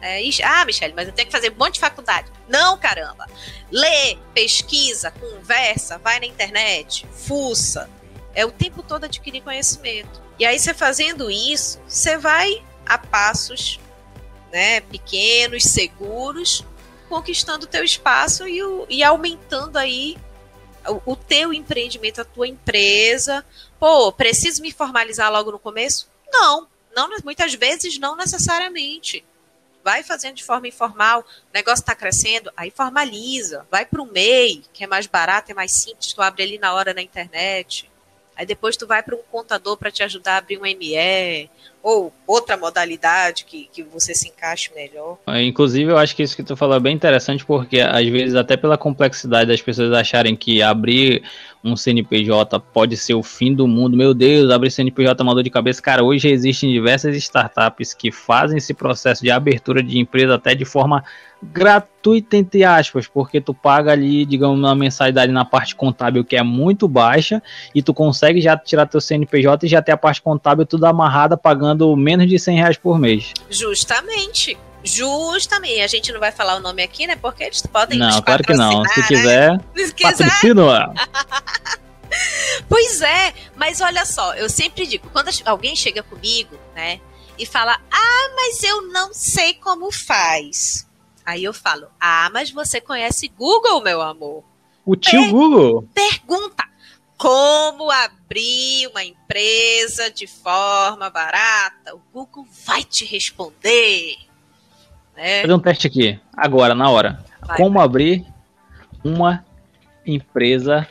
É, 0.00 0.22
e, 0.22 0.30
ah, 0.42 0.64
Michelle, 0.64 0.94
mas 0.94 1.08
eu 1.08 1.12
tenho 1.12 1.26
que 1.26 1.32
fazer 1.32 1.52
um 1.52 1.56
monte 1.56 1.74
de 1.74 1.80
faculdade. 1.80 2.30
Não, 2.48 2.78
caramba. 2.78 3.26
Lê, 3.70 4.16
pesquisa, 4.32 5.10
conversa, 5.10 5.98
vai 5.98 6.18
na 6.18 6.26
internet, 6.26 7.06
fuça. 7.12 7.90
É 8.34 8.46
o 8.46 8.50
tempo 8.50 8.82
todo 8.82 9.04
adquirir 9.04 9.42
conhecimento. 9.42 10.22
E 10.38 10.46
aí, 10.46 10.58
você 10.58 10.72
fazendo 10.72 11.30
isso, 11.30 11.78
você 11.86 12.16
vai 12.16 12.64
a 12.86 12.96
passos 12.96 13.78
né, 14.50 14.80
pequenos, 14.80 15.64
seguros, 15.64 16.64
conquistando 17.08 17.64
o 17.64 17.68
teu 17.68 17.84
espaço 17.84 18.46
e, 18.46 18.62
o, 18.62 18.86
e 18.88 19.02
aumentando 19.02 19.76
aí 19.76 20.16
o, 20.88 21.12
o 21.12 21.16
teu 21.16 21.52
empreendimento, 21.52 22.20
a 22.20 22.24
tua 22.24 22.48
empresa. 22.48 23.44
Pô, 23.78 24.12
preciso 24.12 24.62
me 24.62 24.72
formalizar 24.72 25.30
logo 25.30 25.52
no 25.52 25.58
começo? 25.58 26.08
Não, 26.32 26.68
não, 26.94 27.08
muitas 27.24 27.54
vezes 27.54 27.98
não 27.98 28.16
necessariamente. 28.16 29.24
Vai 29.82 30.02
fazendo 30.02 30.34
de 30.34 30.44
forma 30.44 30.68
informal, 30.68 31.20
o 31.20 31.54
negócio 31.54 31.82
está 31.82 31.94
crescendo, 31.94 32.52
aí 32.56 32.70
formaliza. 32.70 33.66
Vai 33.70 33.86
para 33.86 34.02
o 34.02 34.06
MEI, 34.06 34.62
que 34.72 34.84
é 34.84 34.86
mais 34.86 35.06
barato, 35.06 35.50
é 35.50 35.54
mais 35.54 35.72
simples, 35.72 36.12
tu 36.12 36.20
abre 36.20 36.42
ali 36.42 36.58
na 36.58 36.74
hora 36.74 36.92
na 36.92 37.00
internet. 37.00 37.90
Aí 38.36 38.44
depois 38.44 38.76
tu 38.76 38.86
vai 38.86 39.02
para 39.02 39.16
um 39.16 39.22
contador 39.30 39.76
para 39.76 39.90
te 39.90 40.02
ajudar 40.02 40.34
a 40.34 40.38
abrir 40.38 40.58
um 40.58 40.62
ME, 40.62 41.50
ou 41.82 42.12
outra 42.26 42.56
modalidade 42.56 43.44
que, 43.44 43.68
que 43.72 43.82
você 43.82 44.14
se 44.14 44.28
encaixe 44.28 44.70
melhor. 44.74 45.18
É, 45.26 45.42
inclusive, 45.42 45.90
eu 45.90 45.96
acho 45.96 46.14
que 46.14 46.22
isso 46.22 46.36
que 46.36 46.42
tu 46.42 46.56
falou 46.56 46.76
é 46.76 46.80
bem 46.80 46.94
interessante, 46.94 47.44
porque 47.44 47.80
às 47.80 48.06
vezes, 48.06 48.34
até 48.34 48.56
pela 48.56 48.76
complexidade 48.76 49.48
das 49.48 49.62
pessoas 49.62 49.92
acharem 49.92 50.36
que 50.36 50.62
abrir 50.62 51.22
um 51.64 51.76
CNPJ 51.76 52.58
pode 52.72 52.96
ser 52.96 53.14
o 53.14 53.22
fim 53.22 53.54
do 53.54 53.66
mundo, 53.66 53.96
meu 53.96 54.14
Deus, 54.14 54.50
abrir 54.50 54.70
CNPJ 54.70 55.20
é 55.20 55.22
uma 55.22 55.34
dor 55.34 55.42
de 55.42 55.50
cabeça. 55.50 55.80
Cara, 55.80 56.02
hoje 56.04 56.28
existem 56.28 56.70
diversas 56.70 57.16
startups 57.16 57.94
que 57.94 58.12
fazem 58.12 58.58
esse 58.58 58.74
processo 58.74 59.22
de 59.22 59.30
abertura 59.30 59.82
de 59.82 59.98
empresa 59.98 60.34
até 60.34 60.54
de 60.54 60.64
forma 60.64 61.04
gratuita, 61.42 62.36
entre 62.36 62.64
aspas, 62.64 63.06
porque 63.06 63.40
tu 63.40 63.54
paga 63.54 63.92
ali, 63.92 64.24
digamos, 64.24 64.58
uma 64.58 64.74
mensalidade 64.74 65.32
na 65.32 65.44
parte 65.44 65.74
contábil 65.74 66.24
que 66.24 66.36
é 66.36 66.42
muito 66.42 66.86
baixa 66.86 67.42
e 67.74 67.82
tu 67.82 67.94
consegue 67.94 68.40
já 68.40 68.56
tirar 68.56 68.86
teu 68.86 69.00
CNPJ 69.00 69.66
e 69.66 69.68
já 69.68 69.80
ter 69.80 69.92
a 69.92 69.96
parte 69.96 70.20
contábil 70.20 70.66
tudo 70.66 70.84
amarrada 70.84 71.36
pagando 71.36 71.96
menos 71.96 72.28
de 72.28 72.38
100 72.38 72.56
reais 72.56 72.76
por 72.76 72.98
mês. 72.98 73.32
Justamente. 73.48 74.56
Justamente, 74.82 75.80
a 75.82 75.86
gente 75.86 76.10
não 76.10 76.18
vai 76.18 76.32
falar 76.32 76.56
o 76.56 76.60
nome 76.60 76.82
aqui, 76.82 77.06
né? 77.06 77.14
Porque 77.14 77.44
eles 77.44 77.60
podem 77.66 77.98
Não, 77.98 78.22
claro 78.22 78.42
que 78.42 78.54
não. 78.54 78.82
Se 78.86 79.00
né? 79.00 79.06
quiser, 79.06 79.60
Se 79.76 79.94
quiser. 79.94 80.16
patrocina. 80.16 80.94
Pois 82.68 83.00
é, 83.00 83.32
mas 83.54 83.80
olha 83.80 84.04
só, 84.04 84.34
eu 84.34 84.48
sempre 84.48 84.84
digo, 84.84 85.08
quando 85.12 85.30
alguém 85.44 85.76
chega 85.76 86.02
comigo, 86.02 86.56
né, 86.74 87.00
e 87.38 87.46
fala: 87.46 87.78
"Ah, 87.88 88.30
mas 88.34 88.64
eu 88.64 88.88
não 88.88 89.14
sei 89.14 89.54
como 89.54 89.92
faz". 89.92 90.89
Aí 91.24 91.44
eu 91.44 91.52
falo: 91.52 91.88
"Ah, 92.00 92.30
mas 92.32 92.50
você 92.50 92.80
conhece 92.80 93.28
Google, 93.28 93.82
meu 93.82 94.00
amor?". 94.00 94.44
O 94.84 94.96
tio 94.96 95.20
Per 95.20 95.30
Google. 95.30 95.88
Pergunta: 95.94 96.64
como 97.16 97.90
abrir 97.90 98.86
uma 98.88 99.04
empresa 99.04 100.10
de 100.10 100.26
forma 100.26 101.10
barata? 101.10 101.94
O 101.94 102.00
Google 102.12 102.46
vai 102.64 102.82
te 102.82 103.04
responder. 103.04 104.16
Né? 105.14 105.34
Vou 105.34 105.42
fazer 105.42 105.54
um 105.54 105.58
teste 105.58 105.86
aqui, 105.86 106.18
agora, 106.34 106.74
na 106.74 106.88
hora. 106.88 107.22
Vai, 107.42 107.58
como 107.58 107.74
vai. 107.74 107.84
abrir 107.84 108.26
uma 109.04 109.44
empresa 110.06 110.88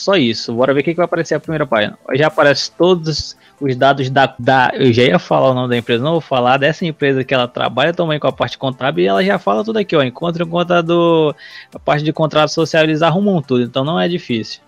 só 0.00 0.16
isso. 0.16 0.52
Bora 0.54 0.72
ver 0.72 0.80
o 0.80 0.84
que, 0.84 0.90
que 0.90 0.96
vai 0.96 1.04
aparecer 1.04 1.34
a 1.34 1.40
primeira 1.40 1.66
página. 1.66 1.98
Já 2.14 2.28
aparece 2.28 2.70
todos 2.72 3.36
os 3.60 3.76
dados 3.76 4.08
da, 4.10 4.34
da. 4.38 4.70
Eu 4.74 4.92
já 4.92 5.02
ia 5.02 5.18
falar 5.18 5.50
o 5.50 5.54
nome 5.54 5.68
da 5.68 5.76
empresa, 5.76 6.02
não 6.02 6.12
vou 6.12 6.20
falar 6.20 6.56
dessa 6.56 6.84
empresa 6.84 7.24
que 7.24 7.34
ela 7.34 7.48
trabalha 7.48 7.92
também 7.92 8.18
com 8.18 8.26
a 8.26 8.32
parte 8.32 8.56
contábil 8.56 9.04
e 9.04 9.08
ela 9.08 9.24
já 9.24 9.38
fala 9.38 9.64
tudo 9.64 9.78
aqui, 9.78 9.96
ó. 9.96 10.02
Encontre 10.02 10.44
conta 10.46 10.82
do. 10.82 11.34
A 11.74 11.78
parte 11.78 12.04
de 12.04 12.12
contrato 12.12 12.50
social, 12.50 12.84
eles 12.84 13.02
arrumam 13.02 13.42
tudo, 13.42 13.62
então 13.62 13.84
não 13.84 13.98
é 13.98 14.08
difícil. 14.08 14.60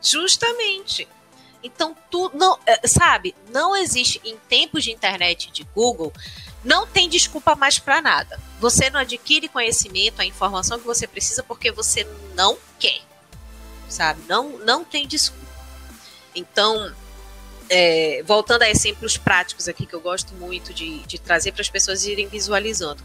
Justamente. 0.00 1.08
Então, 1.62 1.96
tu 2.10 2.30
não, 2.34 2.58
é, 2.66 2.86
sabe, 2.86 3.34
não 3.50 3.74
existe 3.74 4.20
em 4.22 4.36
tempos 4.50 4.84
de 4.84 4.90
internet 4.90 5.50
de 5.50 5.66
Google, 5.74 6.12
não 6.62 6.86
tem 6.86 7.08
desculpa 7.08 7.56
mais 7.56 7.78
para 7.78 8.02
nada. 8.02 8.38
Você 8.60 8.90
não 8.90 9.00
adquire 9.00 9.48
conhecimento, 9.48 10.20
a 10.20 10.26
informação 10.26 10.78
que 10.78 10.84
você 10.84 11.06
precisa 11.06 11.42
porque 11.42 11.72
você 11.72 12.06
não 12.34 12.58
quer 12.78 13.00
sabe? 13.88 14.22
Não, 14.28 14.58
não 14.58 14.84
tem 14.84 15.06
desculpa. 15.06 15.44
Então, 16.34 16.92
é, 17.68 18.22
voltando 18.26 18.62
a 18.62 18.70
exemplos 18.70 19.16
práticos 19.16 19.68
aqui 19.68 19.86
que 19.86 19.94
eu 19.94 20.00
gosto 20.00 20.34
muito 20.34 20.74
de, 20.74 20.98
de 21.00 21.18
trazer 21.18 21.52
para 21.52 21.62
as 21.62 21.68
pessoas 21.68 22.04
irem 22.04 22.28
visualizando. 22.28 23.02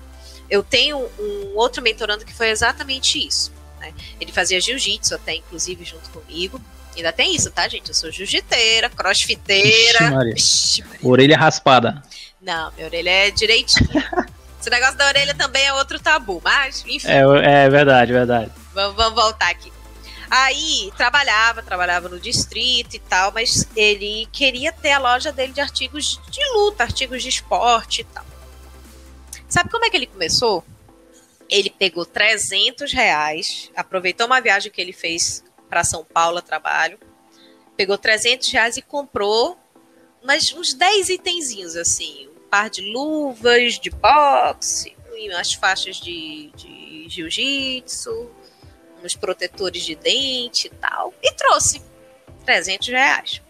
Eu 0.50 0.64
tenho 0.64 0.98
um 1.20 1.56
outro 1.56 1.82
mentorando 1.82 2.26
que 2.26 2.34
foi 2.34 2.50
exatamente 2.50 3.26
isso. 3.26 3.52
Né? 3.80 3.94
Ele 4.20 4.32
fazia 4.32 4.60
jiu-jitsu 4.60 5.16
até, 5.16 5.36
inclusive, 5.36 5.86
junto 5.86 6.10
comigo. 6.10 6.60
Ainda 6.96 7.14
tem 7.14 7.36
isso, 7.36 7.52
tá, 7.52 7.68
gente? 7.68 7.88
Eu 7.88 7.94
sou 7.94 8.12
jiu-jiteira, 8.12 8.90
crossfiteira. 8.90 10.34
Ixi, 10.36 10.84
orelha 11.04 11.38
raspada. 11.38 12.02
Não, 12.42 12.72
minha 12.74 12.88
orelha 12.88 13.10
é 13.10 13.32
direitinha. 13.32 13.90
Esse 14.60 14.70
negócio 14.70 14.98
da 14.98 15.08
orelha 15.08 15.34
também 15.34 15.66
é 15.66 15.74
outro 15.74 16.00
tabu, 16.00 16.42
mas 16.44 16.84
enfim. 16.86 17.08
É, 17.08 17.64
é 17.64 17.70
verdade, 17.70 18.12
verdade. 18.12 18.52
Vamos, 18.74 18.96
vamos 18.98 19.16
voltar 19.16 19.50
aqui. 19.50 19.72
Aí 20.30 20.92
trabalhava, 20.96 21.64
trabalhava 21.64 22.08
no 22.08 22.20
distrito 22.20 22.96
e 22.96 23.00
tal, 23.00 23.32
mas 23.32 23.68
ele 23.76 24.28
queria 24.32 24.72
ter 24.72 24.92
a 24.92 25.00
loja 25.00 25.32
dele 25.32 25.54
de 25.54 25.62
artigos 25.62 26.20
de 26.30 26.46
luta, 26.54 26.84
artigos 26.84 27.24
de 27.24 27.30
esporte 27.30 28.02
e 28.02 28.04
tal. 28.04 28.26
Sabe 29.48 29.70
como 29.70 29.86
é 29.86 29.90
que 29.90 29.98
ele 29.98 30.06
começou? 30.06 30.64
Ele 31.50 31.72
pegou 31.72 32.06
300 32.06 32.94
reais, 32.94 33.72
aproveitou 33.76 34.28
uma 34.28 34.40
viagem 34.40 34.72
que 34.72 34.80
ele 34.80 34.94
fez 34.94 35.44
para 35.68 35.84
São 35.84 36.06
Paulo 36.06 36.38
a 36.38 36.42
trabalho, 36.42 37.00
pegou 37.76 37.98
300 37.98 38.52
reais 38.52 38.78
e 38.78 38.84
comprou 38.84 39.58
mas 40.24 40.54
uns 40.54 40.74
10 40.74 41.10
itenzinhos 41.10 41.76
assim, 41.76 42.28
um 42.28 42.50
par 42.50 42.70
de 42.70 42.82
luvas 42.82 43.80
de 43.80 43.90
boxe, 43.90 44.96
umas 45.12 45.54
faixas 45.54 45.98
de, 45.98 46.52
de 46.56 47.06
jiu-jitsu, 47.10 48.30
uns 49.04 49.16
protetores 49.16 49.84
de 49.84 49.96
dente 49.96 50.68
e 50.68 50.70
tal, 50.70 51.14
e 51.22 51.32
trouxe 51.34 51.82
300 52.46 52.88
reais. 52.88 53.42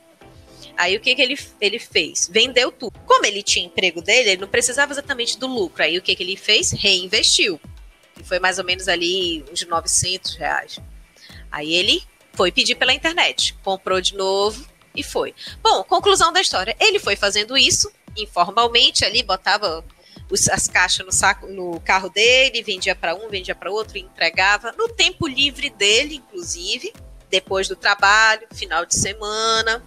Aí 0.77 0.95
o 0.95 0.99
que, 1.01 1.13
que 1.13 1.21
ele, 1.21 1.37
ele 1.59 1.77
fez? 1.77 2.29
Vendeu 2.31 2.71
tudo. 2.71 2.97
Como 3.05 3.25
ele 3.25 3.43
tinha 3.43 3.65
emprego 3.65 4.01
dele, 4.01 4.29
ele 4.29 4.41
não 4.41 4.47
precisava 4.47 4.93
exatamente 4.93 5.37
do 5.37 5.45
lucro. 5.45 5.83
Aí 5.83 5.97
o 5.97 6.01
que, 6.01 6.15
que 6.15 6.23
ele 6.23 6.37
fez? 6.37 6.71
Reinvestiu. 6.71 7.59
E 8.17 8.23
foi 8.23 8.39
mais 8.39 8.59
ou 8.59 8.63
menos 8.63 8.87
ali 8.87 9.43
uns 9.51 9.65
900 9.65 10.35
reais. 10.35 10.79
Aí 11.51 11.73
ele 11.73 12.01
foi 12.33 12.49
pedir 12.51 12.75
pela 12.75 12.93
internet, 12.93 13.53
comprou 13.63 13.99
de 13.99 14.15
novo 14.15 14.65
e 14.95 15.03
foi. 15.03 15.35
Bom, 15.61 15.83
conclusão 15.83 16.31
da 16.31 16.39
história. 16.39 16.75
Ele 16.79 16.97
foi 16.97 17.17
fazendo 17.17 17.57
isso 17.57 17.91
informalmente 18.17 19.03
ali, 19.03 19.21
botava 19.21 19.83
os, 20.29 20.47
as 20.49 20.67
caixas 20.67 21.05
no, 21.05 21.11
saco, 21.11 21.47
no 21.47 21.79
carro 21.81 22.09
dele, 22.09 22.61
vendia 22.61 22.95
para 22.95 23.15
um, 23.15 23.29
vendia 23.29 23.55
para 23.55 23.71
outro, 23.71 23.97
entregava 23.97 24.73
no 24.77 24.89
tempo 24.89 25.27
livre 25.27 25.69
dele, 25.69 26.15
inclusive, 26.15 26.93
depois 27.29 27.67
do 27.67 27.75
trabalho, 27.75 28.47
final 28.53 28.85
de 28.85 28.95
semana. 28.95 29.83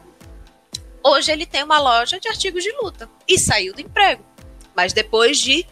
Hoje 1.03 1.32
ele 1.32 1.47
tem 1.47 1.64
uma 1.64 1.80
loja 1.80 2.20
de 2.20 2.28
artigos 2.28 2.62
de 2.62 2.72
luta 2.80 3.09
e 3.26 3.38
saiu 3.38 3.74
do 3.74 3.80
emprego, 3.80 4.24
mas 4.74 4.93
depois 4.93 5.38
de 5.38 5.66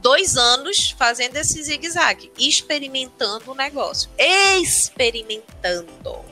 dois 0.00 0.36
anos 0.36 0.94
fazendo 0.98 1.36
esse 1.36 1.62
zigue-zague, 1.62 2.32
experimentando 2.36 3.52
o 3.52 3.54
negócio, 3.54 4.10
experimentando, 4.18 6.24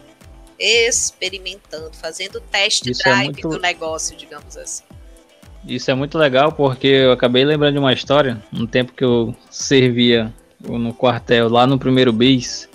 experimentando, 0.59 1.97
fazendo 1.97 2.41
test 2.41 2.87
Isso 2.87 3.03
é 3.03 3.05
drive 3.05 3.29
é 3.29 3.33
muito... 3.33 3.49
do 3.49 3.59
negócio, 3.59 4.17
digamos 4.17 4.57
assim. 4.57 4.83
Isso 5.67 5.91
é 5.91 5.95
muito 5.95 6.17
legal 6.17 6.53
porque 6.53 6.87
eu 6.87 7.13
acabei 7.13 7.45
lembrando 7.45 7.75
de 7.75 7.79
uma 7.79 7.93
história, 7.93 8.43
um 8.53 8.67
tempo 8.67 8.93
que 8.93 9.05
eu 9.05 9.35
servia 9.51 10.33
no 10.61 10.93
quartel 10.93 11.49
lá 11.49 11.67
no 11.67 11.79
primeiro 11.79 12.13
bis, 12.13 12.69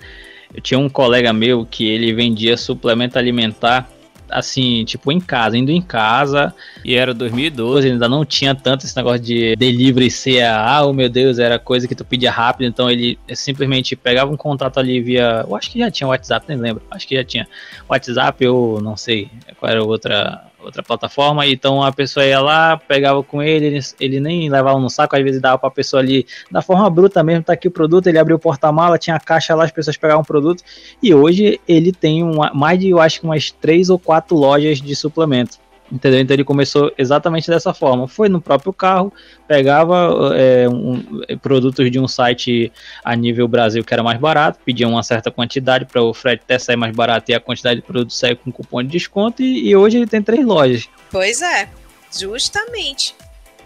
eu 0.54 0.62
tinha 0.62 0.80
um 0.80 0.90
colega 0.90 1.34
meu 1.34 1.66
que 1.66 1.88
ele 1.88 2.14
vendia 2.14 2.56
suplemento 2.58 3.18
alimentar 3.18 3.90
assim, 4.30 4.84
tipo 4.86 5.12
em 5.12 5.20
casa, 5.20 5.58
indo 5.58 5.72
em 5.72 5.82
casa, 5.82 6.54
e 6.84 6.96
era 6.96 7.14
2012, 7.14 7.92
ainda 7.92 8.10
não 8.10 8.26
tinha 8.26 8.56
tanto 8.56 8.86
esse 8.86 8.96
negócio 8.96 9.20
de 9.20 9.56
delivery 9.56 10.10
ah, 10.44 10.86
oh 10.86 10.94
meu 10.94 11.10
Deus, 11.10 11.40
era 11.40 11.60
coisa 11.60 11.88
que 11.88 11.96
tu 11.96 12.04
pedia 12.04 12.32
rápido, 12.32 12.68
então 12.68 12.90
ele 12.90 13.20
simplesmente 13.34 13.96
pegava 13.96 14.32
um 14.32 14.38
contato 14.38 14.80
ali 14.80 15.00
via, 15.00 15.46
eu 15.48 15.56
acho 15.56 15.72
que 15.72 15.80
já 15.80 15.92
tinha 15.92 16.08
WhatsApp, 16.08 16.46
nem 16.50 16.58
lembro, 16.58 16.82
acho 16.90 17.08
que 17.08 17.16
já 17.16 17.24
tinha 17.24 17.48
WhatsApp 17.88 18.48
ou 18.48 18.82
não 18.82 18.98
sei, 18.98 19.30
qual 19.60 19.72
era 19.72 19.84
outra 19.84 20.44
outra 20.66 20.84
plataforma, 20.84 21.45
então 21.45 21.82
a 21.82 21.91
pessoa 21.91 22.26
ia 22.26 22.39
lá, 22.39 22.78
pegava 22.78 23.24
com 23.24 23.41
ele, 23.41 23.66
ele, 23.66 23.80
ele 23.99 24.20
nem 24.20 24.49
levava 24.49 24.80
no 24.80 24.89
saco, 24.89 25.16
às 25.16 25.24
vezes 25.24 25.41
dava 25.41 25.57
pra 25.57 25.70
pessoa 25.70 26.01
ali, 26.01 26.26
da 26.51 26.61
forma 26.61 26.89
bruta 26.89 27.24
mesmo, 27.24 27.43
tá 27.43 27.53
aqui 27.53 27.68
o 27.68 27.72
produto, 27.72 28.07
ele 28.07 28.18
abriu 28.18 28.36
o 28.36 28.39
porta-mala, 28.39 28.97
tinha 28.97 29.16
a 29.16 29.20
caixa 29.20 29.55
lá, 29.55 29.63
as 29.63 29.72
pessoas 29.72 29.97
pegavam 29.97 30.24
o 30.24 30.26
produto, 30.26 30.63
e 31.01 31.13
hoje 31.13 31.59
ele 31.68 31.91
tem 31.91 32.24
uma, 32.24 32.51
mais 32.53 32.80
de, 32.80 32.89
eu 32.89 32.99
acho 32.99 33.20
que 33.20 33.26
umas 33.26 33.51
três 33.51 33.89
ou 33.89 33.99
quatro 33.99 34.36
lojas 34.36 34.82
de 34.82 34.95
suplemento. 34.95 35.64
Entendeu? 35.92 36.20
Então 36.20 36.34
ele 36.34 36.44
começou 36.44 36.92
exatamente 36.98 37.48
dessa 37.48 37.74
forma. 37.74 38.08
Foi 38.08 38.28
no 38.28 38.42
próprio 38.42 38.74
carro, 38.74 39.14
pegava 39.48 40.34
é, 40.36 40.68
um, 40.68 41.04
produtos 41.42 41.92
de 41.92 42.00
um 42.00 42.08
site 42.08 42.72
a 43.04 43.16
nível 43.16 43.48
Brasil 43.48 43.84
que 43.84 43.94
era 43.94 44.02
mais 44.02 44.20
barato, 44.20 44.60
pedia 44.66 44.88
uma 44.88 45.04
certa 45.04 45.30
quantidade 45.30 45.86
para 45.86 46.02
o 46.02 46.14
frete 46.14 46.42
até 46.44 46.58
sair 46.58 46.76
mais 46.76 46.96
barato 46.96 47.32
e 47.32 47.36
a 47.36 47.40
quantidade 47.40 47.82
de 47.82 47.86
produtos 47.86 48.18
sair 48.18 48.36
com 48.36 48.52
cupom 48.52 48.82
de 48.82 48.90
desconto. 48.90 49.44
E, 49.44 49.70
e 49.70 49.76
hoje 49.76 49.98
ele 49.98 50.08
tem 50.08 50.22
três 50.22 50.44
lojas. 50.44 50.90
Pois 51.12 51.42
é, 51.42 51.70
justamente. 52.12 53.16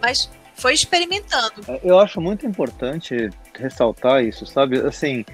Mas 0.01 0.29
foi 0.55 0.73
experimentando. 0.73 1.53
É, 1.67 1.79
eu 1.83 1.99
acho 1.99 2.19
muito 2.19 2.45
importante 2.45 3.29
ressaltar 3.57 4.23
isso, 4.23 4.45
sabe? 4.45 4.79
Assim, 4.79 5.25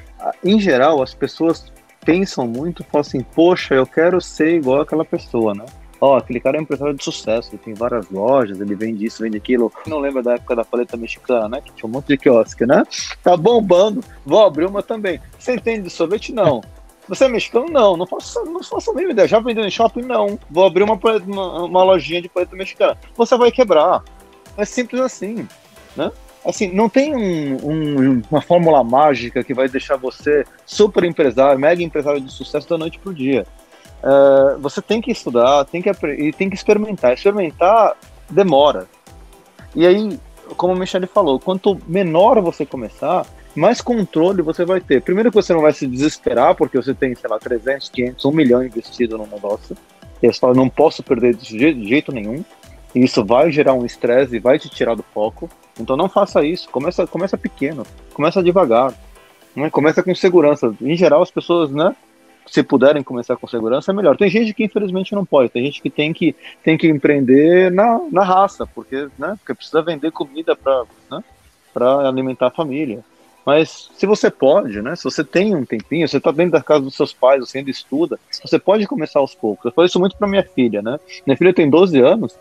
em 0.44 0.60
geral, 0.60 1.02
as 1.02 1.14
pessoas 1.16 1.72
pensam 2.06 2.48
muito, 2.48 2.84
falam 2.84 3.02
assim, 3.02 3.22
poxa, 3.22 3.74
eu 3.74 3.88
quero 3.88 4.22
ser 4.22 4.56
igual 4.56 4.82
aquela 4.82 5.04
pessoa, 5.04 5.54
né? 5.56 5.66
Ó, 6.06 6.18
aquele 6.18 6.40
cara 6.40 6.58
é 6.58 6.60
um 6.60 6.64
empresário 6.64 6.94
de 6.94 7.04
sucesso, 7.04 7.50
ele 7.52 7.62
tem 7.64 7.74
várias 7.74 8.10
lojas, 8.10 8.60
ele 8.60 8.76
vende 8.76 9.06
isso, 9.06 9.24
vende 9.24 9.38
aquilo. 9.38 9.72
Não 9.88 10.00
lembra 10.00 10.22
da 10.22 10.34
época 10.36 10.56
da 10.56 10.64
paleta 10.64 10.96
mexicana, 10.96 11.50
né? 11.50 11.62
Que 11.62 11.72
tinha 11.74 11.90
um 11.90 11.92
monte 11.92 12.08
de 12.08 12.18
quiosque, 12.18 12.66
né? 12.66 12.84
Tá 13.24 13.36
bombando, 13.36 14.04
vou 14.26 14.44
abrir 14.46 14.66
uma 14.66 14.84
também. 14.84 15.20
Você 15.38 15.56
entende 15.56 15.84
de 15.84 15.90
sorvete? 15.90 16.34
Não. 16.34 16.62
Você 17.08 17.26
é 17.26 17.28
mexicano? 17.28 17.68
Não, 17.70 17.96
não 17.96 18.08
faço, 18.08 18.44
não 18.46 18.64
faço 18.64 18.92
a 18.92 18.94
mínima 18.94 19.12
ideia. 19.12 19.28
Já 19.28 19.40
vendeu 19.40 19.64
em 19.64 19.70
shopping? 19.70 20.02
Não. 20.02 20.40
Vou 20.50 20.66
abrir 20.66 20.84
uma, 20.84 21.00
uma, 21.26 21.64
uma 21.66 21.84
lojinha 21.84 22.22
de 22.22 22.30
paleta 22.30 22.56
mexicana. 22.56 22.98
Você 23.16 23.38
vai 23.38 23.52
quebrar. 23.52 24.04
É 24.58 24.66
simples 24.66 25.02
assim, 25.02 25.48
né? 25.96 26.12
Assim, 26.46 26.72
não 26.72 26.88
tem 26.88 27.16
um, 27.16 27.56
um, 27.56 28.22
uma 28.30 28.42
fórmula 28.42 28.84
mágica 28.84 29.44
que 29.44 29.54
vai 29.54 29.68
deixar 29.68 29.98
você 29.98 30.46
super 30.64 31.04
empresário, 31.04 31.60
mega 31.60 31.82
empresário 31.82 32.22
de 32.22 32.32
sucesso 32.32 32.70
da 32.70 32.78
noite 32.78 33.00
pro 33.00 33.14
dia. 33.14 33.48
Uh, 34.06 34.60
você 34.60 34.84
tem 34.84 35.02
que 35.02 35.12
estudar, 35.12 35.66
tem 35.66 35.82
que 35.82 35.90
e 35.90 36.32
tem 36.32 36.48
que 36.48 36.56
experimentar. 36.56 37.14
Experimentar 37.14 37.98
demora. 38.30 38.88
E 39.76 39.86
aí, 39.86 40.20
como 40.56 40.74
o 40.74 40.78
Michele 40.78 41.08
falou, 41.08 41.40
quanto 41.40 41.82
menor 41.88 42.40
você 42.40 42.68
começar, 42.68 43.26
mais 43.56 43.82
controle 43.82 44.44
você 44.44 44.64
vai 44.64 44.80
ter. 44.80 45.02
Primeiro 45.02 45.32
que 45.32 45.36
você 45.36 45.54
não 45.54 45.62
vai 45.62 45.74
se 45.74 45.88
desesperar, 45.88 46.54
porque 46.54 46.78
você 46.78 46.94
tem, 46.94 47.16
sei 47.16 47.30
lá, 47.30 47.40
300, 47.40 47.90
500, 47.90 48.26
1 48.26 48.32
milhão 48.32 48.64
investido 48.64 49.18
no 49.18 49.26
negócio. 49.26 49.76
E 50.22 50.32
você 50.32 50.40
fala, 50.40 50.54
não 50.54 50.70
posso 50.70 51.02
perder 51.02 51.36
de 51.36 51.58
jeito, 51.58 52.12
nenhum. 52.12 52.46
E 52.94 53.04
isso 53.04 53.26
vai 53.26 53.52
gerar 53.52 53.74
um 53.74 53.86
estresse 53.86 54.36
e 54.36 54.40
vai 54.40 54.60
te 54.60 54.70
tirar 54.70 54.96
do 54.96 55.04
foco. 55.04 55.50
Então 55.80 55.98
não 55.98 56.08
faça 56.08 56.46
isso. 56.46 56.70
Começa, 56.70 57.08
começa 57.08 57.38
pequeno, 57.38 57.84
começa 58.14 58.44
devagar. 58.44 58.94
Né? 59.56 59.70
Começa 59.70 60.04
com 60.04 60.14
segurança. 60.14 60.74
Em 60.80 60.96
geral, 60.96 61.22
as 61.22 61.32
pessoas, 61.32 61.72
né? 61.72 61.96
Se 62.48 62.62
puderem 62.62 63.04
começar 63.04 63.36
com 63.36 63.48
segurança, 63.48 63.92
é 63.92 63.94
melhor. 63.94 64.16
Tem 64.16 64.30
gente 64.30 64.54
que 64.54 64.64
infelizmente 64.64 65.16
não 65.16 65.26
pode. 65.26 65.50
Tem 65.50 65.64
gente 65.66 65.82
que 65.82 65.90
tem 65.90 66.14
que, 66.14 66.36
tem 66.64 66.78
que 66.78 66.88
empreender 66.88 67.72
na, 67.72 68.00
na 68.12 68.24
raça, 68.24 68.68
porque, 68.68 69.08
né? 69.18 69.36
porque 69.40 69.54
precisa 69.54 69.82
vender 69.82 70.12
comida 70.12 70.56
para 70.56 70.84
né? 71.10 71.24
alimentar 72.08 72.48
a 72.48 72.52
família. 72.52 73.04
Mas 73.46 73.92
se 73.96 74.08
você 74.08 74.32
pode, 74.32 74.82
né? 74.82 74.96
Se 74.96 75.04
você 75.04 75.24
tem 75.24 75.56
um 75.56 75.64
tempinho, 75.64 76.08
você 76.08 76.18
está 76.18 76.32
dentro 76.32 76.54
da 76.54 76.64
casa 76.64 76.82
dos 76.82 76.96
seus 76.96 77.14
pais, 77.14 77.42
você 77.42 77.60
ainda 77.60 77.70
estuda, 77.70 78.20
você 78.44 78.58
pode 78.58 78.88
começar 78.88 79.20
aos 79.20 79.36
poucos. 79.36 79.66
Eu 79.66 79.72
falo 79.72 79.86
isso 79.86 80.00
muito 80.00 80.18
para 80.18 80.28
minha 80.28 80.44
filha, 80.44 80.82
né? 80.82 81.00
Minha 81.28 81.38
filha 81.38 81.54
tem 81.54 81.70
12 81.70 82.00
anos 82.00 82.36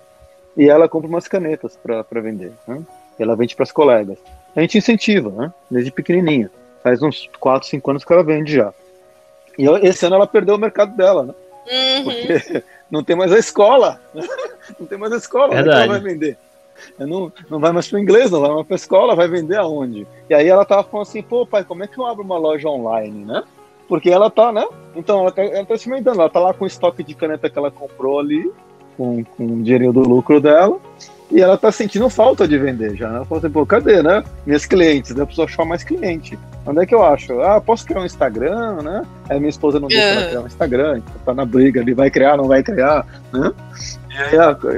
e 0.56 0.66
ela 0.66 0.88
compra 0.88 1.08
umas 1.08 1.28
canetas 1.28 1.76
para 1.76 2.20
vender, 2.22 2.52
né? 2.66 2.82
Ela 3.18 3.36
vende 3.36 3.54
para 3.54 3.64
as 3.64 3.72
colegas. 3.72 4.16
A 4.56 4.62
gente 4.62 4.78
incentiva, 4.78 5.30
né? 5.30 5.52
Desde 5.70 5.90
pequenininha. 5.90 6.50
Faz 6.82 7.02
uns 7.02 7.28
4, 7.38 7.68
5 7.68 7.90
anos 7.90 8.04
que 8.04 8.12
ela 8.12 8.24
vende 8.24 8.54
já. 8.54 8.72
E 9.58 9.66
esse 9.86 10.06
ano 10.06 10.16
ela 10.16 10.26
perdeu 10.26 10.54
o 10.54 10.58
mercado 10.58 10.96
dela, 10.96 11.24
né? 11.24 11.34
Uhum. 11.70 12.04
Porque 12.04 12.64
não 12.90 13.02
tem 13.02 13.16
mais 13.16 13.32
a 13.32 13.38
escola. 13.38 14.00
Né? 14.14 14.26
Não 14.78 14.86
tem 14.86 14.98
mais 14.98 15.12
a 15.12 15.16
escola. 15.16 15.54
Verdade. 15.54 15.64
Como 15.64 15.70
é 15.70 15.86
que 15.86 15.90
ela 15.90 16.00
vai 16.00 16.12
vender? 16.12 16.38
Não, 16.98 17.32
não 17.48 17.60
vai 17.60 17.72
mais 17.72 17.88
para 17.88 17.96
o 17.96 18.00
inglês, 18.00 18.30
não 18.30 18.40
vai 18.40 18.50
mais 18.50 18.66
para 18.66 18.74
a 18.74 18.76
escola, 18.76 19.14
vai 19.14 19.28
vender 19.28 19.56
aonde? 19.56 20.06
E 20.28 20.34
aí 20.34 20.48
ela 20.48 20.64
tava 20.64 20.82
falando 20.82 21.06
assim, 21.06 21.22
pô, 21.22 21.46
pai, 21.46 21.64
como 21.64 21.84
é 21.84 21.86
que 21.86 21.98
eu 21.98 22.06
abro 22.06 22.24
uma 22.24 22.36
loja 22.36 22.68
online, 22.68 23.24
né? 23.24 23.42
Porque 23.88 24.10
ela 24.10 24.30
tá, 24.30 24.52
né? 24.52 24.66
Então, 24.96 25.20
ela 25.20 25.30
tá, 25.30 25.42
ela 25.42 25.64
tá 25.64 25.74
experimentando, 25.74 26.20
ela 26.20 26.30
tá 26.30 26.40
lá 26.40 26.54
com 26.54 26.64
o 26.64 26.66
estoque 26.66 27.02
de 27.02 27.14
caneta 27.14 27.48
que 27.48 27.58
ela 27.58 27.70
comprou 27.70 28.18
ali, 28.18 28.50
com, 28.96 29.24
com 29.24 29.44
o 29.44 29.62
dinheirinho 29.62 29.92
do 29.92 30.00
lucro 30.00 30.40
dela, 30.40 30.78
e 31.30 31.40
ela 31.40 31.56
tá 31.56 31.72
sentindo 31.72 32.08
falta 32.08 32.46
de 32.46 32.56
vender 32.58 32.94
já, 32.96 33.08
né? 33.08 33.16
Ela 33.16 33.24
falou 33.24 33.42
assim, 33.42 33.52
pô, 33.52 33.66
cadê, 33.66 34.02
né? 34.02 34.22
Minhas 34.46 34.66
clientes, 34.66 35.14
né? 35.14 35.22
Eu 35.22 35.26
preciso 35.26 35.46
achar 35.46 35.64
mais 35.64 35.82
cliente. 35.82 36.38
Onde 36.66 36.82
é 36.82 36.86
que 36.86 36.94
eu 36.94 37.02
acho? 37.02 37.40
Ah, 37.40 37.60
posso 37.60 37.84
criar 37.84 38.00
um 38.00 38.06
Instagram, 38.06 38.82
né? 38.82 39.02
Aí 39.28 39.38
minha 39.38 39.50
esposa 39.50 39.80
não 39.80 39.88
deixa 39.88 40.04
ela 40.04 40.26
criar 40.28 40.40
um 40.42 40.46
Instagram, 40.46 40.98
então 40.98 41.14
tá 41.24 41.34
na 41.34 41.44
briga 41.44 41.80
ali, 41.80 41.92
vai 41.92 42.10
criar, 42.10 42.36
não 42.36 42.46
vai 42.46 42.62
criar, 42.62 43.06
né? 43.32 43.52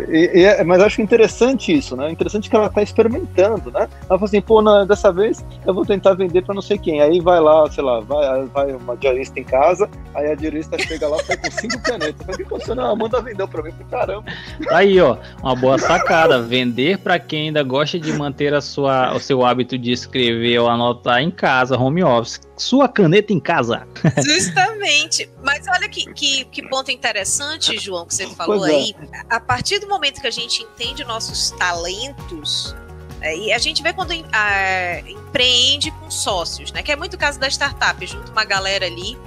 E, 0.08 0.42
e, 0.42 0.64
mas 0.64 0.80
acho 0.80 1.02
interessante 1.02 1.72
isso, 1.72 1.96
né? 1.96 2.10
Interessante 2.10 2.48
que 2.48 2.56
ela 2.56 2.68
tá 2.68 2.82
experimentando, 2.82 3.70
né? 3.70 3.80
Ela 3.80 4.18
falou 4.18 4.24
assim, 4.24 4.40
pô, 4.40 4.62
não, 4.62 4.86
dessa 4.86 5.12
vez 5.12 5.44
eu 5.66 5.74
vou 5.74 5.84
tentar 5.84 6.14
vender 6.14 6.42
para 6.42 6.54
não 6.54 6.62
sei 6.62 6.78
quem. 6.78 7.00
Aí 7.00 7.20
vai 7.20 7.40
lá, 7.40 7.70
sei 7.70 7.84
lá, 7.84 8.00
vai, 8.00 8.44
vai 8.46 8.72
uma 8.72 8.96
diarista 8.96 9.38
em 9.38 9.44
casa, 9.44 9.88
aí 10.14 10.30
a 10.30 10.34
diarista 10.34 10.78
chega 10.78 11.08
lá 11.08 11.18
e 11.28 11.36
com 11.36 11.50
cinco 11.50 11.82
canetas. 11.82 12.24
Falei, 12.24 12.44
que 12.44 12.50
você 12.50 12.74
não, 12.74 12.96
manda 12.96 13.20
vender 13.20 13.46
para 13.46 13.62
mim, 13.62 13.72
pro 13.72 13.86
caramba. 13.86 14.24
Aí, 14.70 15.00
ó, 15.00 15.16
uma 15.42 15.54
boa 15.54 15.78
sacada. 15.78 16.42
Vender 16.42 16.98
para 16.98 17.18
quem 17.18 17.48
ainda 17.48 17.62
gosta 17.62 17.98
de 17.98 18.12
manter 18.12 18.54
a 18.54 18.60
sua, 18.60 19.14
o 19.14 19.20
seu 19.20 19.44
hábito 19.44 19.76
de 19.76 19.92
escrever 19.92 20.58
ou 20.58 20.68
anotar 20.68 21.20
em 21.20 21.30
casa, 21.30 21.78
home 21.78 22.02
office. 22.02 22.40
Sua 22.56 22.88
caneta 22.88 23.32
em 23.32 23.40
casa. 23.40 23.86
Justamente. 24.24 25.28
Mas 25.42 25.66
olha 25.68 25.88
que, 25.88 26.12
que, 26.14 26.44
que 26.46 26.66
ponto 26.68 26.90
interessante, 26.90 27.78
João, 27.78 28.06
que 28.06 28.14
você 28.14 28.26
falou 28.28 28.66
é. 28.66 28.70
aí 28.70 28.94
a 29.28 29.40
partir 29.40 29.78
do 29.78 29.88
momento 29.88 30.20
que 30.20 30.26
a 30.26 30.30
gente 30.32 30.62
entende 30.62 31.04
nossos 31.04 31.50
talentos, 31.52 32.74
é, 33.20 33.36
e 33.36 33.52
a 33.52 33.58
gente 33.58 33.82
vê 33.82 33.92
quando 33.92 34.12
a, 34.32 35.00
empreende 35.00 35.90
com 35.90 36.10
sócios, 36.10 36.70
né? 36.72 36.82
Que 36.82 36.92
é 36.92 36.96
muito 36.96 37.14
o 37.14 37.18
caso 37.18 37.40
da 37.40 37.48
startup, 37.48 38.06
junto 38.06 38.30
uma 38.30 38.44
galera 38.44 38.86
ali. 38.86 39.18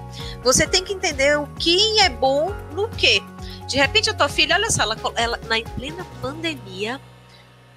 Você 0.43 0.68
tem 0.68 0.84
que 0.84 0.93
entender 0.93 1.38
o 1.38 1.47
quem 1.60 2.02
é 2.02 2.10
bom 2.10 2.54
no 2.74 2.88
quê. 2.89 3.22
De 3.68 3.78
repente, 3.78 4.10
a 4.10 4.14
tua 4.14 4.30
filha, 4.30 4.56
olha 4.56 4.70
só, 4.70 4.84
ela, 4.84 4.97
ela 5.16 5.39
na 5.47 5.62
plena 5.72 6.06
pandemia, 6.22 7.00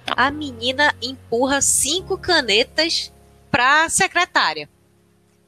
a 0.07 0.31
menina 0.31 0.95
empurra 1.01 1.61
cinco 1.61 2.17
canetas 2.17 3.11
para 3.51 3.89
secretária. 3.89 4.69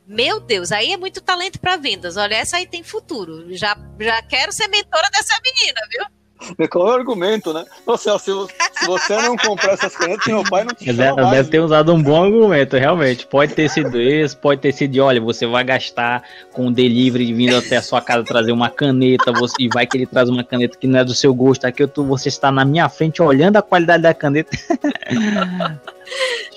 Meu 0.08 0.40
Deus, 0.40 0.72
aí 0.72 0.94
é 0.94 0.98
muito 0.98 1.22
talento 1.22 1.60
para 1.60 1.78
vendas. 1.78 2.16
Olha, 2.16 2.36
essa 2.36 2.58
aí 2.58 2.68
tem 2.68 2.84
futuro. 2.84 3.56
Já, 3.56 3.76
já 4.00 4.22
quero 4.22 4.52
ser 4.52 4.68
mentora 4.68 5.10
dessa 5.10 5.40
menina, 5.44 5.80
viu? 5.90 6.06
Qual 6.70 6.88
é 6.88 6.92
o 6.92 6.94
argumento, 6.94 7.54
né? 7.54 7.66
Nossa, 7.86 8.18
se, 8.20 8.32
se 8.32 8.86
você 8.86 9.16
não 9.22 9.36
comprar 9.38 9.74
essas 9.74 9.96
canetas, 9.96 10.26
meu 10.28 10.44
pai 10.44 10.64
não 10.64 10.74
te 10.74 10.86
chama 10.86 11.32
deve, 11.32 11.50
ter 11.50 11.60
usado 11.60 11.94
um 11.94 12.02
bom 12.02 12.24
argumento, 12.24 12.78
realmente. 12.78 13.26
Pode 13.28 13.54
ter 13.54 13.70
sido 13.70 14.00
esse, 14.00 14.36
pode 14.36 14.62
ter 14.62 14.72
sido 14.72 14.92
de, 14.92 15.02
olha, 15.02 15.22
você 15.22 15.46
vai 15.46 15.64
gastar 15.64 16.24
com 16.52 16.68
o 16.68 16.72
delivery 16.72 17.34
vindo 17.34 17.56
até 17.58 17.78
a 17.78 17.82
sua 17.82 18.02
casa 18.02 18.24
trazer 18.24 18.52
uma 18.52 18.70
caneta, 18.70 19.32
você, 19.32 19.56
e 19.60 19.70
vai 19.70 19.86
que 19.86 19.98
ele 19.98 20.06
traz 20.06 20.30
uma 20.30 20.44
caneta 20.44 20.78
que 20.78 20.88
não 20.88 21.00
é 21.00 21.04
do 21.04 21.14
seu 21.14 21.34
gosto. 21.34 21.66
Aqui 21.66 21.84
eu 21.84 21.88
tô, 21.88 22.04
você 22.04 22.30
está 22.30 22.52
na 22.52 22.66
minha 22.66 22.88
frente 22.90 23.22
olhando 23.22 23.58
a 23.58 23.62
qualidade 23.62 24.04
da 24.04 24.14
caneta. 24.14 24.52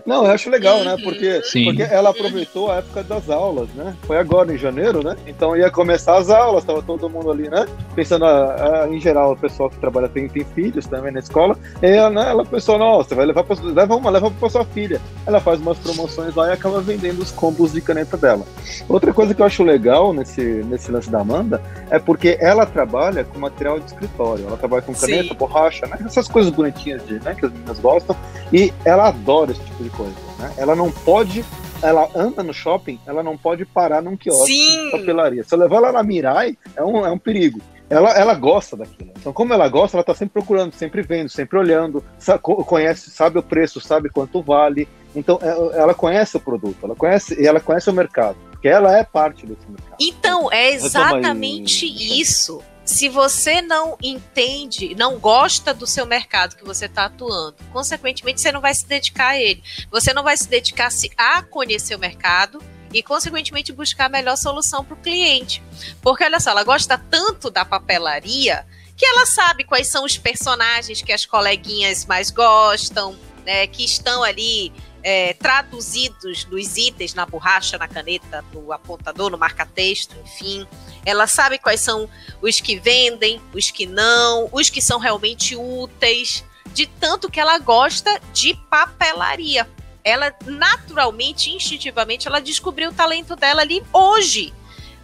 Não, 0.07 0.25
eu 0.25 0.31
acho 0.31 0.49
legal, 0.49 0.83
né? 0.85 0.97
Porque, 1.03 1.43
porque 1.65 1.83
ela 1.83 2.11
aproveitou 2.11 2.71
a 2.71 2.77
época 2.77 3.03
das 3.03 3.29
aulas, 3.29 3.69
né? 3.75 3.95
Foi 4.03 4.17
agora 4.17 4.53
em 4.53 4.59
janeiro, 4.59 5.03
né? 5.03 5.17
Então 5.27 5.57
ia 5.57 5.71
começar 5.71 6.17
as 6.17 6.31
aulas, 6.31 6.65
tava 6.65 6.83
todo 6.83 7.11
mundo 7.11 7.31
ali, 7.31 7.49
né? 7.49 7.67
Pensando, 7.95 8.25
ah, 8.25 8.85
ah, 8.85 8.89
em 8.89 9.01
geral, 9.01 9.33
o 9.33 9.37
pessoal 9.37 9.69
que 9.69 9.77
trabalha 9.77 10.09
tem, 10.09 10.29
tem 10.29 10.45
filhos 10.45 10.87
também 10.87 11.13
na 11.13 11.21
escola. 11.21 11.57
E 11.83 11.87
ela, 11.87 12.11
né, 12.11 12.31
ela 12.31 12.45
pensou, 12.45 12.79
nossa, 12.79 13.15
vai 13.15 13.27
levar 13.27 13.45
pra, 13.45 13.57
leva 13.63 13.97
uma, 13.97 14.11
leva 14.11 14.31
pra 14.31 14.49
sua 14.49 14.65
filha. 14.65 15.01
Ela 15.27 15.41
faz 15.41 15.61
umas 15.61 15.79
promoções 15.79 16.35
lá 16.35 16.49
e 16.49 16.53
acaba 16.53 16.81
vendendo 16.81 17.21
os 17.21 17.31
combos 17.31 17.73
de 17.73 17.81
caneta 17.81 18.17
dela. 18.17 18.45
Outra 18.89 19.13
coisa 19.13 19.35
que 19.35 19.43
eu 19.43 19.47
acho 19.47 19.63
legal 19.63 20.13
nesse, 20.13 20.41
nesse 20.41 20.91
lance 20.91 21.11
da 21.11 21.21
Amanda 21.21 21.61
é 21.91 21.99
porque 21.99 22.39
ela 22.41 22.65
trabalha 22.65 23.25
com 23.25 23.39
material 23.39 23.79
de 23.79 23.87
escritório. 23.87 24.47
Ela 24.47 24.57
trabalha 24.57 24.83
com 24.83 24.95
caneta, 24.95 25.29
Sim. 25.29 25.35
borracha, 25.35 25.87
né? 25.87 25.99
Essas 26.07 26.29
coisas 26.29 26.51
bonitinhas 26.51 27.05
de, 27.07 27.15
né, 27.21 27.35
que 27.35 27.45
as 27.45 27.53
meninas 27.53 27.79
gostam. 27.79 28.17
E 28.51 28.73
ela 28.85 29.09
adora 29.09 29.38
esse 29.45 29.61
tipo 29.61 29.83
de 29.83 29.91
coisa. 29.91 30.15
Né? 30.39 30.55
Ela 30.57 30.75
não 30.75 30.91
pode 30.91 31.45
ela 31.83 32.09
anda 32.15 32.43
no 32.43 32.53
shopping, 32.53 32.99
ela 33.07 33.23
não 33.23 33.37
pode 33.37 33.65
parar 33.65 34.03
num 34.03 34.17
quiosque 34.17 34.53
Sim. 34.53 34.85
de 34.87 34.91
papelaria. 34.91 35.45
Se 35.45 35.55
eu 35.55 35.59
levar 35.59 35.77
ela 35.77 35.93
na 35.93 36.03
Mirai, 36.03 36.57
é 36.75 36.83
um, 36.83 37.07
é 37.07 37.11
um 37.11 37.19
perigo. 37.19 37.61
Ela, 37.91 38.11
ela 38.19 38.35
gosta 38.35 38.77
daquilo. 38.77 39.13
Então, 39.19 39.33
como 39.33 39.53
ela 39.55 39.67
gosta, 39.69 39.97
ela 39.97 40.03
está 40.03 40.15
sempre 40.15 40.35
procurando, 40.35 40.75
sempre 40.75 41.03
vendo, 41.03 41.31
sempre 41.31 41.59
olhando, 41.59 42.05
sabe, 42.19 42.41
conhece, 42.43 43.11
sabe 43.11 43.39
o 43.39 43.43
preço, 43.43 43.81
sabe 43.81 44.11
quanto 44.11 44.43
vale. 44.43 44.87
Então, 45.17 45.39
é, 45.41 45.79
ela 45.79 45.95
conhece 45.95 46.37
o 46.37 46.41
produto, 46.41 46.77
ela 46.83 46.95
conhece, 46.95 47.47
ela 47.47 47.61
conhece 47.61 47.89
o 47.89 47.95
mercado, 47.95 48.37
porque 48.51 48.69
ela 48.69 48.97
é 48.99 49.05
parte 49.05 49.47
desse 49.47 49.67
mercado. 49.67 49.97
Então, 49.99 50.53
é 50.53 50.71
exatamente 50.73 51.87
isso 51.87 52.61
se 52.89 53.07
você 53.07 53.61
não 53.61 53.99
entende, 54.03 54.95
não 54.95 55.19
gosta 55.19 55.75
do 55.75 55.87
seu 55.87 56.07
mercado 56.07 56.57
que 56.57 56.65
você 56.65 56.87
está 56.87 57.05
atuando, 57.05 57.55
consequentemente 57.71 58.41
você 58.41 58.51
não 58.51 58.63
vai 58.63 58.75
se 58.75 58.87
dedicar 58.87 59.29
a 59.29 59.39
ele. 59.39 59.63
Você 59.91 60.15
não 60.15 60.23
vai 60.23 60.35
se 60.39 60.49
dedicar 60.49 60.89
a 61.19 61.43
conhecer 61.43 61.95
o 61.95 61.99
mercado 61.99 62.63
e, 62.91 63.03
consequentemente, 63.03 63.75
buscar 63.75 64.07
a 64.07 64.09
melhor 64.09 64.39
solução 64.39 64.83
para 64.83 64.95
o 64.95 65.01
cliente. 65.01 65.63
Porque, 66.01 66.25
olha 66.25 66.41
só, 66.41 66.51
ela 66.51 66.65
gosta 66.65 66.97
tanto 66.97 67.51
da 67.51 67.63
papelaria 67.63 68.67
que 68.97 69.05
ela 69.05 69.27
sabe 69.27 69.65
quais 69.65 69.89
são 69.89 70.03
os 70.07 70.17
personagens 70.17 71.03
que 71.03 71.13
as 71.13 71.27
coleguinhas 71.27 72.07
mais 72.07 72.31
gostam, 72.31 73.15
né, 73.45 73.67
que 73.67 73.85
estão 73.85 74.23
ali 74.23 74.73
é, 75.03 75.35
traduzidos 75.35 76.47
nos 76.47 76.79
itens, 76.79 77.13
na 77.13 77.27
borracha, 77.27 77.77
na 77.77 77.87
caneta, 77.87 78.43
no 78.53 78.73
apontador, 78.73 79.31
no 79.31 79.37
marca-texto, 79.37 80.17
enfim. 80.25 80.67
Ela 81.09 81.27
sabe 81.27 81.59
quais 81.59 81.81
são 81.81 82.07
os 82.43 82.61
que 82.61 82.79
vendem, 82.79 83.41
os 83.55 83.71
que 83.71 83.87
não, 83.87 84.51
os 84.53 84.69
que 84.69 84.83
são 84.83 84.99
realmente 84.99 85.57
úteis, 85.57 86.45
de 86.75 86.87
tanto 86.87 87.31
que 87.31 87.41
ela 87.41 87.59
gosta 87.59 88.21
de 88.35 88.53
papelaria. 88.69 89.67
Ela 90.05 90.35
naturalmente, 90.45 91.51
instintivamente, 91.51 92.29
ela 92.29 92.43
descobriu 92.43 92.91
o 92.91 92.95
talento 92.95 93.35
dela 93.35 93.63
ali 93.63 93.83
hoje. 93.91 94.53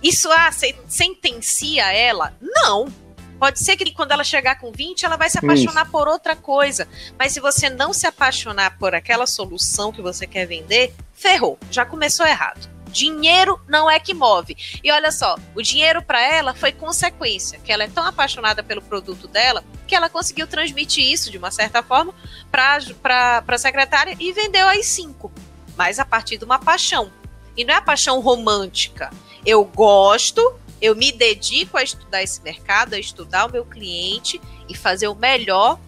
Isso 0.03 0.31
ah, 0.31 0.51
sentencia 0.87 1.91
ela? 1.91 2.37
Não. 2.39 2.93
Pode 3.39 3.61
ser 3.61 3.75
que 3.75 3.91
quando 3.91 4.13
ela 4.13 4.25
chegar 4.25 4.61
com 4.61 4.71
20, 4.71 5.07
ela 5.07 5.17
vai 5.17 5.31
se 5.31 5.39
apaixonar 5.39 5.85
Isso. 5.85 5.91
por 5.91 6.07
outra 6.07 6.37
coisa. 6.37 6.87
Mas 7.19 7.33
se 7.33 7.41
você 7.41 7.71
não 7.71 7.95
se 7.95 8.07
apaixonar 8.07 8.79
por 8.79 8.95
aquela 8.95 9.27
solução 9.27 9.91
que 9.91 10.03
você 10.03 10.27
quer 10.27 10.47
vender, 10.47 10.95
ferrou. 11.15 11.59
Já 11.71 11.87
começou 11.87 12.27
errado. 12.27 12.74
Dinheiro 12.95 13.61
não 13.69 13.91
é 13.91 13.99
que 13.99 14.15
move. 14.15 14.57
E 14.83 14.93
olha 14.93 15.11
só, 15.11 15.37
o 15.53 15.61
dinheiro 15.61 16.01
para 16.01 16.23
ela 16.23 16.55
foi 16.55 16.71
consequência, 16.71 17.59
que 17.59 17.73
ela 17.73 17.83
é 17.83 17.89
tão 17.89 18.05
apaixonada 18.05 18.63
pelo 18.63 18.81
produto 18.81 19.27
dela 19.27 19.65
que 19.85 19.97
ela 19.97 20.09
conseguiu 20.09 20.47
transmitir 20.47 21.05
isso 21.05 21.29
de 21.29 21.37
uma 21.37 21.51
certa 21.51 21.83
forma 21.83 22.15
para 22.53 23.43
a 23.47 23.59
secretária 23.59 24.17
e 24.21 24.33
vendeu 24.33 24.69
as 24.69 24.87
cinco, 24.87 25.33
mas 25.77 25.99
a 25.99 26.05
partir 26.05 26.39
de 26.39 26.45
uma 26.45 26.59
paixão. 26.59 27.11
E 27.57 27.65
não 27.65 27.75
é 27.75 27.79
a 27.79 27.83
paixão 27.83 28.21
romântica. 28.21 29.11
Eu 29.45 29.65
gosto, 29.65 30.55
eu 30.81 30.95
me 30.95 31.11
dedico 31.11 31.77
a 31.77 31.83
estudar 31.83 32.23
esse 32.23 32.41
mercado, 32.43 32.95
a 32.95 32.99
estudar 32.99 33.47
o 33.47 33.53
meu 33.53 33.65
cliente 33.65 34.41
e 34.69 34.77
fazer 34.77 35.09
o 35.09 35.17
melhor 35.17 35.81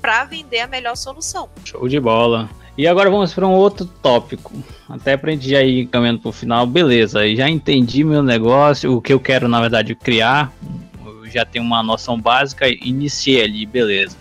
para 0.00 0.24
vender 0.24 0.60
a 0.60 0.66
melhor 0.66 0.96
solução. 0.96 1.50
Show 1.62 1.86
de 1.88 2.00
bola. 2.00 2.48
E 2.76 2.88
agora 2.88 3.08
vamos 3.08 3.32
para 3.32 3.46
um 3.46 3.52
outro 3.52 3.86
tópico. 3.86 4.52
Até 4.88 5.16
para 5.16 5.30
a 5.30 5.34
gente 5.34 5.48
já 5.48 5.62
ir 5.62 5.86
caminhando 5.86 6.20
para 6.20 6.28
o 6.28 6.32
final. 6.32 6.66
Beleza, 6.66 7.32
já 7.34 7.48
entendi 7.48 8.02
meu 8.02 8.22
negócio, 8.22 8.96
o 8.96 9.00
que 9.00 9.12
eu 9.12 9.20
quero 9.20 9.46
na 9.46 9.60
verdade 9.60 9.94
criar. 9.94 10.52
Eu 11.04 11.30
já 11.30 11.44
tenho 11.44 11.64
uma 11.64 11.82
noção 11.82 12.20
básica, 12.20 12.66
iniciei 12.68 13.42
ali, 13.42 13.64
beleza. 13.64 14.16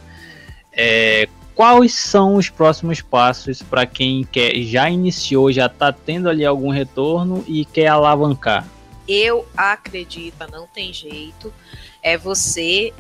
É, 0.72 1.28
quais 1.56 1.94
são 1.96 2.36
os 2.36 2.50
próximos 2.50 3.02
passos 3.02 3.64
para 3.64 3.86
quem 3.86 4.24
quer 4.24 4.56
já 4.62 4.90
iniciou, 4.90 5.52
já 5.52 5.66
está 5.66 5.92
tendo 5.92 6.30
ali 6.30 6.46
algum 6.46 6.70
retorno 6.70 7.44
e 7.48 7.66
quer 7.66 7.88
alavancar? 7.88 8.68
Eu 9.08 9.48
acredito, 9.58 10.46
não 10.52 10.68
tem 10.68 10.94
jeito, 10.94 11.52
é 12.02 12.18
você 12.18 12.94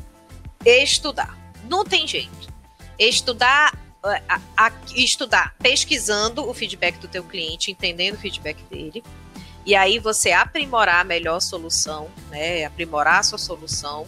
estudar. 0.65 1.37
Não 1.69 1.85
tem 1.85 2.07
jeito. 2.07 2.51
Estudar 2.99 3.82
a, 4.03 4.41
a, 4.57 4.71
estudar 4.95 5.55
pesquisando 5.59 6.47
o 6.47 6.53
feedback 6.53 6.97
do 6.97 7.07
teu 7.07 7.23
cliente, 7.23 7.71
entendendo 7.71 8.15
o 8.15 8.19
feedback 8.19 8.61
dele, 8.63 9.03
e 9.65 9.75
aí 9.75 9.97
você 9.97 10.31
aprimorar 10.31 11.01
a 11.01 11.03
melhor 11.03 11.39
solução, 11.39 12.09
né? 12.29 12.65
Aprimorar 12.65 13.19
a 13.19 13.23
sua 13.23 13.37
solução, 13.37 14.05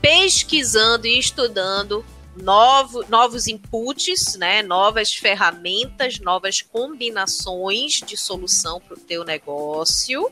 pesquisando 0.00 1.08
e 1.08 1.18
estudando 1.18 2.04
novo, 2.36 3.04
novos 3.08 3.48
inputs, 3.48 4.36
né? 4.36 4.62
Novas 4.62 5.12
ferramentas, 5.12 6.20
novas 6.20 6.62
combinações 6.62 7.94
de 7.94 8.16
solução 8.16 8.80
para 8.80 8.94
o 8.94 9.00
teu 9.00 9.24
negócio. 9.24 10.30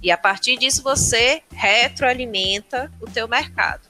E 0.00 0.12
a 0.12 0.18
partir 0.18 0.56
disso 0.56 0.82
você 0.82 1.42
retroalimenta 1.50 2.92
o 3.00 3.06
teu 3.06 3.26
mercado. 3.26 3.88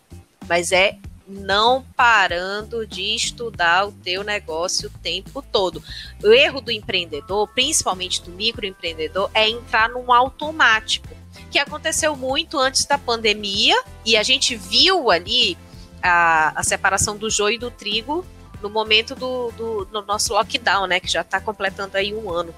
Mas 0.48 0.72
é 0.72 0.96
não 1.26 1.84
parando 1.96 2.86
de 2.86 3.14
estudar 3.14 3.86
o 3.86 3.92
teu 3.92 4.22
negócio 4.22 4.88
o 4.88 4.98
tempo 4.98 5.42
todo. 5.42 5.82
O 6.22 6.32
erro 6.32 6.60
do 6.60 6.70
empreendedor, 6.70 7.48
principalmente 7.48 8.22
do 8.22 8.30
microempreendedor, 8.30 9.30
é 9.32 9.48
entrar 9.48 9.88
num 9.88 10.12
automático, 10.12 11.08
que 11.50 11.58
aconteceu 11.58 12.16
muito 12.16 12.58
antes 12.58 12.84
da 12.84 12.98
pandemia 12.98 13.80
e 14.04 14.16
a 14.16 14.22
gente 14.22 14.56
viu 14.56 15.10
ali 15.10 15.56
a, 16.02 16.52
a 16.60 16.62
separação 16.62 17.16
do 17.16 17.30
joio 17.30 17.54
e 17.54 17.58
do 17.58 17.70
trigo 17.70 18.24
no 18.60 18.68
momento 18.68 19.14
do, 19.14 19.50
do, 19.52 19.84
do 19.84 20.02
nosso 20.02 20.32
lockdown, 20.32 20.86
né, 20.86 21.00
que 21.00 21.08
já 21.08 21.20
está 21.20 21.40
completando 21.40 21.96
aí 21.96 22.14
um 22.14 22.30
ano. 22.30 22.54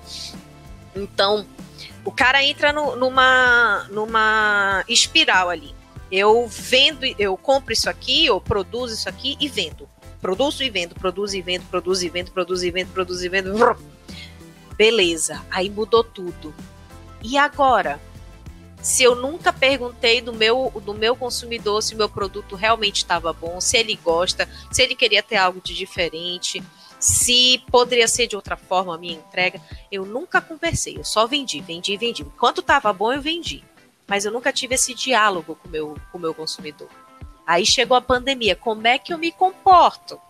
Então, 0.94 1.46
o 2.04 2.12
cara 2.12 2.42
entra 2.42 2.72
no, 2.72 2.96
numa, 2.96 3.86
numa 3.90 4.84
espiral 4.88 5.50
ali 5.50 5.74
eu 6.11 6.46
vendo, 6.46 7.04
eu 7.18 7.36
compro 7.36 7.72
isso 7.72 7.90
aqui, 7.90 8.26
eu 8.26 8.40
produzo 8.40 8.94
isso 8.94 9.09
aqui 9.09 9.36
e 9.40 9.48
vendo. 9.48 9.88
Produzo 10.20 10.62
e 10.62 10.70
vendo, 10.70 10.94
produzo 10.94 11.36
e 11.36 11.42
vendo, 11.42 11.64
produzo 11.66 12.07
e 12.07 12.09
vendo, 12.09 12.30
produzo 12.30 12.66
e 12.66 12.70
vendo, 12.70 12.92
produzo 12.92 13.24
e 13.24 13.28
vendo. 13.28 13.76
Beleza, 14.76 15.44
aí 15.50 15.68
mudou 15.68 16.04
tudo. 16.04 16.54
E 17.22 17.36
agora? 17.36 18.00
Se 18.80 19.02
eu 19.02 19.16
nunca 19.16 19.52
perguntei 19.52 20.20
do 20.20 20.32
meu, 20.32 20.72
do 20.84 20.94
meu 20.94 21.16
consumidor 21.16 21.82
se 21.82 21.94
o 21.94 21.98
meu 21.98 22.09
produto 22.09 22.54
realmente 22.54 22.98
estava 22.98 23.32
bom, 23.32 23.61
se 23.61 23.76
ele 23.76 23.96
gosta, 23.96 24.48
se 24.70 24.80
ele 24.80 24.94
queria 24.94 25.24
ter 25.24 25.36
algo 25.36 25.61
de 25.61 25.74
diferente, 25.74 26.62
se 27.00 27.61
poderia 27.68 28.07
ser 28.07 28.28
de 28.28 28.36
outra 28.36 28.57
forma 28.57 28.94
a 28.94 28.98
minha 28.98 29.14
entrega, 29.14 29.61
eu 29.90 30.07
nunca 30.07 30.40
conversei, 30.40 30.96
eu 30.96 31.04
só 31.04 31.26
vendi, 31.26 31.61
vendi, 31.61 31.96
vendi. 31.96 32.22
Enquanto 32.22 32.61
estava 32.61 32.92
bom, 32.92 33.12
eu 33.12 33.20
vendi 33.20 33.64
mas 34.07 34.24
eu 34.24 34.32
nunca 34.32 34.52
tive 34.52 34.74
esse 34.74 34.94
diálogo 34.94 35.57
com 35.57 35.68
meu, 35.68 35.92
o 35.92 36.00
com 36.12 36.18
meu 36.18 36.34
consumidor. 36.34 36.88
Aí 37.46 37.64
chegou 37.64 37.96
a 37.96 38.00
pandemia, 38.00 38.57
como 38.57 38.86
é 38.86 38.98
que 38.98 39.12
eu 39.12 39.18
me 39.18 39.32
comporto? 39.32 40.20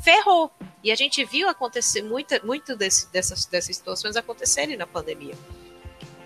Ferrou. 0.00 0.50
E 0.82 0.92
a 0.92 0.94
gente 0.94 1.24
viu 1.24 1.48
acontecer 1.48 2.02
muita, 2.02 2.40
muito 2.44 2.76
desse, 2.76 3.10
dessas, 3.10 3.44
dessas 3.46 3.76
situações 3.76 4.16
acontecerem 4.16 4.76
na 4.76 4.86
pandemia. 4.86 5.34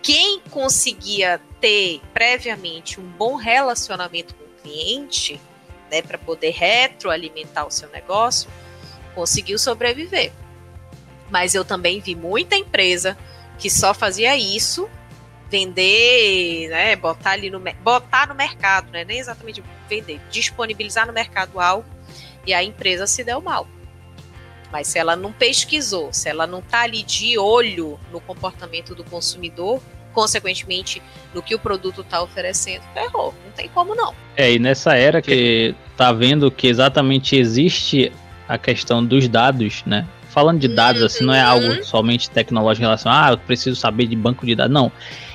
Quem 0.03 0.41
conseguia 0.51 1.41
ter 1.61 2.01
previamente 2.13 3.01
um 3.01 3.09
bom 3.09 3.37
relacionamento 3.37 4.35
com 4.35 4.45
o 4.45 4.63
cliente, 4.63 5.41
né, 5.91 6.03
para 6.03 6.19
poder 6.19 6.51
retroalimentar 6.51 7.67
o 7.67 7.71
seu 7.71 7.89
negócio, 7.91 8.51
conseguiu 9.15 9.59
sobreviver. 9.59 10.33
Mas 11.31 11.55
eu 11.55 11.65
também 11.65 12.01
vi 12.01 12.15
muita 12.15 12.57
empresa 12.57 13.17
que 13.59 13.71
só 13.71 13.95
fazia 13.95 14.37
isso 14.37 14.89
vender, 15.53 16.71
né, 16.71 16.97
botar 16.97 17.33
ali 17.33 17.51
no 17.51 17.61
botar 17.85 18.27
no 18.27 18.35
mercado, 18.35 18.91
né, 18.91 19.05
nem 19.05 19.19
exatamente 19.19 19.63
vender, 19.87 20.19
disponibilizar 20.31 21.07
no 21.07 21.13
mercado 21.13 21.61
algo 21.61 21.85
e 22.47 22.55
a 22.55 22.65
empresa 22.65 23.07
se 23.07 23.23
deu 23.23 23.43
mal. 23.43 23.69
Mas 24.73 24.87
se 24.89 24.99
ela 24.99 25.15
não 25.15 25.31
pesquisou, 25.31 26.11
se 26.11 26.31
ela 26.31 26.47
não 26.47 26.61
está 26.61 26.81
ali 26.81 27.03
de 27.03 27.39
olho 27.39 28.01
no 28.11 28.19
comportamento 28.19 28.95
do 28.95 29.05
consumidor, 29.05 29.83
consequentemente 30.15 31.03
no 31.35 31.43
que 31.43 31.55
o 31.55 31.59
produto 31.59 32.01
está 32.01 32.23
oferecendo, 32.23 32.83
ferrou. 32.95 33.35
Não 33.45 33.53
tem 33.53 33.69
como 33.69 33.95
não. 33.95 34.15
É, 34.35 34.51
e 34.51 34.59
nessa 34.59 34.95
era 34.95 35.21
que 35.21 35.75
tá 35.95 36.11
vendo 36.11 36.51
que 36.51 36.67
exatamente 36.67 37.37
existe 37.37 38.11
a 38.49 38.57
questão 38.57 39.05
dos 39.05 39.29
dados, 39.29 39.83
né? 39.85 40.09
Falando 40.31 40.61
de 40.61 40.69
dados, 40.69 41.03
uhum. 41.03 41.07
assim, 41.07 41.25
não 41.27 41.35
é 41.35 41.43
algo 41.43 41.67
uhum. 41.67 41.85
somente 41.85 42.31
tecnológico 42.31 42.83
em 42.83 42.87
relação 42.87 43.13
a, 43.13 43.27
ah, 43.27 43.31
eu 43.33 43.39
preciso 43.39 43.77
saber 43.77 44.07
de 44.07 44.17
banco 44.17 44.47
de 44.47 44.55
dados. 44.55 44.73
Não 44.73 44.91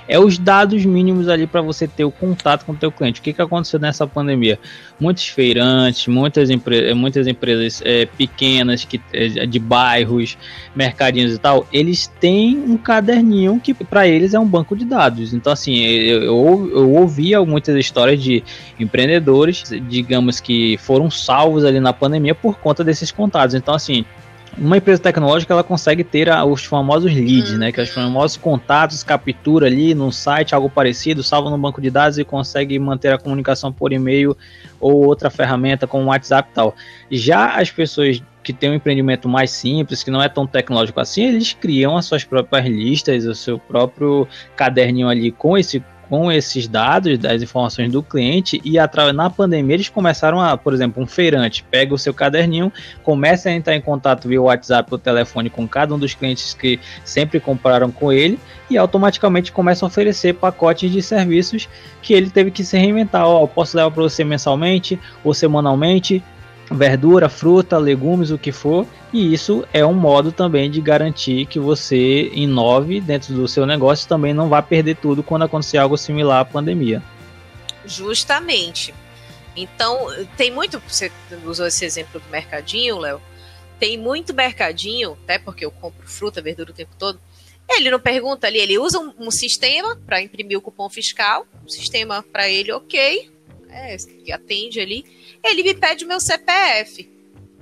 é 0.08 0.20
os 0.20 0.38
dados 0.38 0.86
mínimos 0.86 1.28
ali 1.28 1.46
para 1.46 1.62
você 1.62 1.88
ter 1.88 2.06
o 2.06 2.12
contato 2.12 2.66
com 2.66 2.72
o 2.72 2.76
teu 2.76 2.92
cliente. 2.92 3.20
O 3.20 3.24
que, 3.24 3.34
que 3.34 3.42
aconteceu 3.42 3.80
nessa 3.80 4.08
pandemia? 4.08 4.60
Muitos 5.00 5.28
feirantes, 5.28 6.08
muitas, 6.08 6.50
empre 6.50 6.94
muitas 6.94 7.28
empresas 7.28 7.82
é, 7.84 8.06
pequenas 8.06 8.86
que, 8.86 9.02
é, 9.14 9.46
de 9.46 9.60
bairros, 9.60 10.38
mercadinhos 10.76 11.34
e 11.34 11.38
tal, 11.38 11.68
eles 11.72 12.08
têm 12.20 12.58
um 12.58 12.78
caderninho 12.78 13.60
que 13.60 13.74
para 13.74 14.08
eles 14.08 14.34
é 14.34 14.40
um 14.40 14.48
banco 14.48 14.76
de 14.76 14.86
dados. 14.86 15.34
Então, 15.34 15.52
assim, 15.52 15.78
eu, 15.80 16.24
eu, 16.24 16.72
eu 16.72 16.92
ouvia 16.94 17.44
muitas 17.44 17.76
histórias 17.76 18.22
de 18.22 18.44
empreendedores, 18.80 19.64
digamos 19.90 20.40
que 20.40 20.78
foram 20.78 21.12
salvos 21.12 21.66
ali 21.66 21.80
na 21.80 21.94
pandemia 21.94 22.34
por 22.34 22.58
conta 22.58 22.84
desses 22.84 23.12
contatos. 23.12 23.56
Então, 23.56 23.74
assim, 23.74 24.06
uma 24.58 24.78
empresa 24.78 25.02
tecnológica 25.02 25.54
ela 25.54 25.64
consegue 25.64 26.04
ter 26.04 26.30
a, 26.30 26.44
os 26.44 26.66
famosos 26.66 27.14
leads, 27.14 27.52
uhum. 27.52 27.58
né? 27.58 27.72
Que 27.72 27.80
é 27.80 27.84
os 27.84 27.90
famosos 27.90 28.38
contatos, 28.38 29.04
captura 29.04 29.68
ali 29.68 29.94
no 29.94 30.12
site, 30.12 30.56
algo 30.56 30.70
parecido, 30.70 31.24
salva 31.24 31.50
no 31.50 31.58
banco 31.58 31.80
de 31.82 31.90
dados 31.90 32.18
e 32.18 32.24
consegue 32.24 32.78
manter 32.80 33.14
a 33.14 33.18
comunicação 33.18 33.72
por 33.72 33.94
e-mail 33.94 34.36
ou 34.80 35.06
outra 35.06 35.30
ferramenta 35.30 35.86
como 35.86 36.06
o 36.06 36.08
WhatsApp 36.08 36.50
e 36.52 36.56
tal. 36.56 36.76
Já 37.12 37.56
as 37.60 37.70
pessoas 37.70 38.22
que 38.44 38.54
têm 38.54 38.72
um 38.72 38.76
empreendimento 38.76 39.28
mais 39.28 39.52
simples, 39.52 40.04
que 40.04 40.10
não 40.10 40.22
é 40.22 40.30
tão 40.30 40.48
tecnológico 40.48 41.00
assim, 41.00 41.26
eles 41.26 41.52
criam 41.54 41.98
as 41.98 42.06
suas 42.06 42.24
próprias 42.24 42.66
listas, 42.66 43.26
o 43.26 43.36
seu 43.36 43.60
próprio 43.60 44.28
caderninho 44.56 45.10
ali 45.10 45.32
com 45.32 45.58
esse 45.58 45.84
com 46.10 46.32
esses 46.32 46.68
dados, 46.68 47.18
das 47.18 47.42
informações 47.42 47.92
do 47.92 48.02
cliente, 48.02 48.62
e 48.64 48.78
na 49.14 49.30
pandemia 49.30 49.76
eles 49.76 49.90
começaram 49.90 50.42
a, 50.42 50.58
por 50.58 50.74
exemplo, 50.74 51.02
um 51.04 51.08
feirante 51.08 51.64
pega 51.70 51.94
o 51.94 51.98
seu 51.98 52.14
caderninho, 52.14 52.72
começa 53.04 53.50
a 53.50 53.54
entrar 53.54 53.76
em 53.76 53.82
contato 53.82 54.28
via 54.28 54.42
WhatsApp 54.42 54.90
ou 54.92 54.98
telefone 54.98 55.50
com 55.50 55.68
cada 55.68 55.94
um 55.94 56.00
dos 56.00 56.14
clientes 56.14 56.54
que 56.54 56.80
sempre 57.04 57.40
compraram 57.40 57.92
com 57.92 58.12
ele, 58.12 58.40
e 58.70 58.78
automaticamente 58.78 59.52
começa 59.52 59.86
a 59.86 59.88
oferecer 59.88 60.34
pacotes 60.34 60.92
de 60.92 61.02
serviços 61.02 61.70
que 62.02 62.14
ele 62.14 62.30
teve 62.30 62.52
que 62.52 62.64
se 62.64 62.78
reinventar. 62.78 63.26
Ó, 63.26 63.44
oh, 63.44 63.48
posso 63.48 63.78
levar 63.78 63.92
para 63.92 64.04
você 64.04 64.24
mensalmente 64.24 65.00
ou 65.24 65.34
semanalmente, 65.34 66.24
verdura, 66.70 67.30
fruta, 67.30 67.78
legumes, 67.78 68.32
o 68.32 68.38
que 68.38 68.52
for, 68.52 68.86
e 69.14 69.34
isso 69.34 69.66
é 69.74 69.86
um 69.86 69.94
modo 69.94 70.32
também 70.32 70.70
de 70.70 70.82
garantir 70.82 71.46
que 71.46 71.60
você 71.60 72.30
inove 72.34 73.00
dentro 73.00 73.34
do 73.34 73.48
seu 73.48 73.66
negócio 73.66 74.08
também 74.08 74.34
não 74.34 74.50
vai 74.50 74.62
perder 74.62 74.98
tudo 74.98 75.24
quando 75.24 75.44
acontecer 75.44 75.78
algo 75.78 75.98
similar 75.98 76.42
à 76.42 76.46
pandemia. 76.46 77.02
Justamente. 77.86 78.94
Então, 79.56 80.08
tem 80.36 80.52
muito, 80.52 80.82
você 80.88 81.12
usou 81.46 81.66
esse 81.66 81.84
exemplo 81.84 82.20
do 82.20 82.30
mercadinho, 82.30 83.00
Léo, 83.00 83.22
tem 83.80 83.98
muito 83.98 84.34
mercadinho, 84.34 85.18
até 85.24 85.40
porque 85.40 85.66
eu 85.66 85.72
compro 85.72 86.08
fruta, 86.08 86.42
verdura 86.42 86.72
o 86.72 86.74
tempo 86.74 86.92
todo, 86.98 87.20
ele 87.70 87.90
não 87.90 88.00
pergunta 88.00 88.48
ali, 88.48 88.60
ele 88.60 88.78
usa 88.78 89.00
um, 89.00 89.14
um 89.20 89.32
sistema 89.32 89.96
para 90.06 90.22
imprimir 90.22 90.58
o 90.58 90.62
cupom 90.62 90.90
fiscal, 90.90 91.46
um 91.66 91.70
sistema 91.70 92.24
para 92.32 92.48
ele 92.48 92.72
ok, 92.72 93.30
é, 93.70 93.96
que 93.98 94.32
atende 94.32 94.80
ali, 94.80 95.06
ele 95.44 95.64
me 95.64 95.74
pede 95.74 96.06
o 96.06 96.08
meu 96.08 96.20
CPF. 96.20 97.10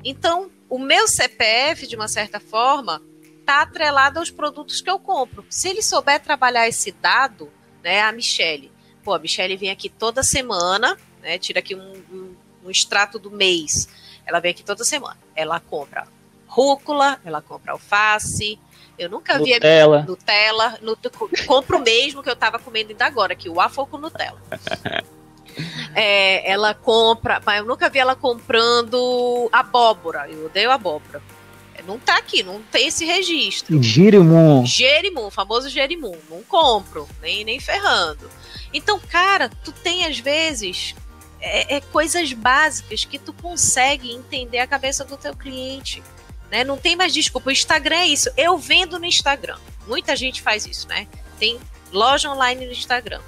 Então, 0.03 0.51
o 0.69 0.77
meu 0.77 1.07
CPF, 1.07 1.87
de 1.87 1.95
uma 1.95 2.07
certa 2.07 2.39
forma, 2.39 3.01
está 3.39 3.61
atrelado 3.61 4.19
aos 4.19 4.31
produtos 4.31 4.81
que 4.81 4.89
eu 4.89 4.99
compro. 4.99 5.45
Se 5.49 5.69
ele 5.69 5.81
souber 5.81 6.19
trabalhar 6.19 6.67
esse 6.67 6.91
dado, 6.91 7.51
né, 7.83 8.01
a 8.01 8.11
Michelle, 8.11 8.71
pô, 9.03 9.13
a 9.13 9.19
Michelle 9.19 9.55
vem 9.55 9.69
aqui 9.69 9.89
toda 9.89 10.23
semana, 10.23 10.97
né, 11.21 11.37
tira 11.37 11.59
aqui 11.59 11.75
um, 11.75 12.03
um, 12.11 12.35
um 12.65 12.71
extrato 12.71 13.19
do 13.19 13.29
mês, 13.29 13.87
ela 14.25 14.39
vem 14.39 14.51
aqui 14.51 14.63
toda 14.63 14.83
semana, 14.83 15.19
ela 15.35 15.59
compra 15.59 16.07
rúcula, 16.47 17.19
ela 17.25 17.41
compra 17.41 17.73
alface, 17.73 18.57
eu 18.97 19.09
nunca 19.09 19.37
vi 19.37 19.53
Nutella. 19.53 20.01
Nutella, 20.03 20.79
compro 21.45 21.77
o 21.77 21.81
mesmo 21.81 22.23
que 22.23 22.29
eu 22.29 22.33
estava 22.33 22.57
comendo 22.57 22.91
ainda 22.91 23.05
agora, 23.05 23.35
que 23.35 23.49
o 23.49 23.55
waffle 23.55 23.85
com 23.85 23.97
Nutella. 23.97 24.41
É, 25.93 26.51
ela 26.51 26.73
compra, 26.73 27.41
mas 27.45 27.59
eu 27.59 27.65
nunca 27.65 27.89
vi 27.89 27.99
ela 27.99 28.15
comprando 28.15 29.49
abóbora. 29.51 30.29
Eu 30.29 30.45
odeio 30.45 30.71
abóbora. 30.71 31.21
É, 31.73 31.81
não 31.83 31.97
tá 31.99 32.17
aqui, 32.17 32.43
não 32.43 32.61
tem 32.61 32.87
esse 32.87 33.05
registro. 33.05 33.81
Jerimum. 33.81 34.65
Jerimum, 34.65 35.29
famoso 35.29 35.69
Jerimum. 35.69 36.17
Não 36.29 36.43
compro, 36.43 37.07
nem, 37.21 37.43
nem 37.43 37.59
ferrando. 37.59 38.29
Então, 38.73 38.99
cara, 38.99 39.49
tu 39.63 39.71
tem 39.71 40.05
às 40.05 40.19
vezes 40.19 40.95
é, 41.39 41.75
é, 41.75 41.81
coisas 41.81 42.33
básicas 42.33 43.05
que 43.05 43.19
tu 43.19 43.31
consegue 43.33 44.11
entender 44.11 44.59
a 44.59 44.67
cabeça 44.67 45.05
do 45.05 45.15
teu 45.15 45.35
cliente. 45.35 46.01
Né? 46.51 46.63
Não 46.63 46.77
tem 46.77 46.95
mais 46.95 47.13
desculpa. 47.13 47.49
O 47.49 47.53
Instagram 47.53 47.97
é 47.97 48.07
isso. 48.07 48.29
Eu 48.35 48.57
vendo 48.57 48.99
no 48.99 49.05
Instagram. 49.05 49.57
Muita 49.87 50.15
gente 50.15 50.41
faz 50.41 50.65
isso, 50.65 50.87
né? 50.87 51.07
Tem 51.39 51.59
loja 51.91 52.31
online 52.31 52.65
no 52.65 52.71
Instagram. 52.71 53.21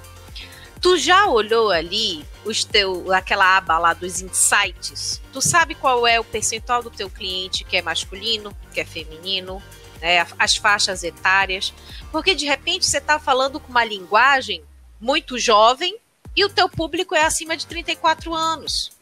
Tu 0.80 0.96
já 0.96 1.26
olhou 1.26 1.70
ali 1.70 2.24
os 2.44 2.64
teu, 2.64 3.12
aquela 3.12 3.56
aba 3.56 3.78
lá 3.78 3.94
dos 3.94 4.20
insights? 4.20 5.20
Tu 5.32 5.40
sabe 5.42 5.74
qual 5.74 6.06
é 6.06 6.20
o 6.20 6.24
percentual 6.24 6.82
do 6.82 6.90
teu 6.90 7.10
cliente 7.10 7.64
que 7.64 7.76
é 7.76 7.82
masculino, 7.82 8.56
que 8.72 8.80
é 8.80 8.84
feminino, 8.84 9.62
né? 10.00 10.26
as 10.38 10.56
faixas 10.56 11.02
etárias? 11.02 11.72
Porque 12.12 12.34
de 12.34 12.46
repente 12.46 12.86
você 12.86 12.98
está 12.98 13.18
falando 13.18 13.58
com 13.58 13.70
uma 13.70 13.84
linguagem 13.84 14.62
muito 15.00 15.38
jovem 15.38 15.96
e 16.34 16.44
o 16.44 16.48
teu 16.48 16.68
público 16.68 17.14
é 17.14 17.24
acima 17.24 17.56
de 17.56 17.66
34 17.66 18.32
anos. 18.32 18.92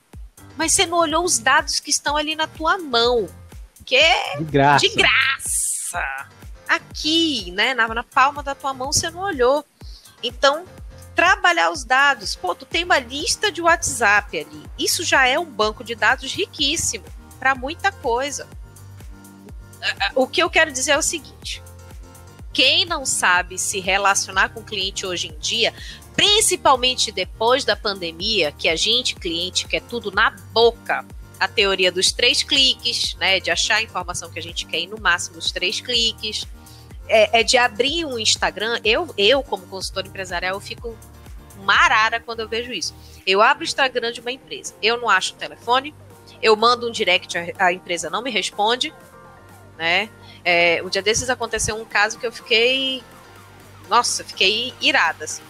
Mas 0.56 0.72
você 0.72 0.86
não 0.86 0.98
olhou 0.98 1.24
os 1.24 1.38
dados 1.38 1.80
que 1.80 1.90
estão 1.90 2.16
ali 2.16 2.34
na 2.34 2.46
tua 2.46 2.78
mão, 2.78 3.28
que 3.84 3.94
é 3.94 4.38
de 4.38 4.44
graça. 4.44 4.88
De 4.88 4.94
graça. 4.94 6.28
Aqui, 6.66 7.50
né, 7.52 7.74
na, 7.74 7.86
na 7.88 8.02
palma 8.02 8.42
da 8.42 8.54
tua 8.54 8.72
mão 8.72 8.90
você 8.90 9.10
não 9.10 9.20
olhou. 9.20 9.64
Então, 10.22 10.64
trabalhar 11.16 11.72
os 11.72 11.82
dados. 11.82 12.36
Pô, 12.36 12.54
tu 12.54 12.66
tem 12.66 12.84
uma 12.84 12.98
lista 12.98 13.50
de 13.50 13.62
WhatsApp 13.62 14.38
ali. 14.38 14.62
Isso 14.78 15.02
já 15.02 15.26
é 15.26 15.38
um 15.38 15.46
banco 15.46 15.82
de 15.82 15.94
dados 15.94 16.32
riquíssimo 16.32 17.06
para 17.38 17.54
muita 17.54 17.90
coisa. 17.90 18.46
O 20.14 20.26
que 20.26 20.42
eu 20.42 20.50
quero 20.50 20.70
dizer 20.70 20.92
é 20.92 20.98
o 20.98 21.02
seguinte: 21.02 21.62
quem 22.52 22.84
não 22.84 23.06
sabe 23.06 23.58
se 23.58 23.80
relacionar 23.80 24.50
com 24.50 24.60
o 24.60 24.64
cliente 24.64 25.06
hoje 25.06 25.28
em 25.28 25.38
dia, 25.38 25.72
principalmente 26.14 27.10
depois 27.10 27.64
da 27.64 27.74
pandemia, 27.74 28.52
que 28.52 28.68
a 28.68 28.76
gente, 28.76 29.14
cliente, 29.14 29.66
quer 29.66 29.80
tudo 29.82 30.10
na 30.10 30.30
boca, 30.30 31.04
a 31.38 31.48
teoria 31.48 31.92
dos 31.92 32.12
três 32.12 32.42
cliques, 32.42 33.14
né, 33.16 33.40
de 33.40 33.50
achar 33.50 33.76
a 33.76 33.82
informação 33.82 34.30
que 34.30 34.38
a 34.38 34.42
gente 34.42 34.66
quer 34.66 34.78
em 34.78 34.86
no 34.86 34.98
máximo 35.00 35.38
os 35.38 35.50
três 35.50 35.80
cliques, 35.80 36.46
é, 37.08 37.40
é, 37.40 37.42
de 37.42 37.56
abrir 37.56 38.04
um 38.04 38.18
Instagram. 38.18 38.80
Eu, 38.84 39.12
eu, 39.16 39.42
como 39.42 39.66
consultor 39.66 40.06
empresarial, 40.06 40.54
eu 40.54 40.60
fico 40.60 40.96
marara 41.62 42.20
quando 42.20 42.40
eu 42.40 42.48
vejo 42.48 42.72
isso. 42.72 42.94
Eu 43.26 43.42
abro 43.42 43.62
o 43.62 43.64
Instagram 43.64 44.12
de 44.12 44.20
uma 44.20 44.32
empresa, 44.32 44.74
eu 44.82 44.96
não 44.98 45.08
acho 45.08 45.34
o 45.34 45.36
telefone, 45.36 45.94
eu 46.42 46.54
mando 46.56 46.88
um 46.88 46.92
direct, 46.92 47.36
a, 47.36 47.66
a 47.66 47.72
empresa 47.72 48.10
não 48.10 48.22
me 48.22 48.30
responde, 48.30 48.92
né? 49.76 50.08
É, 50.44 50.80
um 50.84 50.88
dia 50.88 51.02
desses 51.02 51.28
aconteceu 51.28 51.76
um 51.76 51.84
caso 51.84 52.18
que 52.18 52.26
eu 52.26 52.32
fiquei. 52.32 53.02
Nossa, 53.88 54.22
fiquei 54.22 54.72
irada. 54.80 55.24
Assim. 55.24 55.42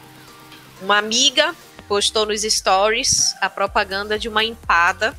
Uma 0.81 0.99
amiga 0.99 1.55
postou 1.87 2.27
nos 2.27 2.43
stories 2.43 3.35
a 3.41 3.49
propaganda 3.49 4.19
de 4.19 4.29
uma 4.29 4.43
empada 4.43 5.17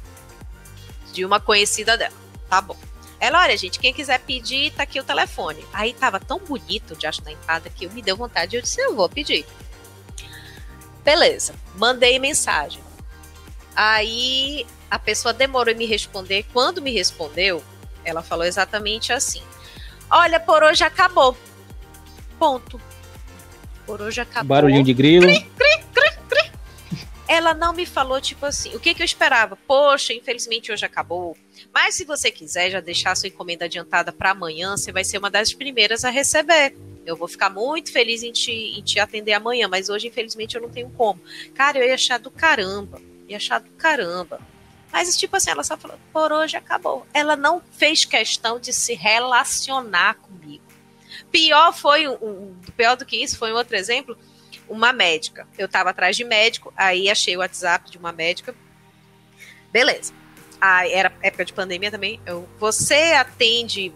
de 1.14 1.24
uma 1.26 1.40
conhecida 1.40 1.98
dela. 1.98 2.16
Tá 2.50 2.62
bom. 2.62 2.87
Ela, 3.20 3.42
olha, 3.42 3.58
gente, 3.58 3.80
quem 3.80 3.94
quiser 3.94 4.20
pedir, 4.20 4.72
tá 4.72 4.84
aqui 4.84 5.00
o 5.00 5.04
telefone. 5.04 5.64
Aí 5.74 5.94
tava 5.94 6.20
tão 6.20 6.40
bonito 6.40 6.94
o 6.94 6.98
diacho 6.98 7.22
da 7.22 7.32
empada 7.32 7.70
que 7.70 7.86
eu 7.86 7.92
me 7.92 8.02
deu 8.02 8.16
vontade 8.16 8.56
e 8.56 8.60
eu 8.60 8.62
disse, 8.62 8.80
eu 8.80 8.96
vou 8.96 9.10
pedir. 9.10 9.46
Beleza, 11.04 11.56
mandei 11.76 12.20
mensagem. 12.20 12.82
Aí 13.76 14.66
a 14.90 15.00
pessoa 15.00 15.34
demorou 15.34 15.74
em 15.74 15.78
me 15.78 15.86
responder. 15.86 16.46
Quando 16.52 16.82
me 16.82 16.92
respondeu, 16.92 17.64
ela 18.04 18.22
falou 18.22 18.46
exatamente 18.46 19.14
assim: 19.14 19.42
Olha, 20.10 20.40
por 20.40 20.64
hoje 20.64 20.84
acabou. 20.84 21.38
Ponto. 22.40 22.80
Por 23.86 24.02
hoje 24.02 24.22
acabou. 24.22 24.48
Barulhinho 24.48 24.84
de 24.84 24.94
grilo. 24.94 25.26
Cri, 25.28 25.42
cri, 25.58 26.17
ela 27.28 27.54
não 27.54 27.74
me 27.74 27.86
falou, 27.86 28.22
tipo 28.22 28.46
assim, 28.46 28.74
o 28.76 28.80
que, 28.80 28.94
que 28.94 29.02
eu 29.02 29.06
esperava? 29.06 29.58
Poxa, 29.68 30.14
infelizmente 30.14 30.72
hoje 30.72 30.86
acabou. 30.86 31.38
Mas 31.74 31.96
se 31.96 32.06
você 32.06 32.32
quiser 32.32 32.72
já 32.72 32.80
deixar 32.80 33.16
sua 33.16 33.28
encomenda 33.28 33.66
adiantada 33.66 34.12
para 34.12 34.32
amanhã, 34.32 34.78
você 34.78 34.92
vai 34.92 35.04
ser 35.04 35.18
uma 35.18 35.30
das 35.30 35.54
primeiras 35.54 36.06
a 36.06 36.10
receber. 36.10 36.76
Eu 37.06 37.16
vou 37.16 37.28
ficar 37.28 37.50
muito 37.50 37.92
feliz 37.92 38.24
em 38.24 38.32
te, 38.32 38.52
em 38.52 38.82
te 38.82 39.00
atender 39.00 39.34
amanhã, 39.34 39.68
mas 39.68 39.90
hoje, 39.90 40.08
infelizmente, 40.08 40.56
eu 40.56 40.62
não 40.62 40.70
tenho 40.70 40.90
como. 40.92 41.22
Cara, 41.54 41.80
eu 41.80 41.88
ia 41.88 41.96
achar 41.96 42.20
do 42.20 42.32
caramba. 42.32 43.02
Ia 43.28 43.38
achar 43.38 43.60
do 43.60 43.70
caramba. 43.72 44.40
Mas, 44.92 45.18
tipo 45.18 45.36
assim, 45.36 45.50
ela 45.50 45.64
só 45.64 45.78
falou, 45.78 45.98
por 46.14 46.32
hoje 46.32 46.56
acabou. 46.56 47.06
Ela 47.14 47.36
não 47.36 47.62
fez 47.74 48.06
questão 48.06 48.60
de 48.60 48.72
se 48.72 48.94
relacionar 48.94 50.16
comigo. 50.16 50.64
Pior 51.30 51.74
foi, 51.74 52.08
um, 52.08 52.56
pior 52.76 52.96
do 52.96 53.06
que 53.06 53.18
isso, 53.18 53.38
foi 53.38 53.52
um 53.52 53.56
outro 53.56 53.76
exemplo 53.76 54.18
uma 54.70 54.94
médica. 54.94 55.48
Eu 55.58 55.66
estava 55.66 55.90
atrás 55.90 56.16
de 56.16 56.24
médico, 56.24 56.74
aí 56.76 57.10
achei 57.10 57.36
o 57.36 57.40
WhatsApp 57.40 57.90
de 57.90 57.98
uma 57.98 58.12
médica. 58.12 58.54
Beleza. 59.72 60.14
Aí 60.60 60.92
era 60.92 61.12
época 61.22 61.46
de 61.46 61.54
pandemia 61.54 61.92
também. 61.92 62.20
Eu, 62.26 62.48
você 62.60 63.14
atende 63.14 63.94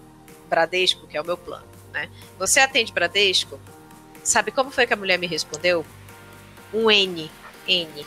Bradesco, 0.50 1.08
que 1.08 1.18
é 1.18 1.22
o 1.22 1.26
meu 1.26 1.38
plano, 1.38 1.66
né? 1.92 2.10
Você 2.38 2.60
atende 2.60 2.92
Bradesco? 2.92 3.60
Sabe 4.24 4.52
como 4.52 4.70
foi 4.70 4.86
que 4.86 4.94
a 4.94 4.98
mulher 4.98 5.18
me 5.18 5.28
respondeu? 5.28 5.86
Um 6.74 6.92
N. 6.92 7.30
N. 7.68 8.06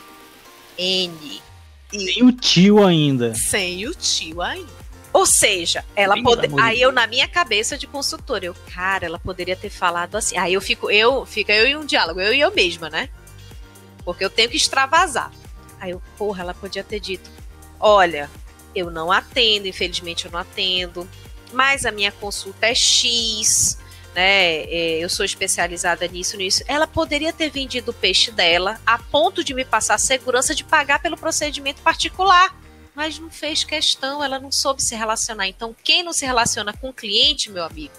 N. 0.77 1.41
E... 1.91 2.13
Sem 2.13 2.23
o 2.23 2.31
tio 2.31 2.83
ainda. 2.83 3.35
Sem 3.35 3.85
o 3.87 3.93
tio 3.93 4.41
ainda. 4.41 4.84
Ou 5.15 5.25
seja, 5.25 5.85
ela 5.95 6.21
pode... 6.21 6.45
aí 6.61 6.81
eu 6.81 6.91
na 6.91 7.07
minha 7.07 7.25
cabeça 7.25 7.77
de 7.77 7.87
consultora, 7.87 8.43
eu, 8.43 8.53
cara, 8.73 9.05
ela 9.05 9.17
poderia 9.17 9.55
ter 9.55 9.69
falado 9.69 10.17
assim. 10.17 10.37
Aí 10.37 10.53
eu 10.53 10.59
fico, 10.59 10.91
eu, 10.91 11.25
fica 11.25 11.53
eu 11.53 11.65
em 11.65 11.77
um 11.77 11.85
diálogo, 11.85 12.19
eu 12.19 12.33
e 12.33 12.41
eu 12.41 12.53
mesma, 12.53 12.89
né? 12.89 13.07
Porque 14.03 14.25
eu 14.25 14.29
tenho 14.29 14.49
que 14.49 14.57
extravasar. 14.57 15.31
Aí 15.79 15.91
eu, 15.91 16.01
porra, 16.17 16.41
ela 16.41 16.53
podia 16.53 16.83
ter 16.83 16.99
dito: 16.99 17.31
"Olha, 17.79 18.29
eu 18.75 18.91
não 18.91 19.09
atendo, 19.09 19.69
infelizmente 19.69 20.25
eu 20.25 20.31
não 20.31 20.39
atendo, 20.41 21.07
mas 21.53 21.85
a 21.85 21.93
minha 21.93 22.11
consulta 22.11 22.67
é 22.67 22.75
X, 22.75 23.79
né? 24.13 24.63
É, 24.65 24.99
eu 24.99 25.07
sou 25.07 25.25
especializada 25.25 26.05
nisso, 26.09 26.35
nisso. 26.35 26.61
Ela 26.67 26.87
poderia 26.87 27.31
ter 27.31 27.49
vendido 27.49 27.91
o 27.91 27.93
peixe 27.93 28.31
dela 28.31 28.81
a 28.85 28.97
ponto 28.97 29.45
de 29.45 29.53
me 29.53 29.63
passar 29.63 29.93
a 29.93 29.97
segurança 29.97 30.53
de 30.53 30.65
pagar 30.65 30.99
pelo 30.99 31.15
procedimento 31.15 31.81
particular 31.81 32.53
mas 32.95 33.19
não 33.19 33.29
fez 33.29 33.63
questão, 33.63 34.23
ela 34.23 34.39
não 34.39 34.51
soube 34.51 34.81
se 34.81 34.95
relacionar. 34.95 35.47
Então, 35.47 35.75
quem 35.83 36.03
não 36.03 36.13
se 36.13 36.25
relaciona 36.25 36.73
com 36.73 36.89
o 36.89 36.93
cliente, 36.93 37.51
meu 37.51 37.63
amigo, 37.63 37.93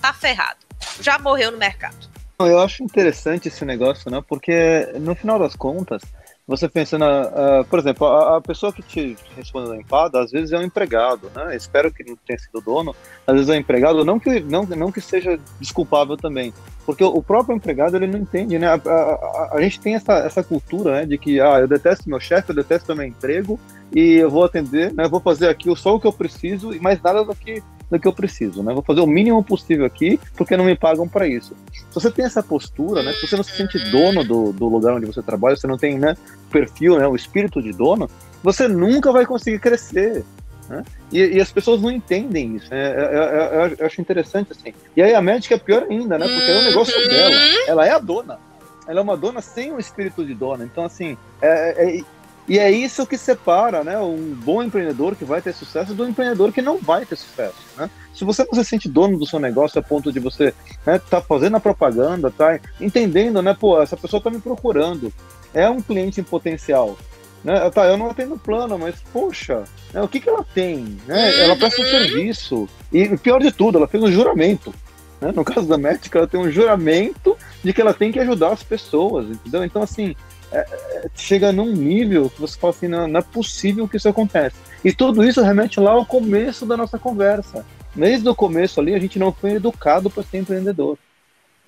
tá 0.00 0.12
ferrado. 0.12 0.58
Já 1.00 1.18
morreu 1.18 1.52
no 1.52 1.58
mercado. 1.58 2.10
Eu 2.38 2.58
acho 2.58 2.82
interessante 2.82 3.48
esse 3.48 3.64
negócio, 3.64 4.10
né? 4.10 4.22
Porque 4.26 4.88
no 4.98 5.14
final 5.14 5.38
das 5.38 5.54
contas, 5.54 6.02
você 6.50 6.68
pensa 6.68 6.98
na, 6.98 7.22
uh, 7.28 7.64
por 7.66 7.78
exemplo, 7.78 8.06
a, 8.06 8.38
a, 8.38 8.40
pessoa 8.40 8.72
que 8.72 8.82
te 8.82 9.16
responde 9.36 9.68
na 9.68 9.76
empada, 9.76 10.20
às 10.20 10.32
vezes 10.32 10.50
é 10.50 10.58
um 10.58 10.62
empregado, 10.62 11.30
né? 11.34 11.54
Espero 11.54 11.92
que 11.92 12.02
não 12.02 12.16
tenha 12.16 12.38
sido 12.38 12.60
dono, 12.60 12.96
às 13.24 13.34
vezes 13.34 13.48
é 13.50 13.52
um 13.52 13.60
empregado, 13.60 14.04
não 14.04 14.18
que, 14.18 14.40
não, 14.40 14.64
não 14.64 14.90
que 14.90 15.00
seja 15.00 15.38
desculpável 15.60 16.16
também, 16.16 16.52
porque 16.90 17.04
o 17.04 17.22
próprio 17.22 17.54
empregado 17.54 17.96
ele 17.96 18.08
não 18.08 18.18
entende, 18.18 18.58
né? 18.58 18.66
A, 18.66 18.74
a, 18.74 19.50
a 19.52 19.60
gente 19.62 19.78
tem 19.78 19.94
essa, 19.94 20.14
essa 20.14 20.42
cultura, 20.42 20.92
né, 20.92 21.06
de 21.06 21.16
que 21.16 21.40
ah, 21.40 21.60
eu 21.60 21.68
detesto 21.68 22.08
meu 22.08 22.18
chefe, 22.18 22.50
eu 22.50 22.56
detesto 22.56 22.94
meu 22.96 23.06
emprego 23.06 23.60
e 23.94 24.14
eu 24.14 24.28
vou 24.28 24.44
atender, 24.44 24.92
né? 24.92 25.06
Vou 25.08 25.20
fazer 25.20 25.48
aqui 25.48 25.72
só 25.76 25.94
o 25.94 26.00
que 26.00 26.06
eu 26.06 26.12
preciso 26.12 26.74
e 26.74 26.80
mais 26.80 27.00
nada 27.00 27.24
do 27.24 27.34
que 27.34 27.62
do 27.88 27.98
que 27.98 28.06
eu 28.06 28.12
preciso, 28.12 28.62
né? 28.62 28.72
Vou 28.72 28.82
fazer 28.82 29.00
o 29.00 29.06
mínimo 29.06 29.42
possível 29.42 29.84
aqui, 29.84 30.18
porque 30.36 30.56
não 30.56 30.64
me 30.64 30.76
pagam 30.76 31.08
para 31.08 31.28
isso. 31.28 31.54
Se 31.72 31.94
você 31.94 32.10
tem 32.10 32.24
essa 32.24 32.42
postura, 32.42 33.02
né? 33.02 33.12
Se 33.12 33.26
você 33.26 33.36
não 33.36 33.44
se 33.44 33.56
sente 33.56 33.78
dono 33.90 34.24
do, 34.24 34.52
do 34.52 34.68
lugar 34.68 34.94
onde 34.94 35.06
você 35.06 35.22
trabalha, 35.22 35.56
você 35.56 35.66
não 35.66 35.76
tem, 35.76 35.98
né, 35.98 36.16
perfil, 36.50 36.98
né, 36.98 37.06
o 37.06 37.16
espírito 37.16 37.62
de 37.62 37.72
dono, 37.72 38.08
você 38.42 38.66
nunca 38.66 39.12
vai 39.12 39.26
conseguir 39.26 39.58
crescer. 39.60 40.24
Né? 40.70 40.84
E, 41.10 41.18
e, 41.18 41.40
as 41.40 41.50
pessoas 41.50 41.82
não 41.82 41.90
entendem 41.90 42.54
isso. 42.54 42.70
Né? 42.70 42.94
Eu, 42.94 43.22
eu, 43.22 43.76
eu, 43.76 43.86
acho 43.86 44.00
interessante 44.00 44.52
assim. 44.52 44.72
E 44.96 45.02
aí 45.02 45.12
a 45.12 45.20
médica 45.20 45.56
é 45.56 45.58
pior 45.58 45.84
ainda, 45.90 46.16
né? 46.16 46.28
Porque 46.28 46.50
é 46.50 46.60
o 46.60 46.64
negócio 46.64 46.96
uhum. 46.96 47.08
dela. 47.08 47.36
Ela 47.66 47.86
é 47.86 47.90
a 47.90 47.98
dona. 47.98 48.38
Ela 48.86 49.00
é 49.00 49.02
uma 49.02 49.16
dona 49.16 49.42
sem 49.42 49.72
o 49.72 49.80
espírito 49.80 50.24
de 50.24 50.32
dona. 50.32 50.64
Então, 50.64 50.84
assim, 50.84 51.18
é, 51.42 51.98
é, 51.98 52.00
e 52.48 52.58
é 52.58 52.70
isso 52.70 53.06
que 53.06 53.18
separa 53.18 53.82
né, 53.82 53.98
um 53.98 54.32
bom 54.44 54.62
empreendedor 54.62 55.16
que 55.16 55.24
vai 55.24 55.42
ter 55.42 55.52
sucesso 55.52 55.92
do 55.92 56.08
empreendedor 56.08 56.52
que 56.52 56.62
não 56.62 56.78
vai 56.78 57.04
ter 57.04 57.16
sucesso. 57.16 57.58
Né? 57.76 57.90
Se 58.14 58.24
você 58.24 58.44
não 58.44 58.54
se 58.54 58.64
sente 58.64 58.88
dono 58.88 59.18
do 59.18 59.26
seu 59.26 59.38
negócio 59.38 59.78
a 59.78 59.82
ponto 59.82 60.12
de 60.12 60.20
você 60.20 60.54
estar 60.68 60.92
né, 60.92 61.00
tá 61.10 61.20
fazendo 61.20 61.56
a 61.56 61.60
propaganda, 61.60 62.30
tá 62.30 62.58
entendendo, 62.80 63.42
né, 63.42 63.56
pô, 63.58 63.80
essa 63.80 63.96
pessoa 63.96 64.18
está 64.18 64.30
me 64.30 64.40
procurando, 64.40 65.12
é 65.52 65.68
um 65.68 65.80
cliente 65.80 66.20
em 66.20 66.24
potencial. 66.24 66.96
Né? 67.42 67.70
Tá, 67.70 67.86
eu 67.86 67.96
não 67.96 68.10
atendo 68.10 68.38
plano, 68.38 68.78
mas 68.78 68.96
poxa, 69.12 69.64
né, 69.92 70.02
o 70.02 70.08
que, 70.08 70.20
que 70.20 70.28
ela 70.28 70.44
tem? 70.54 70.98
Né? 71.06 71.42
Ela 71.42 71.56
presta 71.56 71.80
um 71.80 71.84
serviço. 71.84 72.68
E 72.92 73.16
pior 73.16 73.40
de 73.40 73.50
tudo, 73.50 73.78
ela 73.78 73.88
fez 73.88 74.02
um 74.02 74.12
juramento. 74.12 74.74
Né? 75.20 75.32
No 75.32 75.44
caso 75.44 75.66
da 75.66 75.78
médica, 75.78 76.18
ela 76.18 76.28
tem 76.28 76.40
um 76.40 76.50
juramento 76.50 77.36
de 77.62 77.72
que 77.72 77.80
ela 77.80 77.94
tem 77.94 78.12
que 78.12 78.18
ajudar 78.18 78.52
as 78.52 78.62
pessoas, 78.62 79.28
entendeu? 79.28 79.64
Então, 79.64 79.82
assim, 79.82 80.14
é, 80.52 80.58
é, 80.58 81.10
chega 81.14 81.52
num 81.52 81.72
nível 81.72 82.30
que 82.30 82.40
você 82.40 82.58
fala 82.58 82.72
assim, 82.72 82.88
não, 82.88 83.06
não, 83.06 83.20
é 83.20 83.22
possível 83.22 83.86
que 83.86 83.96
isso 83.96 84.08
aconteça. 84.08 84.56
E 84.84 84.92
tudo 84.92 85.24
isso 85.24 85.42
remete 85.42 85.78
lá 85.78 85.92
ao 85.92 86.06
começo 86.06 86.66
da 86.66 86.76
nossa 86.76 86.98
conversa. 86.98 87.64
Desde 87.94 88.28
o 88.28 88.34
começo 88.34 88.80
ali, 88.80 88.94
a 88.94 88.98
gente 88.98 89.18
não 89.18 89.32
foi 89.32 89.52
educado 89.52 90.10
para 90.10 90.22
ser 90.22 90.38
empreendedor. 90.38 90.98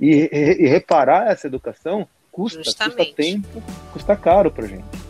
E, 0.01 0.29
e, 0.33 0.65
e, 0.65 0.69
reparar 0.69 1.31
essa 1.31 1.47
educação 1.47 2.09
custa, 2.31 2.59
custa 2.59 2.91
tempo, 3.15 3.63
custa 3.93 4.17
caro 4.17 4.51
para 4.51 4.67
gente. 4.67 5.02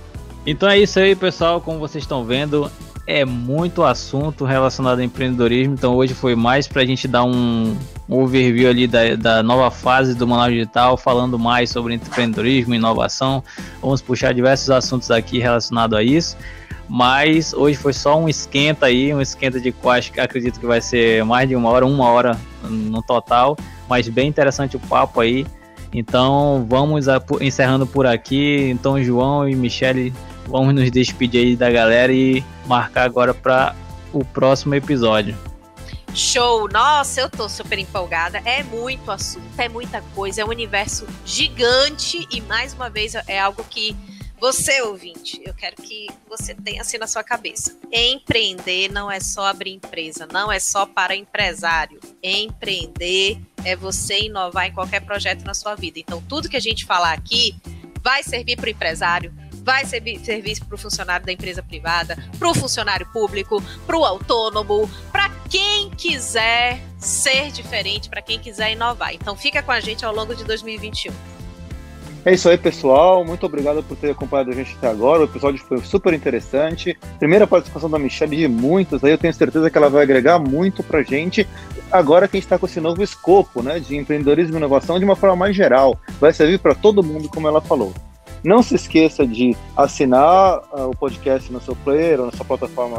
Então 0.47 0.68
é 0.68 0.78
isso 0.78 0.99
aí, 0.99 1.14
pessoal. 1.14 1.61
Como 1.61 1.78
vocês 1.78 2.03
estão 2.03 2.24
vendo, 2.24 2.70
é 3.07 3.24
muito 3.24 3.82
assunto 3.82 4.45
relacionado 4.45 4.99
ao 4.99 5.05
empreendedorismo. 5.05 5.74
Então 5.74 5.95
hoje 5.95 6.14
foi 6.14 6.34
mais 6.34 6.66
para 6.66 6.82
a 6.82 6.86
gente 6.86 7.07
dar 7.07 7.24
um, 7.24 7.76
overview 8.09 8.68
ali 8.68 8.86
da, 8.86 9.14
da, 9.16 9.43
nova 9.43 9.70
fase 9.70 10.14
do 10.14 10.26
Manaus 10.26 10.53
Digital, 10.53 10.97
falando 10.97 11.38
mais 11.38 11.70
sobre 11.70 11.95
empreendedorismo, 11.95 12.74
inovação. 12.74 13.43
Vamos 13.80 14.03
puxar 14.03 14.34
diversos 14.34 14.70
assuntos 14.70 15.11
aqui 15.11 15.38
relacionados 15.38 15.97
a 15.97 16.03
isso. 16.03 16.36
Mas 16.88 17.55
hoje 17.55 17.78
foi 17.78 17.93
só 17.93 18.18
um 18.18 18.28
esquenta 18.28 18.86
aí, 18.86 19.14
um 19.14 19.20
esquenta 19.20 19.61
de 19.61 19.72
quase 19.72 20.12
acredito 20.18 20.61
que 20.61 20.66
vai 20.66 20.80
ser 20.80 21.24
mais 21.24 21.49
de 21.49 21.57
uma 21.57 21.70
hora, 21.70 21.86
uma 21.86 22.11
hora 22.11 22.38
no 22.68 23.03
total. 23.03 23.57
Mas 23.88 24.09
bem 24.09 24.28
interessante 24.28 24.76
o 24.76 24.80
papo 24.80 25.20
aí. 25.20 25.47
Então 25.93 26.66
vamos 26.68 27.09
a, 27.09 27.22
encerrando 27.40 27.86
por 27.86 28.07
aqui. 28.07 28.68
Então 28.70 29.03
João 29.03 29.49
e 29.49 29.55
Michele 29.55 30.12
vamos 30.47 30.74
nos 30.74 30.90
despedir 30.90 31.45
aí 31.45 31.57
da 31.57 31.70
galera 31.70 32.12
e 32.12 32.45
marcar 32.66 33.05
agora 33.05 33.32
para 33.32 33.74
o 34.12 34.24
próximo 34.24 34.74
episódio. 34.74 35.36
Show! 36.14 36.68
Nossa, 36.68 37.22
eu 37.22 37.30
tô 37.30 37.49
super 37.49 37.78
empolgada. 37.78 38.38
É 38.45 38.62
muito 38.62 39.11
assunto, 39.11 39.59
é 39.59 39.68
muita 39.68 40.03
coisa, 40.14 40.43
é 40.43 40.45
um 40.45 40.51
universo 40.51 41.07
gigante 41.24 42.26
e 42.30 42.40
mais 42.43 42.74
uma 42.74 42.90
vez 42.90 43.14
é 43.14 43.40
algo 43.40 43.64
que 43.64 43.97
você, 44.43 44.82
ouvinte, 44.82 45.40
eu 45.45 45.55
quero 45.55 45.76
que 45.76 46.09
você 46.28 46.53
tenha 46.53 46.82
assim 46.82 46.99
na 46.99 47.07
sua 47.07 47.22
cabeça. 47.22 47.78
Empreender 47.93 48.90
não 48.90 49.09
é 49.09 49.20
só 49.20 49.47
abrir 49.47 49.74
empresa, 49.74 50.26
não 50.32 50.51
é 50.51 50.59
só 50.59 50.84
para 50.84 51.14
empresário. 51.14 52.01
Empreender 52.20 53.38
é 53.64 53.76
você 53.76 54.22
inovar 54.22 54.66
em 54.66 54.72
qualquer 54.72 54.99
projeto 55.01 55.45
na 55.45 55.55
sua 55.55 55.76
vida. 55.76 56.01
Então, 56.01 56.20
tudo 56.28 56.49
que 56.49 56.57
a 56.57 56.61
gente 56.61 56.84
falar 56.84 57.12
aqui 57.12 57.55
vai 58.03 58.24
servir 58.24 58.57
para 58.57 58.66
o 58.66 58.70
empresário, 58.70 59.32
vai 59.62 59.84
servir 59.84 60.20
para 60.66 60.74
o 60.74 60.78
funcionário 60.78 61.24
da 61.24 61.32
empresa 61.32 61.62
privada, 61.62 62.16
para 62.38 62.48
o 62.48 62.54
funcionário 62.54 63.06
público, 63.12 63.62
para 63.86 63.96
o 63.96 64.04
autônomo, 64.04 64.90
para 65.10 65.30
quem 65.48 65.90
quiser 65.90 66.80
ser 66.98 67.50
diferente, 67.50 68.08
para 68.08 68.22
quem 68.22 68.38
quiser 68.38 68.72
inovar. 68.72 69.14
Então 69.14 69.36
fica 69.36 69.62
com 69.62 69.72
a 69.72 69.80
gente 69.80 70.04
ao 70.04 70.14
longo 70.14 70.34
de 70.34 70.44
2021. 70.44 71.12
É 72.24 72.32
isso 72.32 72.48
aí, 72.48 72.56
pessoal. 72.56 73.24
Muito 73.24 73.44
obrigado 73.44 73.82
por 73.82 73.96
ter 73.96 74.12
acompanhado 74.12 74.50
a 74.50 74.54
gente 74.54 74.76
até 74.76 74.88
agora. 74.88 75.22
O 75.22 75.24
episódio 75.24 75.60
foi 75.64 75.80
super 75.80 76.14
interessante. 76.14 76.96
Primeira 77.18 77.48
participação 77.48 77.90
da 77.90 77.98
Michelle 77.98 78.36
de 78.36 78.46
muitas, 78.46 79.02
aí 79.02 79.10
eu 79.10 79.18
tenho 79.18 79.34
certeza 79.34 79.68
que 79.68 79.76
ela 79.76 79.90
vai 79.90 80.04
agregar 80.04 80.38
muito 80.38 80.84
pra 80.84 81.02
gente. 81.02 81.48
Agora 81.90 82.28
que 82.28 82.36
a 82.36 82.38
gente 82.38 82.46
está 82.46 82.58
com 82.58 82.66
esse 82.66 82.80
novo 82.80 83.02
escopo, 83.02 83.60
né, 83.60 83.80
de 83.80 83.96
empreendedorismo 83.96 84.54
e 84.54 84.56
inovação 84.56 85.00
de 85.00 85.04
uma 85.04 85.16
forma 85.16 85.34
mais 85.34 85.56
geral. 85.56 86.00
Vai 86.20 86.32
servir 86.32 86.60
para 86.60 86.76
todo 86.76 87.02
mundo, 87.02 87.28
como 87.28 87.48
ela 87.48 87.60
falou. 87.60 87.92
Não 88.45 88.62
se 88.62 88.74
esqueça 88.74 89.26
de 89.26 89.57
assinar 89.76 90.59
uh, 90.72 90.90
o 90.90 90.97
podcast 90.97 91.53
no 91.53 91.61
seu 91.61 91.76
player 91.76 92.20
ou 92.20 92.26
na 92.26 92.32
sua 92.32 92.45
plataforma 92.45 92.99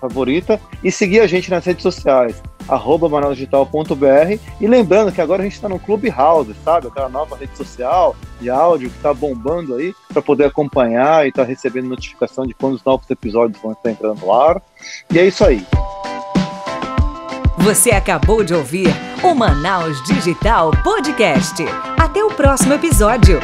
favorita 0.00 0.60
e 0.82 0.90
seguir 0.90 1.20
a 1.20 1.26
gente 1.26 1.50
nas 1.50 1.64
redes 1.64 1.82
sociais, 1.82 2.42
manausdigital.br 2.68 4.38
e 4.60 4.66
lembrando 4.66 5.12
que 5.12 5.20
agora 5.20 5.42
a 5.42 5.44
gente 5.44 5.54
está 5.54 5.68
no 5.68 5.78
Clubhouse, 5.78 6.54
sabe? 6.64 6.88
Aquela 6.88 7.08
nova 7.08 7.36
rede 7.36 7.56
social 7.56 8.14
de 8.40 8.50
áudio 8.50 8.90
que 8.90 8.96
está 8.96 9.12
bombando 9.12 9.74
aí 9.74 9.94
para 10.12 10.22
poder 10.22 10.46
acompanhar 10.46 11.24
e 11.24 11.28
estar 11.28 11.42
tá 11.42 11.48
recebendo 11.48 11.88
notificação 11.88 12.46
de 12.46 12.54
quando 12.54 12.74
os 12.74 12.84
novos 12.84 13.08
episódios 13.10 13.60
vão 13.60 13.72
estar 13.72 13.90
entrando 13.90 14.20
no 14.20 14.32
ar. 14.32 14.62
E 15.10 15.18
é 15.18 15.26
isso 15.26 15.44
aí. 15.44 15.64
Você 17.58 17.90
acabou 17.90 18.44
de 18.44 18.52
ouvir 18.52 18.88
o 19.22 19.34
Manaus 19.34 20.02
Digital 20.04 20.70
Podcast. 20.82 21.64
Até 21.98 22.22
o 22.22 22.28
próximo 22.28 22.74
episódio. 22.74 23.40